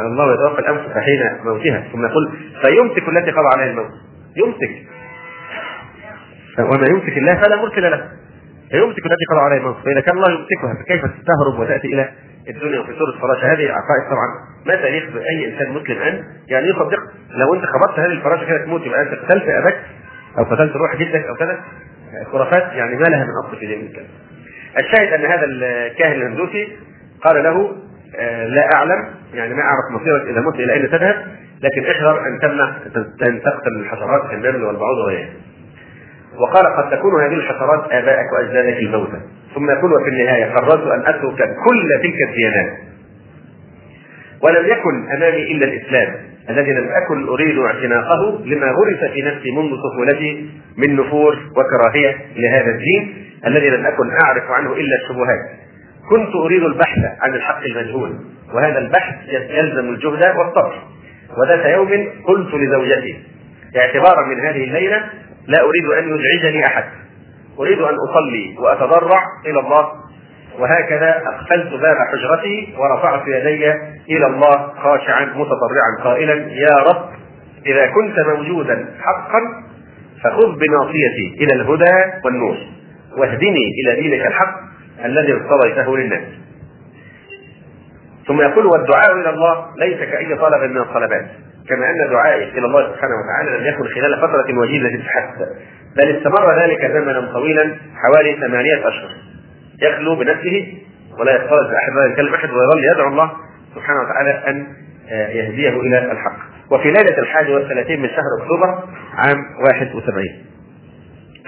[0.06, 1.84] الله يتوفى الأنفس حين موتها.
[1.94, 2.32] ثم يقول
[2.66, 3.92] فيمسك التي قضى عليها الموت.
[4.36, 4.72] يمسك.
[6.60, 8.10] وما يمسك الله فلا مرسل له.
[8.72, 9.76] فيمسك التي قضى عليها الموت.
[9.86, 12.10] فإذا كان الله يمسكها فكيف تستهرب وتأتي إلى
[12.50, 14.28] الدنيا وفي سورة فراشه هذه عقائد طبعا
[14.66, 17.00] ما تليق بأي إنسان مسلم أن يعني يصدق
[17.32, 19.78] لو أنت خبطت هذه الفراشه كده تموت يبقى أنت قتلت أباك
[20.38, 21.60] أو قتلت روح جدك أو كذا
[22.32, 24.08] خرافات يعني ما لها من أصل في دين الكلام.
[24.80, 26.78] الشاهد أن هذا الكاهن الهندوسي
[27.24, 27.76] قال له
[28.20, 31.16] آه لا أعلم يعني ما أعرف مصيرك إذا مت إلى أين تذهب
[31.62, 32.70] لكن احذر أن تمنع
[33.28, 35.30] أن تقتل الحشرات كالنمل والبعوض وغيرها.
[36.40, 39.20] وقال قد تكون هذه الحشرات ابائك وأجدادك الموتى.
[39.56, 42.78] ثم يقول وفي النهاية قررت أن أترك كل تلك الديانات
[44.44, 46.16] ولم يكن أمامي إلا الإسلام
[46.50, 52.72] الذي لم أكن أريد اعتناقه لما غرس في نفسي منذ طفولتي من نفور وكراهية لهذا
[52.72, 55.60] الدين الذي لم أكن أعرف عنه إلا الشبهات.
[56.10, 58.16] كنت أريد البحث عن الحق المجهول
[58.54, 60.84] وهذا البحث يلزم الجهد والصبر.
[61.38, 61.90] وذات يوم
[62.28, 63.24] قلت لزوجتي
[63.78, 65.04] اعتبارا من هذه الليلة
[65.50, 66.84] لا أريد أن يزعجني أحد.
[67.60, 69.92] أريد أن أصلي وأتضرع إلى الله.
[70.60, 73.72] وهكذا أقفلت باب حجرتي ورفعت يدي
[74.10, 77.10] إلى الله خاشعا متضرعا قائلا يا رب
[77.66, 79.40] إذا كنت موجودا حقا
[80.24, 82.58] فخذ بناصيتي إلى الهدى والنور
[83.18, 84.56] واهدني إلى دينك الحق
[85.06, 86.24] الذي ارتضيته للناس.
[88.28, 91.28] ثم يقول والدعاء إلى الله ليس كأي طلب من الطلبات.
[91.70, 95.48] كما أن دعائي إلى الله سبحانه وتعالى لم يكن خلال فترة وجيزة فحسب
[95.98, 99.10] بل استمر ذلك زمنا طويلا حوالي ثمانية أشهر.
[99.82, 100.78] يخلو بنفسه
[101.20, 103.32] ولا يختلط باحد ولا يكلم أحد ويظل يدعو الله
[103.76, 104.68] سبحانه وتعالى أن
[105.10, 106.38] يهديه إلى الحق.
[106.72, 108.84] وفي ليلة الحادي والثلاثين من شهر أكتوبر
[109.14, 110.26] عام 71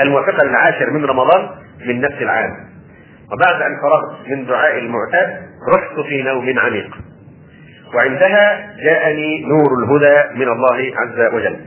[0.01, 1.49] الموافقة للعاشر من رمضان
[1.85, 2.51] من نفس العام.
[3.31, 5.37] وبعد أن فرغت من دعاء المعتاد
[5.75, 6.97] رحت في نوم عميق.
[7.95, 11.59] وعندها جاءني نور الهدى من الله عز وجل.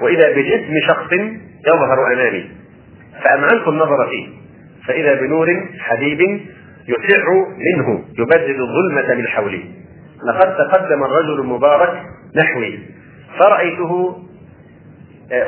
[0.00, 1.12] وإذا بجسم شخص
[1.66, 2.50] يظهر أمامي
[3.24, 4.28] فأمعنت النظر فيه.
[4.86, 6.20] فإذا بنور حبيب
[6.88, 7.24] يشع
[7.58, 9.64] منه يبدد الظلمة من حولي.
[10.28, 12.02] لقد تقدم الرجل المبارك
[12.36, 12.78] نحوي.
[13.38, 14.22] فرأيته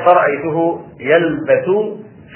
[0.05, 1.65] فرأيته يلبس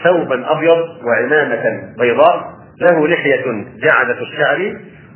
[0.04, 4.76] ثوبا أبيض وعمامة بيضاء له لحية جعدة الشعر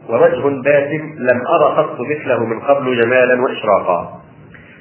[0.10, 4.22] ووجه باسم لم أرى قط مثله من قبل جمالا وإشراقا.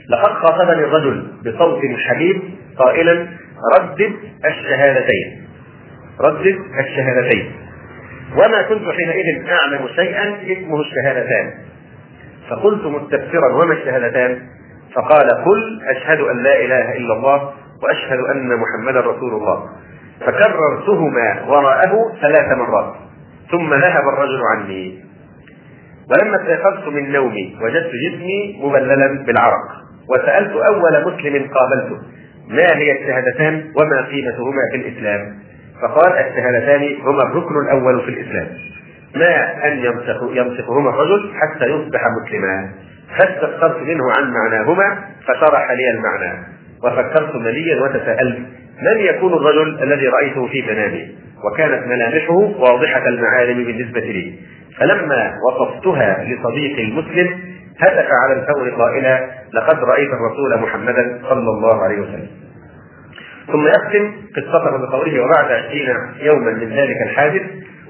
[0.08, 2.42] لقد خاطبني الرجل بصوت حبيب
[2.78, 3.26] قائلا
[3.76, 4.12] ردد
[4.44, 5.46] الشهادتين
[6.20, 7.52] ردد الشهادتين.
[8.32, 11.50] وما كنت حينئذ أعلم شيئا اسمه الشهادتان.
[12.50, 14.38] فقلت مستفسرا وما الشهادتان؟
[14.94, 17.52] فقال قل أشهد أن لا إله إلا الله
[17.82, 19.68] وأشهد أن محمدا رسول الله.
[20.20, 22.94] فكررتهما وراءه ثلاث مرات
[23.50, 25.04] ثم ذهب الرجل عني.
[26.10, 29.64] ولما استيقظت من نومي وجدت جسمي مبللا بالعرق
[30.10, 31.98] وسألت أول مسلم قابلته
[32.48, 35.38] ما هي الشهادتان وما قيمتهما في الإسلام؟
[35.82, 38.48] فقال الشهادتان هما الركن الأول في الإسلام
[39.16, 42.70] ما أن يمسك يمسكهما الرجل حتى يصبح مسلما.
[43.18, 46.46] فاستفسرت منه عن معناهما فشرح لي المعنى
[46.84, 48.38] وفكرت مليا وتساءلت
[48.82, 51.14] من يكون الرجل الذي رأيته في منامي
[51.44, 54.34] وكانت ملامحه واضحة المعالم بالنسبة لي.
[54.78, 57.40] فلما وصفتها لصديقي المسلم
[57.80, 62.28] هتف على الفور قائلا لقد رأيت الرسول محمدا صلى الله عليه وسلم.
[63.46, 67.42] ثم يختم قصته بقوله وبعد عشرين يوما من ذلك الحادث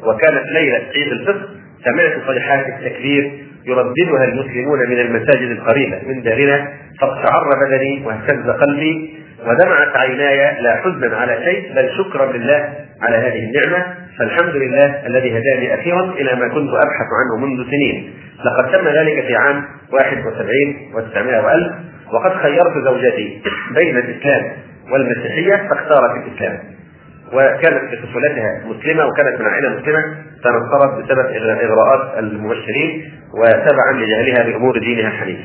[0.03, 1.49] وكانت ليلة عيد الفطر
[1.85, 3.33] سمعت صيحات التكبير
[3.67, 6.69] يرددها المسلمون من المساجد القريبة من دارنا
[7.01, 9.15] فاقشعر بدني واهتز قلبي
[9.47, 13.87] ودمعت عيناي لا حزنا على شيء بل شكرا لله على هذه النعمة.
[14.19, 18.15] فالحمد لله الذي هداني أخيرا إلى ما كنت أبحث عنه منذ سنين.
[18.45, 21.73] لقد تم ذلك في عام 71 و900 وألف
[22.13, 23.43] وقد خيرت زوجتي
[23.75, 24.43] بين الإسلام
[24.93, 26.59] والمسيحية فاختارت الإسلام.
[27.33, 30.03] وكانت في طفولتها مسلمة وكانت من عائلة مسلمة
[30.45, 31.27] تنصرت بسبب
[31.61, 35.39] إغراءات المبشرين وتبعا لجهلها بأمور دينها الحنيف.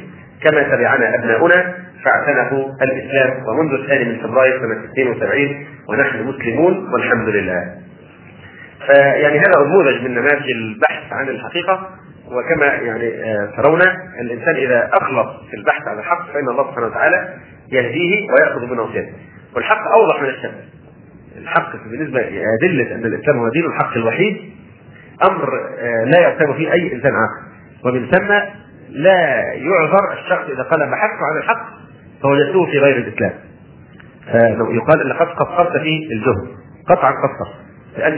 [0.43, 3.43] كما تبعنا أبناؤنا فاعتنقوا الإسلام.
[3.47, 7.75] ومنذ الثاني من فبراير سنة 72 ونحن مسلمون والحمد لله.
[8.87, 11.89] فيعني هذا نموذج من نماذج البحث عن الحقيقة.
[12.29, 13.11] وكما يعني
[13.57, 13.81] ترون
[14.21, 17.33] الإنسان إذا أخلص في البحث عن الحق فإن الله سبحانه وتعالى
[17.71, 19.13] يهديه ويأخذ بناصيته
[19.55, 20.53] والحق أوضح من الشمس
[21.37, 22.19] الحق بالنسبة
[22.63, 24.37] ادله أن الإسلام هو دين الحق الوحيد
[25.29, 25.49] أمر
[26.05, 27.49] لا يرتاب فيه أي إنسان عاقل
[27.85, 28.33] ومن ثم
[28.91, 31.65] لا يعذر الشخص إذا قال بحثت عن الحق
[32.23, 33.33] فوجدته في غير الإسلام.
[34.75, 36.47] يقال لقد قصرت في الجهد
[36.87, 37.51] قطعا قصر
[37.97, 38.13] لأن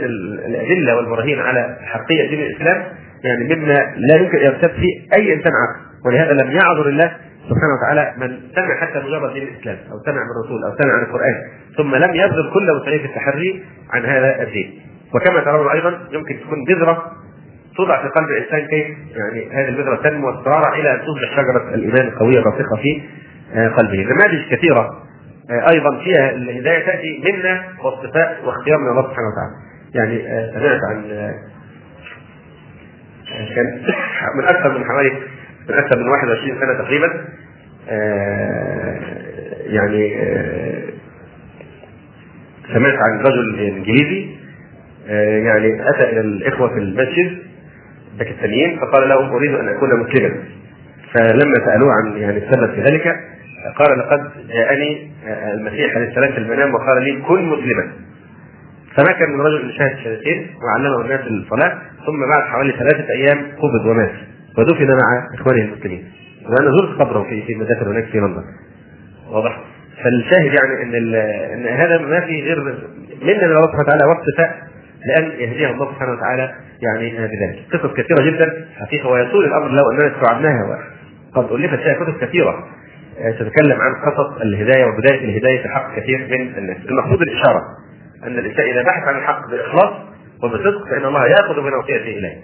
[0.46, 2.84] الأدلة والبراهين على حقيه دين الإسلام
[3.24, 5.80] يعني مما لا يمكن أن يرتب فيه أي إنسان عاقل.
[6.06, 7.16] ولهذا لم يعذر الله
[7.48, 11.02] سبحانه وتعالى من سمع حتى مجرد دين الإسلام أو سمع من الرسول أو سمع عن
[11.02, 11.34] القرآن.
[11.76, 14.80] ثم لم يبذل كل وسائل في التحري عن هذا الدين.
[15.14, 17.12] وكما ترون أيضا يمكن تكون بذره
[17.76, 18.86] توضع في قلب الإنسان كيف؟
[19.16, 23.02] يعني هذه البذرة تنمو وتترعرع إلى أن تصبح شجرة الإيمان القويه الراسخه في
[23.68, 24.02] قلبه.
[24.02, 24.90] نماذج كثيرة
[25.50, 29.54] أيضا فيها الهداية تأتي منا واصطفاء واختيار من الله سبحانه وتعالى.
[29.94, 30.22] يعني
[30.52, 31.02] سمعت عن
[33.54, 33.82] كان
[34.38, 35.10] من أكثر من حوالي
[35.68, 37.24] من أكثر من 21 سنة تقريبا
[39.66, 40.14] يعني
[42.74, 44.36] سمعت عن رجل انجليزي
[45.44, 47.38] يعني أتى إلى الإخوة في المسجد
[48.18, 50.34] باكستانيين فقال لهم أريد أن أكون مسلما.
[51.14, 53.20] فلما سالوه عن يعني السبب في ذلك.
[53.76, 57.92] قال لقد جاءني المسيح عليه السلام في المنام وقال لي كن مسلما.
[58.96, 63.86] فما كان من رجل شهد شهادتين وعلمه الناس الصلاة ثم بعد حوالي ثلاثة أيام قبض
[63.86, 64.12] ومات.
[64.58, 66.04] ودفن مع إخوانه المسلمين.
[66.44, 68.44] وأنا زرت قبره في في مدافن هناك في لندن.
[69.30, 69.60] واضح.
[70.04, 71.14] فالشاهد يعني إن
[71.54, 72.62] إن هذا ما في غير
[73.22, 74.71] من الله سبحانه وتعالى واقتفاء
[75.06, 77.64] لأن يهديها الله سبحانه وتعالى يعني بذلك.
[77.72, 80.78] قصص كثيرة جدا حقيقة ويطول الامر لو اننا استوعبناها
[81.34, 82.64] قد ألفت فيها كتب كثيرة.
[83.38, 86.76] تتكلم عن قصص الهداية وبداية الهداية في حق كثير من الناس.
[86.88, 87.62] المقصود الإشارة
[88.24, 89.92] أن الإنسان إذا بحث عن الحق بإخلاص
[90.42, 92.36] وبصدق فإن الله يأخذ بناصيته إليه.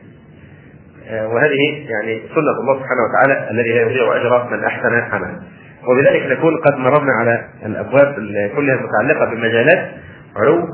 [1.10, 5.40] وهذه يعني سنة الله سبحانه وتعالى الذي لا يضيع اجر من أحسن عملا.
[5.89, 8.14] وبذلك نكون قد مررنا على الأبواب
[8.56, 9.89] كلها المتعلقة بمجالات
[10.36, 10.68] علو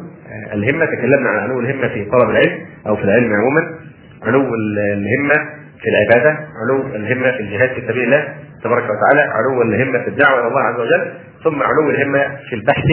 [0.53, 3.75] الهمة تكلمنا عن علو الهمة في طلب العلم أو في العلم عموما.
[4.23, 5.35] علو الهمة
[5.83, 8.29] في العبادة علو الهمة في الجهاد في سبيل الله
[8.65, 11.13] تبارك وتعالى علو الهمة في الدعوة إلى الله عز وجل
[11.45, 12.85] ثم علو الهمة في البحث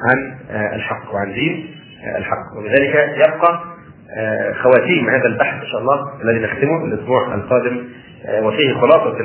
[0.00, 0.34] عن
[0.74, 1.66] الحق وعن دين
[2.16, 2.56] الحق.
[2.58, 3.60] وبذلك يبقى
[4.62, 7.84] خواتيم هذا البحث إن شاء الله الذي نختمه الأسبوع القادم
[8.42, 9.16] وفيه خلاصة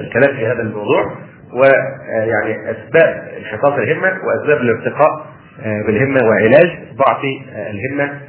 [0.00, 1.12] الكلام في هذا الموضوع
[1.52, 5.26] ويعني أسباب انحطاط الهمة وأسباب الارتقاء
[5.64, 7.20] بالهمة وعلاج ضعف
[7.56, 8.20] الهمة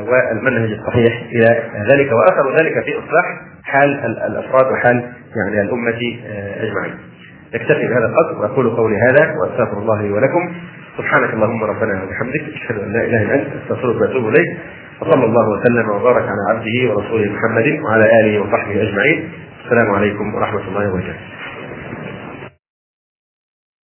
[0.00, 1.62] والمنهج الصحيح إلى
[1.92, 6.18] ذلك وأثر ذلك في إصلاح حال الأفراد وحال يعني الأمة
[6.60, 6.94] أجمعين.
[7.54, 10.52] نكتفي بهذا القدر وأقول قولي هذا وأستغفر الله لي ولكم
[10.98, 14.56] سبحانك اللهم ربنا وبحمدك أشهد أن لا إله إلا أنت أستغفرك وأتوب إليك
[15.00, 19.28] وصلى الله وسلم وبارك على عبده ورسوله محمد وعلى آله وصحبه أجمعين
[19.64, 21.29] السلام عليكم ورحمة الله وبركاته.